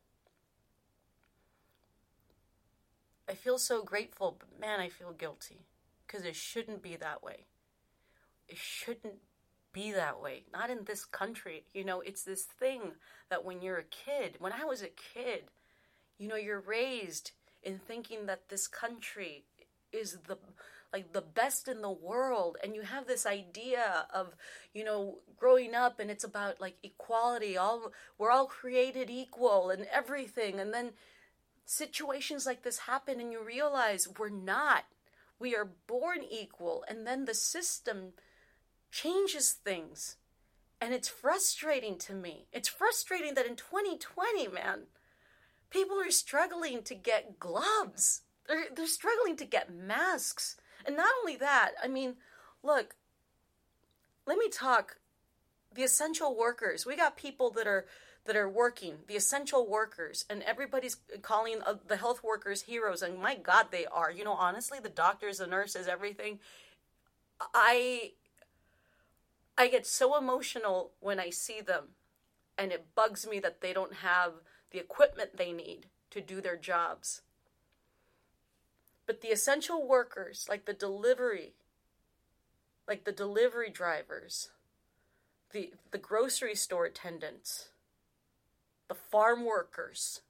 I 3.28 3.34
feel 3.34 3.58
so 3.58 3.84
grateful, 3.84 4.36
but 4.36 4.60
man, 4.60 4.80
I 4.80 4.88
feel 4.88 5.12
guilty 5.12 5.60
because 6.04 6.24
it 6.24 6.34
shouldn't 6.34 6.82
be 6.82 6.96
that 6.96 7.22
way. 7.22 7.46
It 8.48 8.58
shouldn't 8.58 9.20
be 9.72 9.92
that 9.92 10.20
way. 10.20 10.42
Not 10.52 10.68
in 10.68 10.82
this 10.84 11.04
country. 11.04 11.62
You 11.72 11.84
know, 11.84 12.00
it's 12.00 12.24
this 12.24 12.42
thing 12.42 12.80
that 13.30 13.44
when 13.44 13.62
you're 13.62 13.78
a 13.78 13.84
kid, 13.84 14.34
when 14.40 14.52
I 14.52 14.64
was 14.64 14.82
a 14.82 14.88
kid, 14.88 15.44
you 16.18 16.26
know, 16.26 16.34
you're 16.34 16.58
raised 16.60 17.30
in 17.62 17.78
thinking 17.78 18.26
that 18.26 18.48
this 18.48 18.66
country 18.66 19.44
is 19.92 20.18
the 20.26 20.38
like 20.94 21.12
the 21.12 21.20
best 21.20 21.68
in 21.68 21.82
the 21.82 21.90
world 21.90 22.56
and 22.62 22.74
you 22.74 22.80
have 22.82 23.06
this 23.06 23.26
idea 23.26 24.06
of 24.14 24.34
you 24.72 24.84
know 24.84 25.18
growing 25.36 25.74
up 25.74 26.00
and 26.00 26.10
it's 26.10 26.24
about 26.24 26.60
like 26.60 26.76
equality 26.82 27.56
all 27.56 27.92
we're 28.16 28.30
all 28.30 28.46
created 28.46 29.10
equal 29.10 29.70
and 29.70 29.86
everything 29.92 30.58
and 30.58 30.72
then 30.72 30.92
situations 31.64 32.46
like 32.46 32.62
this 32.62 32.80
happen 32.80 33.20
and 33.20 33.32
you 33.32 33.42
realize 33.42 34.08
we're 34.18 34.28
not. 34.28 34.84
We 35.38 35.56
are 35.56 35.70
born 35.86 36.18
equal, 36.30 36.84
and 36.88 37.06
then 37.06 37.24
the 37.24 37.34
system 37.34 38.12
changes 38.90 39.52
things. 39.52 40.16
And 40.80 40.92
it's 40.92 41.08
frustrating 41.08 41.98
to 41.98 42.14
me. 42.14 42.46
It's 42.52 42.68
frustrating 42.68 43.34
that 43.34 43.46
in 43.46 43.56
2020, 43.56 44.48
man, 44.48 44.84
people 45.70 45.98
are 46.00 46.10
struggling 46.10 46.82
to 46.82 46.94
get 46.94 47.38
gloves. 47.38 48.22
They're, 48.46 48.66
they're 48.74 48.86
struggling 48.86 49.36
to 49.36 49.44
get 49.44 49.74
masks. 49.74 50.56
And 50.86 50.96
not 50.96 51.10
only 51.20 51.36
that, 51.36 51.72
I 51.82 51.88
mean, 51.88 52.16
look, 52.62 52.96
let 54.26 54.38
me 54.38 54.48
talk 54.48 54.96
the 55.74 55.82
essential 55.82 56.36
workers. 56.36 56.86
We 56.86 56.96
got 56.96 57.16
people 57.16 57.50
that 57.50 57.66
are 57.66 57.86
that 58.26 58.36
are 58.36 58.48
working, 58.48 58.94
the 59.06 59.16
essential 59.16 59.68
workers, 59.68 60.24
and 60.30 60.42
everybody's 60.44 60.96
calling 61.20 61.58
uh, 61.66 61.74
the 61.86 61.96
health 61.96 62.22
workers 62.22 62.62
heroes. 62.62 63.02
And 63.02 63.18
my 63.18 63.34
God, 63.34 63.66
they 63.70 63.84
are. 63.86 64.10
You 64.10 64.24
know, 64.24 64.32
honestly, 64.32 64.78
the 64.80 64.88
doctors, 64.88 65.38
the 65.38 65.46
nurses, 65.46 65.86
everything. 65.86 66.38
I 67.52 68.12
I 69.58 69.68
get 69.68 69.86
so 69.86 70.16
emotional 70.16 70.92
when 71.00 71.20
I 71.20 71.30
see 71.30 71.60
them, 71.60 71.88
and 72.56 72.72
it 72.72 72.94
bugs 72.94 73.26
me 73.26 73.40
that 73.40 73.60
they 73.60 73.72
don't 73.72 73.94
have 73.94 74.32
the 74.70 74.78
equipment 74.78 75.36
they 75.36 75.52
need 75.52 75.86
to 76.10 76.20
do 76.20 76.40
their 76.40 76.56
jobs. 76.56 77.22
But 79.06 79.20
the 79.20 79.28
essential 79.28 79.86
workers, 79.86 80.46
like 80.48 80.64
the 80.64 80.72
delivery, 80.72 81.54
like 82.88 83.04
the 83.04 83.12
delivery 83.12 83.70
drivers, 83.70 84.50
the 85.52 85.72
the 85.90 85.98
grocery 85.98 86.54
store 86.54 86.86
attendants, 86.86 87.68
the 88.88 88.94
farm 88.94 89.44
workers. 89.44 90.22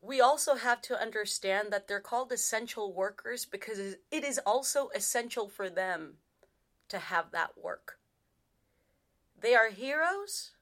We 0.00 0.20
also 0.20 0.56
have 0.56 0.82
to 0.82 1.00
understand 1.00 1.72
that 1.72 1.86
they're 1.86 2.00
called 2.00 2.32
essential 2.32 2.92
workers 2.92 3.44
because 3.44 3.78
it 3.78 4.24
is 4.24 4.40
also 4.44 4.90
essential 4.94 5.48
for 5.48 5.70
them 5.70 6.14
to 6.88 6.98
have 6.98 7.30
that 7.30 7.56
work. 7.56 7.98
They 9.40 9.54
are 9.54 9.70
heroes, 9.70 10.52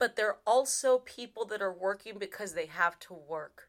but 0.00 0.16
they're 0.16 0.38
also 0.46 0.98
people 0.98 1.44
that 1.44 1.60
are 1.60 1.72
working 1.72 2.14
because 2.18 2.54
they 2.54 2.66
have 2.66 2.98
to 2.98 3.12
work. 3.12 3.68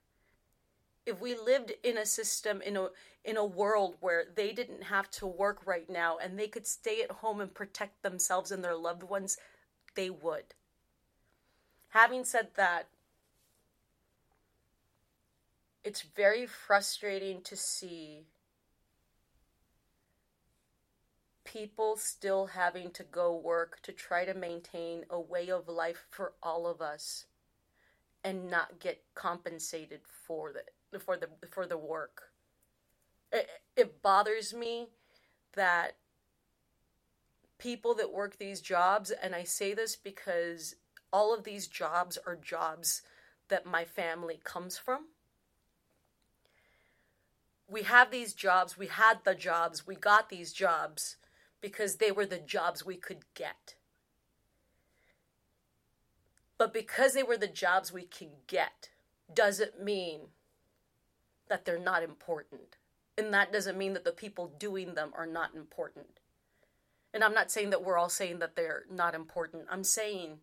If 1.05 1.19
we 1.19 1.36
lived 1.36 1.73
in 1.84 1.97
a 1.97 2.05
system 2.05 2.61
in 2.61 2.77
a 2.77 2.88
in 3.23 3.38
a 3.38 3.45
world 3.45 3.97
where 3.99 4.23
they 4.34 4.51
didn't 4.51 4.84
have 4.84 5.11
to 5.11 5.27
work 5.27 5.59
right 5.65 5.89
now 5.89 6.17
and 6.17 6.39
they 6.39 6.47
could 6.47 6.65
stay 6.65 7.03
at 7.03 7.11
home 7.11 7.39
and 7.41 7.53
protect 7.53 8.01
themselves 8.01 8.49
and 8.49 8.63
their 8.63 8.75
loved 8.75 9.03
ones 9.03 9.38
they 9.95 10.09
would. 10.09 10.55
Having 11.89 12.23
said 12.23 12.47
that 12.55 12.88
it's 15.84 16.01
very 16.01 16.45
frustrating 16.45 17.41
to 17.41 17.55
see 17.55 18.25
people 21.52 21.97
still 21.97 22.47
having 22.47 22.91
to 22.91 23.04
go 23.04 23.36
work 23.36 23.82
to 23.84 23.91
try 23.91 24.24
to 24.24 24.34
maintain 24.34 25.04
a 25.10 25.20
way 25.20 25.49
of 25.49 25.68
life 25.68 26.06
for 26.10 26.34
all 26.41 26.66
of 26.66 26.82
us 26.82 27.26
and 28.24 28.49
not 28.49 28.80
get 28.80 29.04
compensated 29.16 29.99
for 30.06 30.49
it 30.52 30.74
for 30.99 31.18
the 31.18 31.28
for 31.49 31.66
the 31.66 31.78
work. 31.78 32.32
It, 33.32 33.49
it 33.76 34.02
bothers 34.02 34.54
me 34.54 34.88
that 35.56 35.95
people 37.58 37.95
that 37.95 38.14
work 38.14 38.38
these 38.38 38.62
jobs, 38.62 39.12
and 39.12 39.36
I 39.36 39.43
say 39.43 39.74
this 39.74 39.95
because 39.95 40.76
all 41.12 41.34
of 41.34 41.43
these 41.43 41.68
jobs 41.68 42.18
are 42.26 42.36
jobs 42.36 43.02
that 43.49 43.66
my 43.66 43.84
family 43.84 44.39
comes 44.43 44.78
from. 44.78 45.08
We 47.68 47.84
have 47.84 48.12
these 48.12 48.34
jobs, 48.34 48.78
we 48.78 48.88
had 48.88 49.20
the 49.24 49.36
jobs, 49.36 49.88
we 49.88 49.95
got 49.95 50.30
these 50.30 50.52
jobs 50.52 51.18
because 51.62 51.95
they 51.95 52.12
were 52.12 52.26
the 52.26 52.39
jobs 52.39 52.86
we 52.86 52.97
could 52.97 53.26
get. 53.36 53.76
But 56.57 56.74
because 56.74 57.14
they 57.14 57.24
were 57.24 57.38
the 57.38 57.47
jobs 57.47 57.91
we 57.91 58.03
could 58.03 58.45
get, 58.47 58.89
doesn't 59.34 59.82
mean 59.84 60.22
that 61.47 61.66
they're 61.66 61.80
not 61.80 62.03
important. 62.03 62.78
And 63.18 63.34
that 63.34 63.51
doesn't 63.51 63.78
mean 63.78 63.93
that 63.93 64.05
the 64.05 64.12
people 64.12 64.53
doing 64.57 64.93
them 64.95 65.12
are 65.16 65.26
not 65.26 65.55
important. 65.55 66.20
And 67.14 67.24
I'm 67.24 67.34
not 67.34 67.51
saying 67.51 67.72
that 67.72 67.84
we're 67.84 67.97
all 67.97 68.09
saying 68.09 68.39
that 68.39 68.55
they're 68.55 68.84
not 68.89 69.16
important. 69.16 69.66
I'm 69.70 69.84
saying 69.84 70.38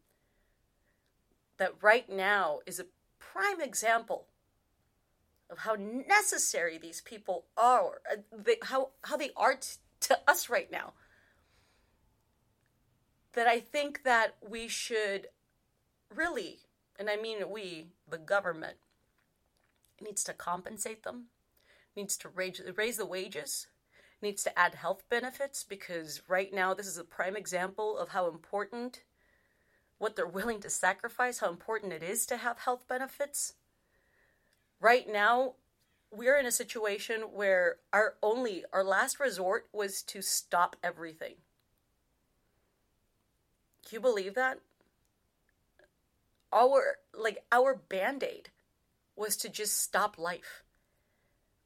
that 1.59 1.75
right 1.83 2.09
now 2.09 2.61
is 2.67 2.79
a 2.79 2.87
prime 3.19 3.61
example 3.61 4.27
of 5.51 5.59
how 5.59 5.77
necessary 5.79 6.79
these 6.79 7.01
people 7.01 7.45
are, 7.57 8.03
uh, 8.11 8.53
how 8.63 8.91
how 9.03 9.17
they 9.17 9.31
are 9.37 9.55
t- 9.55 9.79
to 10.01 10.19
us 10.29 10.51
right 10.51 10.71
now. 10.71 10.93
That 13.35 13.47
I 13.47 13.61
think 13.61 14.03
that 14.05 14.37
we 14.47 14.69
should 14.69 15.29
really, 16.15 16.61
and 16.99 17.09
I 17.11 17.17
mean 17.17 17.51
we, 17.51 17.89
the 18.09 18.19
government, 18.19 18.79
needs 20.01 20.25
to 20.25 20.33
compensate 20.33 21.03
them, 21.03 21.27
needs 21.97 22.17
to 22.19 22.29
raise, 22.29 22.61
raise 22.77 22.97
the 22.97 23.07
wages, 23.07 23.67
needs 24.23 24.43
to 24.45 24.59
add 24.59 24.75
health 24.75 25.05
benefits 25.09 25.63
because 25.63 26.23
right 26.29 26.53
now 26.53 26.75
this 26.75 26.87
is 26.87 26.99
a 26.99 27.05
prime 27.05 27.37
example 27.37 27.99
of 27.99 28.11
how 28.11 28.29
important 28.29 29.03
what 29.99 30.17
they're 30.17 30.27
willing 30.27 30.61
to 30.61 30.71
sacrifice, 30.71 31.39
how 31.39 31.49
important 31.49 31.93
it 31.93 32.03
is 32.03 32.25
to 32.27 32.37
have 32.37 32.61
health 32.61 32.87
benefits. 32.89 33.55
Right 34.81 35.09
now, 35.11 35.55
we're 36.11 36.39
in 36.39 36.47
a 36.47 36.53
situation 36.53 37.23
where 37.33 37.77
our 37.93 38.15
only, 38.23 38.65
our 38.73 38.85
last 38.85 39.21
resort 39.21 39.69
was 39.73 40.03
to 40.03 40.23
stop 40.23 40.77
everything. 40.83 41.35
Can 43.89 43.97
you 43.97 44.01
believe 44.01 44.35
that? 44.35 44.59
Our, 46.53 46.99
like, 47.15 47.45
our 47.51 47.75
band 47.75 48.23
aid 48.23 48.51
was 49.17 49.37
to 49.39 49.49
just 49.49 49.79
stop 49.81 50.19
life. 50.19 50.63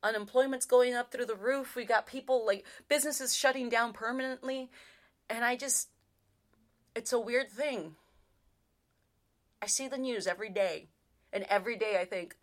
Unemployment's 0.02 0.66
going 0.66 0.94
up 0.94 1.10
through 1.10 1.26
the 1.26 1.34
roof. 1.34 1.74
We 1.74 1.84
got 1.84 2.06
people, 2.06 2.46
like, 2.46 2.64
businesses 2.88 3.36
shutting 3.36 3.68
down 3.68 3.92
permanently. 3.92 4.70
And 5.28 5.44
I 5.44 5.56
just, 5.56 5.88
it's 6.94 7.12
a 7.12 7.20
weird 7.20 7.50
thing 7.50 7.96
I 9.60 9.66
see 9.66 9.86
the 9.86 9.98
news 9.98 10.26
every 10.26 10.50
day. 10.50 10.88
And 11.32 11.44
every 11.48 11.76
day 11.76 11.98
I 12.00 12.04
think, 12.04 12.34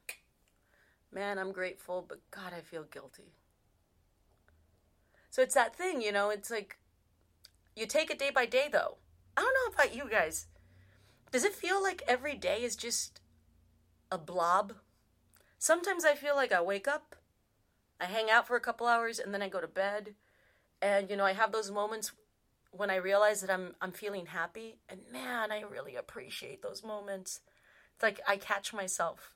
man, 1.13 1.37
I'm 1.37 1.51
grateful, 1.51 2.03
but 2.07 2.19
God, 2.31 2.53
I 2.57 2.61
feel 2.61 2.83
guilty. 2.83 3.33
So 5.29 5.41
it's 5.41 5.53
that 5.53 5.75
thing, 5.75 6.01
you 6.01 6.11
know, 6.11 6.29
it's 6.29 6.49
like 6.49 6.77
you 7.75 7.85
take 7.85 8.09
it 8.09 8.19
day 8.19 8.31
by 8.33 8.45
day, 8.45 8.67
though. 8.71 8.97
I 9.39 9.41
don't 9.41 9.53
know 9.53 9.73
about 9.73 9.95
you 9.95 10.09
guys. 10.09 10.47
Does 11.31 11.45
it 11.45 11.53
feel 11.53 11.81
like 11.81 12.03
every 12.05 12.35
day 12.35 12.61
is 12.61 12.75
just 12.75 13.21
a 14.11 14.17
blob? 14.17 14.73
Sometimes 15.57 16.03
I 16.03 16.15
feel 16.15 16.35
like 16.35 16.51
I 16.51 16.59
wake 16.61 16.89
up, 16.89 17.15
I 18.01 18.05
hang 18.05 18.29
out 18.29 18.47
for 18.47 18.57
a 18.57 18.59
couple 18.59 18.85
hours, 18.85 19.17
and 19.17 19.33
then 19.33 19.41
I 19.41 19.47
go 19.47 19.61
to 19.61 19.67
bed. 19.67 20.15
And, 20.81 21.09
you 21.09 21.15
know, 21.15 21.23
I 21.23 21.31
have 21.31 21.53
those 21.53 21.71
moments 21.71 22.11
when 22.71 22.89
I 22.89 22.97
realize 22.97 23.39
that 23.39 23.49
I'm 23.49 23.75
I'm 23.79 23.93
feeling 23.93 24.25
happy, 24.25 24.79
and 24.89 24.99
man, 25.09 25.53
I 25.53 25.61
really 25.61 25.95
appreciate 25.95 26.61
those 26.61 26.83
moments. 26.83 27.39
It's 27.95 28.03
like 28.03 28.19
I 28.27 28.35
catch 28.35 28.73
myself. 28.73 29.35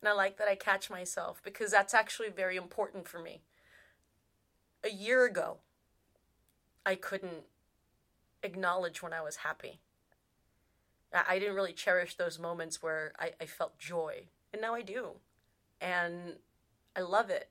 And 0.00 0.08
I 0.08 0.12
like 0.14 0.38
that 0.38 0.48
I 0.48 0.54
catch 0.54 0.88
myself 0.88 1.42
because 1.44 1.70
that's 1.70 1.92
actually 1.92 2.30
very 2.30 2.56
important 2.56 3.06
for 3.06 3.18
me. 3.18 3.42
A 4.82 4.88
year 4.88 5.26
ago, 5.26 5.58
I 6.86 6.94
couldn't 6.94 7.44
acknowledge 8.42 9.02
when 9.02 9.12
I 9.12 9.22
was 9.22 9.36
happy. 9.36 9.80
I 11.12 11.38
didn't 11.38 11.56
really 11.56 11.72
cherish 11.72 12.14
those 12.14 12.38
moments 12.38 12.82
where 12.82 13.12
I, 13.18 13.32
I 13.40 13.46
felt 13.46 13.78
joy. 13.78 14.24
And 14.52 14.62
now 14.62 14.74
I 14.74 14.82
do. 14.82 15.16
And 15.80 16.34
I 16.94 17.00
love 17.00 17.30
it. 17.30 17.50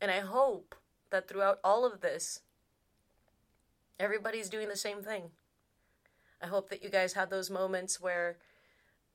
And 0.00 0.10
I 0.10 0.20
hope 0.20 0.74
that 1.10 1.28
throughout 1.28 1.58
all 1.62 1.84
of 1.84 2.00
this, 2.00 2.40
Everybody's 3.98 4.50
doing 4.50 4.68
the 4.68 4.76
same 4.76 5.02
thing. 5.02 5.30
I 6.42 6.46
hope 6.46 6.68
that 6.68 6.82
you 6.82 6.90
guys 6.90 7.14
have 7.14 7.30
those 7.30 7.50
moments 7.50 7.98
where 7.98 8.36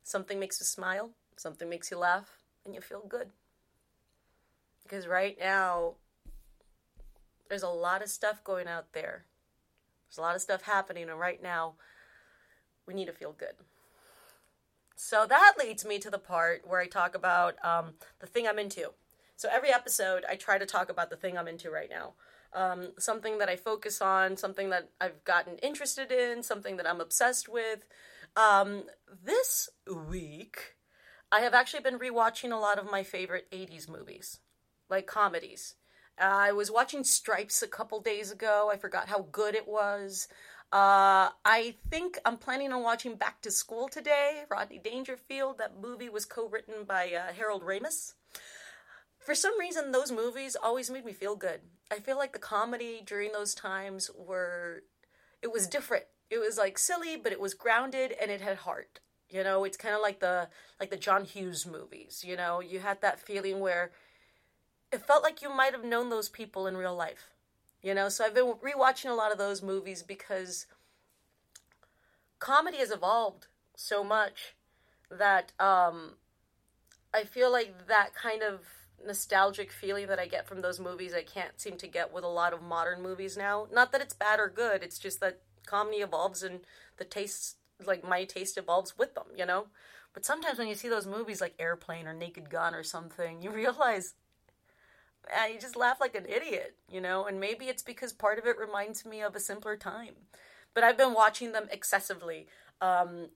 something 0.01 0.39
makes 0.39 0.59
you 0.59 0.65
smile, 0.65 1.11
something 1.35 1.69
makes 1.69 1.91
you 1.91 1.97
laugh, 1.97 2.39
and 2.65 2.73
you 2.73 2.81
feel 2.81 3.03
good. 3.07 3.29
Because 4.81 5.07
right 5.07 5.37
now, 5.39 5.95
there's 7.47 7.61
a 7.61 7.69
lot 7.69 8.01
of 8.01 8.09
stuff 8.09 8.43
going 8.43 8.67
out 8.67 8.93
there. 8.93 9.25
There's 10.11 10.19
a 10.19 10.21
lot 10.21 10.35
of 10.35 10.41
stuff 10.41 10.63
happening, 10.63 11.09
and 11.09 11.19
right 11.19 11.41
now, 11.41 11.75
we 12.85 12.93
need 12.93 13.05
to 13.05 13.13
feel 13.13 13.31
good. 13.31 13.55
So 14.95 15.25
that 15.27 15.53
leads 15.57 15.85
me 15.85 15.97
to 15.99 16.11
the 16.11 16.19
part 16.19 16.67
where 16.67 16.79
I 16.79 16.87
talk 16.87 17.15
about 17.15 17.55
um, 17.65 17.93
the 18.19 18.27
thing 18.27 18.47
I'm 18.47 18.59
into. 18.59 18.91
So 19.35 19.49
every 19.51 19.73
episode, 19.73 20.23
I 20.29 20.35
try 20.35 20.57
to 20.57 20.65
talk 20.65 20.89
about 20.89 21.09
the 21.09 21.15
thing 21.15 21.37
I'm 21.37 21.47
into 21.47 21.71
right 21.71 21.89
now 21.89 22.13
um, 22.53 22.89
something 22.97 23.37
that 23.37 23.49
I 23.49 23.55
focus 23.55 24.01
on, 24.01 24.37
something 24.37 24.69
that 24.69 24.89
I've 24.99 25.23
gotten 25.23 25.57
interested 25.57 26.11
in, 26.11 26.43
something 26.43 26.77
that 26.77 26.87
I'm 26.87 27.01
obsessed 27.01 27.47
with. 27.47 27.85
Um, 28.35 28.83
this 29.23 29.69
week, 29.91 30.75
I 31.31 31.41
have 31.41 31.53
actually 31.53 31.81
been 31.81 31.99
rewatching 31.99 32.51
a 32.51 32.59
lot 32.59 32.77
of 32.77 32.91
my 32.91 33.03
favorite 33.03 33.49
80s 33.51 33.89
movies, 33.89 34.39
like 34.89 35.07
comedies. 35.07 35.75
Uh, 36.19 36.47
I 36.49 36.51
was 36.51 36.71
watching 36.71 37.03
Stripes 37.03 37.61
a 37.61 37.67
couple 37.67 37.99
days 37.99 38.31
ago. 38.31 38.69
I 38.71 38.77
forgot 38.77 39.09
how 39.09 39.27
good 39.31 39.55
it 39.55 39.67
was. 39.67 40.27
Uh, 40.73 41.29
I 41.43 41.75
think 41.89 42.17
I'm 42.25 42.37
planning 42.37 42.71
on 42.71 42.83
watching 42.83 43.15
Back 43.15 43.41
to 43.41 43.51
School 43.51 43.89
today. 43.89 44.43
Rodney 44.49 44.79
Dangerfield. 44.79 45.57
That 45.57 45.81
movie 45.81 46.09
was 46.09 46.25
co-written 46.25 46.85
by 46.87 47.11
uh, 47.11 47.33
Harold 47.33 47.63
Ramis 47.63 48.13
for 49.21 49.35
some 49.35 49.57
reason 49.59 49.91
those 49.91 50.11
movies 50.11 50.57
always 50.61 50.89
made 50.89 51.05
me 51.05 51.13
feel 51.13 51.35
good. 51.35 51.61
I 51.91 51.99
feel 51.99 52.17
like 52.17 52.33
the 52.33 52.39
comedy 52.39 53.01
during 53.05 53.31
those 53.31 53.53
times 53.53 54.09
were 54.17 54.83
it 55.41 55.51
was 55.51 55.67
different. 55.67 56.05
It 56.29 56.39
was 56.39 56.57
like 56.57 56.77
silly, 56.77 57.17
but 57.17 57.31
it 57.31 57.39
was 57.39 57.53
grounded 57.53 58.13
and 58.19 58.31
it 58.31 58.41
had 58.41 58.57
heart. 58.57 58.99
You 59.29 59.43
know, 59.43 59.63
it's 59.63 59.77
kind 59.77 59.95
of 59.95 60.01
like 60.01 60.19
the 60.19 60.49
like 60.79 60.89
the 60.89 60.97
John 60.97 61.23
Hughes 61.23 61.65
movies, 61.65 62.23
you 62.25 62.35
know, 62.35 62.59
you 62.59 62.79
had 62.79 63.01
that 63.01 63.19
feeling 63.19 63.59
where 63.59 63.91
it 64.91 65.05
felt 65.05 65.23
like 65.23 65.41
you 65.41 65.49
might 65.53 65.73
have 65.73 65.83
known 65.83 66.09
those 66.09 66.29
people 66.29 66.67
in 66.67 66.77
real 66.77 66.95
life. 66.95 67.29
You 67.81 67.95
know, 67.95 68.09
so 68.09 68.23
I've 68.23 68.35
been 68.35 68.53
rewatching 68.63 69.09
a 69.09 69.13
lot 69.15 69.31
of 69.31 69.37
those 69.37 69.63
movies 69.63 70.03
because 70.03 70.67
comedy 72.39 72.77
has 72.77 72.91
evolved 72.91 73.47
so 73.75 74.03
much 74.03 74.55
that 75.09 75.51
um 75.59 76.13
I 77.13 77.23
feel 77.23 77.51
like 77.51 77.87
that 77.87 78.13
kind 78.13 78.43
of 78.43 78.61
nostalgic 79.05 79.71
feeling 79.71 80.07
that 80.07 80.19
I 80.19 80.27
get 80.27 80.47
from 80.47 80.61
those 80.61 80.79
movies 80.79 81.13
I 81.13 81.23
can't 81.23 81.59
seem 81.59 81.77
to 81.77 81.87
get 81.87 82.13
with 82.13 82.23
a 82.23 82.27
lot 82.27 82.53
of 82.53 82.61
modern 82.61 83.01
movies 83.01 83.35
now. 83.35 83.67
Not 83.73 83.91
that 83.91 84.01
it's 84.01 84.13
bad 84.13 84.39
or 84.39 84.47
good, 84.47 84.83
it's 84.83 84.99
just 84.99 85.19
that 85.21 85.39
comedy 85.65 85.97
evolves 85.97 86.43
and 86.43 86.59
the 86.97 87.05
taste 87.05 87.57
like 87.85 88.07
my 88.07 88.25
taste 88.25 88.57
evolves 88.57 88.97
with 88.97 89.15
them, 89.15 89.25
you 89.35 89.45
know? 89.45 89.67
But 90.13 90.25
sometimes 90.25 90.59
when 90.59 90.67
you 90.67 90.75
see 90.75 90.89
those 90.89 91.07
movies 91.07 91.41
like 91.41 91.55
Airplane 91.57 92.05
or 92.05 92.13
Naked 92.13 92.49
Gun 92.49 92.75
or 92.75 92.83
something, 92.83 93.41
you 93.41 93.49
realize 93.63 94.13
man, 95.29 95.53
you 95.53 95.59
just 95.59 95.75
laugh 95.75 95.99
like 95.99 96.15
an 96.15 96.25
idiot, 96.27 96.75
you 96.89 97.01
know? 97.01 97.25
And 97.25 97.39
maybe 97.39 97.65
it's 97.65 97.83
because 97.83 98.13
part 98.13 98.39
of 98.39 98.45
it 98.45 98.57
reminds 98.57 99.05
me 99.05 99.21
of 99.21 99.35
a 99.35 99.39
simpler 99.39 99.75
time. 99.75 100.15
But 100.73 100.83
I've 100.83 100.97
been 100.97 101.13
watching 101.13 101.51
them 101.51 101.67
excessively. 101.71 102.47
Um, 102.79 103.29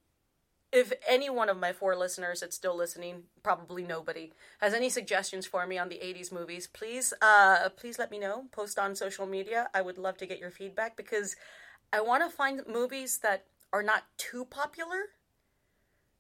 if 0.72 0.92
any 1.08 1.30
one 1.30 1.50
of 1.50 1.58
my 1.58 1.72
four 1.72 1.96
listeners 1.96 2.42
that's 2.42 2.56
still 2.56 2.76
listening, 2.76 3.24
probably 3.44 3.84
nobody, 3.84 4.34
has 4.60 4.74
any 4.74 4.90
suggestions 4.90 5.46
for 5.46 5.66
me 5.66 5.78
on 5.78 5.90
the 5.90 5.96
80s 5.96 6.34
movies, 6.34 6.68
please 6.68 7.14
uh, 7.22 7.70
please 7.78 7.98
let 7.98 8.12
me 8.12 8.20
know. 8.20 8.46
Post 8.52 8.78
on 8.78 8.96
social 8.96 9.26
media. 9.26 9.70
I 9.74 9.82
would 9.82 9.98
love 9.98 10.18
to 10.18 10.26
get 10.26 10.40
your 10.40 10.52
feedback 10.52 10.98
because 10.98 11.36
I 11.94 12.02
want 12.02 12.24
to 12.24 12.36
find 12.36 12.62
movies 12.68 13.20
that 13.20 13.46
are 13.72 13.84
not 13.84 14.04
too 14.18 14.46
popular 14.46 15.12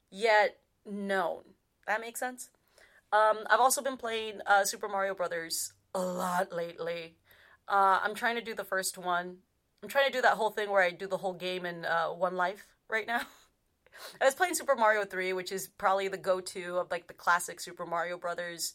yet 0.09 0.59
known. 0.85 1.41
That 1.87 2.01
makes 2.01 2.19
sense. 2.19 2.49
Um, 3.11 3.39
I've 3.49 3.59
also 3.59 3.81
been 3.81 3.97
playing 3.97 4.39
uh, 4.45 4.65
Super 4.65 4.87
Mario 4.87 5.15
Brothers 5.15 5.73
a 5.93 5.99
lot 5.99 6.51
lately. 6.53 7.15
Uh, 7.67 7.99
I'm 8.03 8.15
trying 8.15 8.35
to 8.35 8.41
do 8.41 8.53
the 8.53 8.63
first 8.63 8.97
one. 8.97 9.37
I'm 9.81 9.89
trying 9.89 10.07
to 10.07 10.11
do 10.11 10.21
that 10.21 10.33
whole 10.33 10.49
thing 10.49 10.69
where 10.69 10.81
I 10.81 10.91
do 10.91 11.07
the 11.07 11.17
whole 11.17 11.33
game 11.33 11.65
in 11.65 11.85
uh, 11.85 12.07
one 12.07 12.35
life 12.35 12.67
right 12.89 13.07
now. 13.07 13.21
I 14.21 14.25
was 14.25 14.35
playing 14.35 14.55
Super 14.55 14.75
Mario 14.75 15.05
3, 15.05 15.33
which 15.33 15.51
is 15.51 15.67
probably 15.67 16.07
the 16.07 16.17
go 16.17 16.41
to 16.41 16.77
of 16.77 16.91
like 16.91 17.07
the 17.07 17.13
classic 17.13 17.59
Super 17.59 17.85
Mario 17.85 18.17
Brothers. 18.17 18.73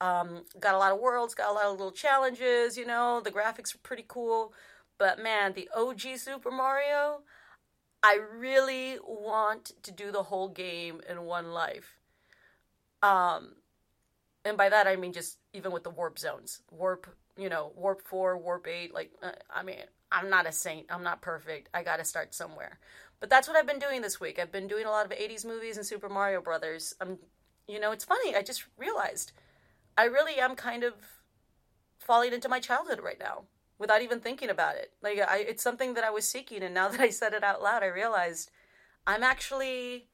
Um, 0.00 0.44
got 0.60 0.74
a 0.74 0.78
lot 0.78 0.92
of 0.92 1.00
worlds, 1.00 1.34
got 1.34 1.50
a 1.50 1.52
lot 1.52 1.64
of 1.64 1.72
little 1.72 1.90
challenges, 1.90 2.76
you 2.76 2.86
know, 2.86 3.20
the 3.20 3.32
graphics 3.32 3.74
are 3.74 3.78
pretty 3.82 4.04
cool. 4.06 4.52
But 4.98 5.22
man, 5.22 5.54
the 5.54 5.68
OG 5.76 6.00
Super 6.16 6.50
Mario, 6.50 7.22
I 8.02 8.18
really 8.36 8.98
want 9.04 9.72
to 9.82 9.92
do 9.92 10.12
the 10.12 10.24
whole 10.24 10.48
game 10.48 11.00
in 11.08 11.22
one 11.22 11.52
life. 11.52 11.98
Um, 13.02 13.54
and 14.48 14.58
by 14.58 14.68
that 14.68 14.86
I 14.86 14.96
mean 14.96 15.12
just 15.12 15.38
even 15.52 15.72
with 15.72 15.84
the 15.84 15.90
warp 15.90 16.18
zones, 16.18 16.62
warp, 16.70 17.06
you 17.36 17.48
know, 17.48 17.72
warp 17.76 18.02
four, 18.02 18.36
warp 18.36 18.66
eight. 18.66 18.92
Like, 18.92 19.12
uh, 19.22 19.32
I 19.54 19.62
mean, 19.62 19.76
I'm 20.10 20.30
not 20.30 20.46
a 20.46 20.52
saint. 20.52 20.86
I'm 20.90 21.02
not 21.02 21.20
perfect. 21.22 21.68
I 21.72 21.82
got 21.82 21.98
to 21.98 22.04
start 22.04 22.34
somewhere. 22.34 22.78
But 23.20 23.30
that's 23.30 23.48
what 23.48 23.56
I've 23.56 23.66
been 23.66 23.78
doing 23.78 24.00
this 24.00 24.20
week. 24.20 24.38
I've 24.38 24.52
been 24.52 24.68
doing 24.68 24.86
a 24.86 24.90
lot 24.90 25.06
of 25.06 25.12
80s 25.12 25.44
movies 25.44 25.76
and 25.76 25.84
Super 25.84 26.08
Mario 26.08 26.40
Brothers. 26.40 26.94
I'm 27.00 27.18
you 27.68 27.78
know, 27.78 27.92
it's 27.92 28.04
funny. 28.04 28.34
I 28.34 28.42
just 28.42 28.64
realized 28.78 29.32
I 29.96 30.04
really 30.04 30.36
am 30.36 30.56
kind 30.56 30.82
of 30.82 30.94
falling 31.98 32.32
into 32.32 32.48
my 32.48 32.60
childhood 32.60 33.00
right 33.00 33.18
now 33.20 33.42
without 33.78 34.02
even 34.02 34.20
thinking 34.20 34.48
about 34.48 34.76
it. 34.76 34.92
Like 35.02 35.18
I 35.18 35.38
it's 35.38 35.62
something 35.62 35.94
that 35.94 36.04
I 36.04 36.10
was 36.10 36.26
seeking 36.26 36.62
and 36.62 36.74
now 36.74 36.88
that 36.90 37.00
I 37.00 37.10
said 37.10 37.34
it 37.34 37.44
out 37.44 37.62
loud, 37.62 37.82
I 37.82 37.86
realized 37.86 38.50
I'm 39.06 39.22
actually 39.22 40.08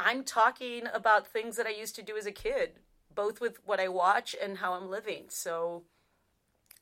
I'm 0.00 0.24
talking 0.24 0.84
about 0.92 1.26
things 1.26 1.56
that 1.56 1.66
I 1.66 1.70
used 1.70 1.94
to 1.96 2.02
do 2.02 2.16
as 2.16 2.26
a 2.26 2.32
kid 2.32 2.72
both 3.14 3.40
with 3.40 3.58
what 3.66 3.80
I 3.80 3.88
watch 3.88 4.34
and 4.40 4.58
how 4.58 4.72
I'm 4.72 4.90
living. 4.90 5.24
So 5.28 5.82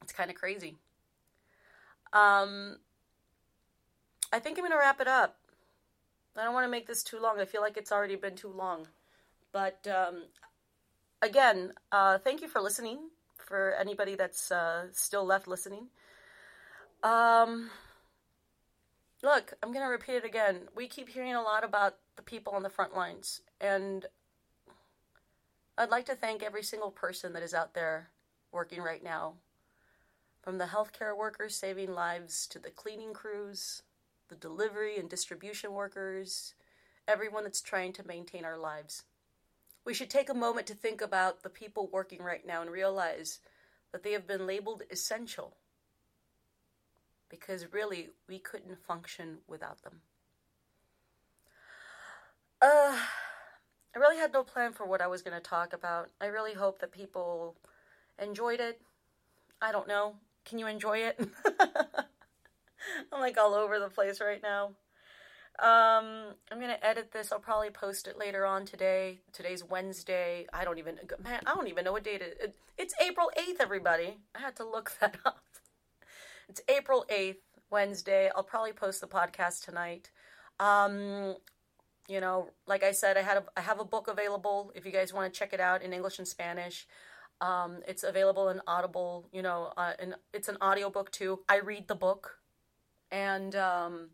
it's 0.03 0.13
kind 0.13 0.31
of 0.31 0.37
crazy. 0.37 0.77
Um, 2.13 2.77
I 4.33 4.39
think 4.39 4.59
I'm 4.59 4.63
going 4.63 4.73
to 4.73 4.79
wrap 4.79 5.01
it 5.01 5.09
up. 5.09 5.37
I 6.37 6.45
don't 6.45 6.55
want 6.55 6.65
to 6.65 6.71
make 6.71 6.87
this 6.87 7.03
too 7.03 7.19
long. 7.19 7.41
I 7.41 7.45
feel 7.45 7.61
like 7.61 7.77
it's 7.77 7.91
already 7.91 8.15
been 8.15 8.37
too 8.37 8.53
long. 8.53 8.87
But 9.53 9.87
um, 9.89 10.25
again, 11.21 11.73
uh, 11.91 12.19
thank 12.19 12.41
you 12.41 12.49
for 12.49 12.61
listening. 12.61 12.99
For 13.37 13.75
anybody 13.81 14.15
that's 14.15 14.53
uh, 14.53 14.89
still 14.93 15.25
left 15.25 15.49
listening. 15.49 15.87
Um, 17.03 17.71
look, 19.23 19.55
I'm 19.63 19.73
going 19.73 19.85
to 19.85 19.91
repeat 19.91 20.17
it 20.17 20.25
again. 20.25 20.69
We 20.77 20.87
keep 20.87 21.09
hearing 21.09 21.35
a 21.35 21.43
lot 21.43 21.65
about 21.65 21.97
the 22.19 22.23
people 22.23 22.53
on 22.53 22.65
the 22.65 22.69
front 22.69 22.97
lines. 22.97 23.43
And 23.61 24.05
I'd 25.79 25.89
like 25.89 26.05
to 26.07 26.17
thank 26.17 26.43
every 26.43 26.65
single 26.65 26.91
person 26.91 27.33
that 27.33 27.45
is 27.45 27.55
out 27.55 27.75
there 27.75 28.11
working 28.51 28.83
right 28.83 29.03
now. 29.03 29.35
From 30.43 30.59
the 30.59 30.65
healthcare 30.65 31.17
workers 31.17 31.55
saving 31.55 31.95
lives 31.95 32.49
to 32.49 32.59
the 32.59 32.71
cleaning 32.71 33.13
crews, 33.13 33.83
the 34.29 34.35
delivery 34.35 34.99
and 34.99 35.09
distribution 35.09 35.75
workers, 35.75 36.55
everyone 37.07 37.45
that's 37.45 37.63
trying 37.63 37.93
to 37.93 38.07
maintain 38.07 38.45
our 38.45 38.59
lives. 38.59 39.05
We 39.85 39.95
should 39.95 40.11
take 40.11 40.29
a 40.29 40.35
moment 40.35 40.67
to 40.67 40.75
think 40.75 41.01
about 41.01 41.45
the 41.45 41.49
people 41.49 41.89
working 41.93 42.23
right 42.23 42.45
now 42.45 42.63
and 42.63 42.71
realize 42.71 43.39
that 43.93 44.03
they 44.03 44.13
have 44.13 44.27
been 44.27 44.45
labeled 44.45 44.83
essential 44.91 45.55
because 47.29 47.73
really 47.73 48.09
we 48.29 48.41
couldn't 48.41 48.83
function 48.83 49.39
without 49.47 49.83
them. 49.83 50.01
Uh, 52.61 52.97
I 53.95 53.99
really 53.99 54.17
had 54.17 54.33
no 54.33 54.43
plan 54.43 54.73
for 54.73 54.87
what 54.87 55.01
I 55.01 55.07
was 55.07 55.23
going 55.23 55.37
to 55.37 55.43
talk 55.43 55.73
about. 55.73 56.11
I 56.21 56.27
really 56.27 56.55
hope 56.55 56.81
that 56.81 56.93
people 56.93 57.57
enjoyed 58.21 58.61
it. 58.61 58.81
I 59.63 59.73
don't 59.73 59.89
know. 59.89 60.15
Can 60.45 60.59
you 60.59 60.67
enjoy 60.67 60.99
it? 60.99 61.21
I'm 63.13 63.21
like 63.21 63.37
all 63.39 63.55
over 63.55 63.79
the 63.79 63.89
place 63.89 64.21
right 64.21 64.43
now. 64.43 64.73
Um, 65.61 66.35
I'm 66.53 66.61
gonna 66.61 66.79
edit 66.83 67.11
this. 67.11 67.33
I'll 67.33 67.41
probably 67.41 67.71
post 67.71 68.07
it 68.07 68.17
later 68.17 68.47
on 68.47 68.65
today. 68.65 69.19
Today's 69.33 69.65
Wednesday. 69.65 70.47
I 70.53 70.65
don't 70.65 70.79
even 70.79 71.01
man. 71.23 71.41
I 71.47 71.55
don't 71.55 71.67
even 71.67 71.85
know 71.85 71.91
what 71.91 72.05
date 72.05 72.23
it 72.23 72.39
is. 72.41 72.51
It's 72.79 72.95
April 73.05 73.29
8th. 73.37 73.57
Everybody, 73.59 74.19
I 74.37 74.39
had 74.39 74.55
to 74.57 74.65
look 74.65 74.93
that 75.01 75.17
up. 75.27 75.43
It's 76.49 76.61
April 76.69 77.05
8th, 77.11 77.39
Wednesday. 77.71 78.31
I'll 78.37 78.45
probably 78.45 78.73
post 78.73 79.01
the 79.01 79.09
podcast 79.09 79.65
tonight. 79.65 80.11
Um, 80.61 81.35
you 82.09 82.21
know, 82.21 82.51
like 82.67 82.83
I 82.83 82.93
said, 82.93 83.17
I 83.17 83.23
had 83.23 83.39
a, 83.39 83.45
I 83.57 83.61
have 83.61 83.81
a 83.81 83.85
book 83.85 84.09
available 84.09 84.73
if 84.75 84.85
you 84.87 84.93
guys 84.93 85.13
want 85.13 85.33
to 85.33 85.39
check 85.39 85.53
it 85.53 85.61
out 85.61 85.83
in 85.83 85.93
English 85.93 86.19
and 86.19 86.27
Spanish. 86.27 86.87
Um, 87.41 87.79
it's 87.87 88.03
available 88.03 88.49
in 88.49 88.61
Audible. 88.67 89.29
You 89.33 89.43
know, 89.43 89.73
uh, 89.77 89.93
and 89.99 90.15
it's 90.33 90.49
an 90.49 90.57
audiobook 90.63 91.13
too. 91.13 91.41
I 91.49 91.59
read 91.59 91.87
the 91.87 91.95
book, 91.95 92.39
and 93.11 93.55
um, 93.55 94.09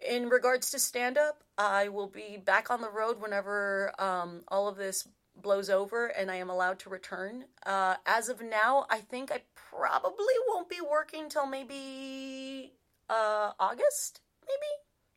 in 0.00 0.28
regards 0.28 0.70
to 0.70 0.78
stand 0.78 1.18
up, 1.18 1.42
I 1.58 1.88
will 1.88 2.08
be 2.08 2.40
back 2.42 2.70
on 2.70 2.80
the 2.80 2.90
road 2.90 3.20
whenever 3.20 3.92
um, 3.98 4.42
all 4.48 4.68
of 4.68 4.76
this 4.76 5.08
blows 5.42 5.68
over 5.68 6.06
and 6.06 6.30
I 6.30 6.36
am 6.36 6.50
allowed 6.50 6.78
to 6.80 6.90
return. 6.90 7.44
Uh, 7.64 7.96
as 8.06 8.28
of 8.28 8.40
now, 8.42 8.86
I 8.90 8.98
think 9.00 9.30
I 9.30 9.42
probably 9.54 10.34
won't 10.48 10.68
be 10.68 10.80
working 10.80 11.28
till 11.28 11.46
maybe 11.46 12.72
uh, 13.08 13.52
August, 13.58 14.20
maybe. 14.46 14.72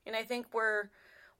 And 0.06 0.16
I 0.16 0.24
think 0.24 0.48
we're 0.54 0.90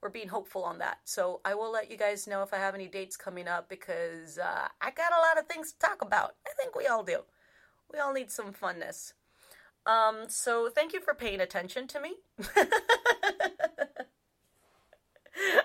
we're 0.02 0.08
being 0.10 0.28
hopeful 0.28 0.64
on 0.64 0.78
that. 0.78 0.98
So 1.04 1.40
I 1.44 1.54
will 1.54 1.70
let 1.70 1.90
you 1.90 1.96
guys 1.96 2.26
know 2.26 2.42
if 2.42 2.54
I 2.54 2.58
have 2.58 2.74
any 2.74 2.88
dates 2.88 3.16
coming 3.16 3.48
up 3.48 3.68
because 3.68 4.38
uh, 4.38 4.68
I 4.80 4.90
got 4.90 5.12
a 5.12 5.20
lot 5.20 5.38
of 5.38 5.46
things 5.46 5.72
to 5.72 5.78
talk 5.78 6.02
about. 6.02 6.36
I 6.46 6.50
think 6.60 6.74
we 6.74 6.86
all 6.86 7.02
do. 7.02 7.20
We 7.92 7.98
all 7.98 8.12
need 8.12 8.30
some 8.30 8.52
funness. 8.52 9.12
Um, 9.86 10.24
so 10.28 10.68
thank 10.68 10.92
you 10.92 11.00
for 11.00 11.14
paying 11.14 11.40
attention 11.40 11.86
to 11.88 12.00
me. 12.00 12.16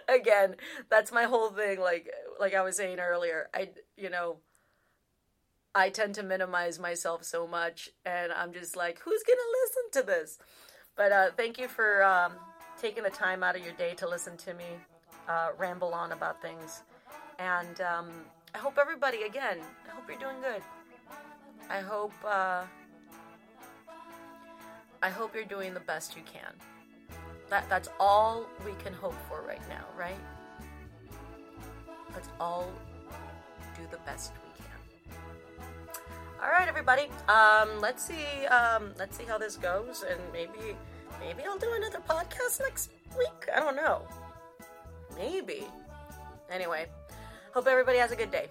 Again, 0.07 0.55
that's 0.89 1.11
my 1.11 1.23
whole 1.23 1.49
thing. 1.49 1.79
Like, 1.79 2.09
like 2.39 2.53
I 2.53 2.61
was 2.61 2.77
saying 2.77 2.99
earlier, 2.99 3.49
I, 3.53 3.69
you 3.97 4.09
know, 4.09 4.37
I 5.73 5.89
tend 5.89 6.15
to 6.15 6.23
minimize 6.23 6.79
myself 6.79 7.25
so 7.25 7.45
much, 7.45 7.89
and 8.05 8.31
I'm 8.31 8.53
just 8.53 8.77
like, 8.77 8.99
who's 8.99 9.23
gonna 9.23 9.39
listen 9.63 10.01
to 10.01 10.07
this? 10.07 10.39
But 10.95 11.11
uh, 11.11 11.31
thank 11.35 11.59
you 11.59 11.67
for 11.67 12.01
um, 12.03 12.33
taking 12.81 13.03
the 13.03 13.09
time 13.09 13.43
out 13.43 13.55
of 13.55 13.63
your 13.63 13.73
day 13.73 13.93
to 13.95 14.07
listen 14.07 14.37
to 14.37 14.53
me 14.53 14.65
uh, 15.27 15.49
ramble 15.57 15.93
on 15.93 16.11
about 16.11 16.41
things, 16.41 16.83
and 17.39 17.81
um, 17.81 18.09
I 18.53 18.57
hope 18.57 18.77
everybody, 18.79 19.23
again, 19.23 19.59
I 19.87 19.95
hope 19.95 20.07
you're 20.07 20.19
doing 20.19 20.41
good. 20.41 20.61
I 21.69 21.79
hope. 21.79 22.13
Uh, 22.23 22.63
I 25.01 25.09
hope 25.09 25.35
you're 25.35 25.43
doing 25.45 25.73
the 25.73 25.79
best 25.81 26.15
you 26.15 26.23
can. 26.23 26.53
That 27.49 27.69
that's 27.69 27.89
all 27.99 28.47
we 28.65 28.71
can 28.83 28.93
hope 28.93 29.15
for 29.29 29.43
right 29.47 29.61
now, 29.69 29.85
right? 29.97 30.17
Let's 32.13 32.29
all 32.39 32.71
do 33.75 33.83
the 33.91 33.97
best 33.97 34.31
we 34.43 34.63
can. 34.63 35.17
All 36.41 36.49
right, 36.49 36.67
everybody. 36.67 37.09
Um, 37.27 37.79
let's 37.81 38.03
see. 38.03 38.45
Um, 38.47 38.93
let's 38.97 39.17
see 39.17 39.25
how 39.25 39.37
this 39.37 39.57
goes, 39.57 40.03
and 40.09 40.19
maybe, 40.31 40.75
maybe 41.19 41.43
I'll 41.43 41.57
do 41.57 41.71
another 41.75 41.99
podcast 42.07 42.59
next 42.61 42.91
week. 43.17 43.49
I 43.55 43.59
don't 43.59 43.75
know. 43.75 44.01
Maybe. 45.17 45.65
Anyway, 46.49 46.87
hope 47.53 47.67
everybody 47.67 47.97
has 47.97 48.11
a 48.11 48.15
good 48.15 48.31
day. 48.31 48.49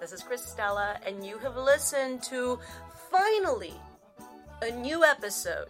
This 0.00 0.12
is 0.12 0.22
Cristela, 0.22 0.96
and 1.06 1.24
you 1.24 1.38
have 1.38 1.56
listened 1.56 2.22
to 2.24 2.58
finally 3.10 3.74
a 4.62 4.70
new 4.70 5.04
episode 5.04 5.68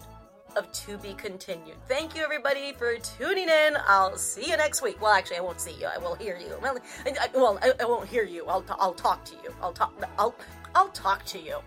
of 0.57 0.71
To 0.73 0.99
Be 0.99 1.15
Continued. 1.15 1.77
Thank 1.89 2.15
you, 2.17 2.23
everybody, 2.23 2.73
for 2.73 2.97
tuning 2.97 3.49
in. 3.49 3.77
I'll 3.87 4.17
see 4.17 4.49
you 4.51 4.57
next 4.57 4.83
week. 4.83 5.01
Well, 5.01 5.13
actually, 5.13 5.39
I 5.39 5.41
won't 5.41 5.61
see 5.61 5.75
you. 5.81 5.87
I 5.87 5.99
will 5.99 6.15
hear 6.15 6.37
you. 6.37 6.57
Well, 6.63 6.79
I, 7.07 7.29
well, 7.35 7.59
I, 7.63 7.73
I 7.81 7.85
won't 7.85 8.09
hear 8.09 8.25
you. 8.25 8.47
I'll, 8.47 8.63
t- 8.63 8.75
I'll 8.79 8.95
talk 8.95 9.25
to 9.27 9.35
you. 9.43 9.55
I'll 9.61 9.73
talk. 9.73 9.93
I'll, 10.19 10.35
I'll 10.75 10.89
talk 10.89 11.25
to 11.27 11.39
you. 11.39 11.59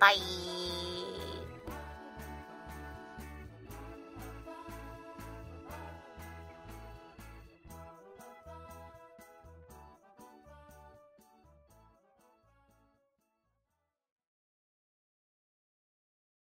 Bye. 0.00 0.16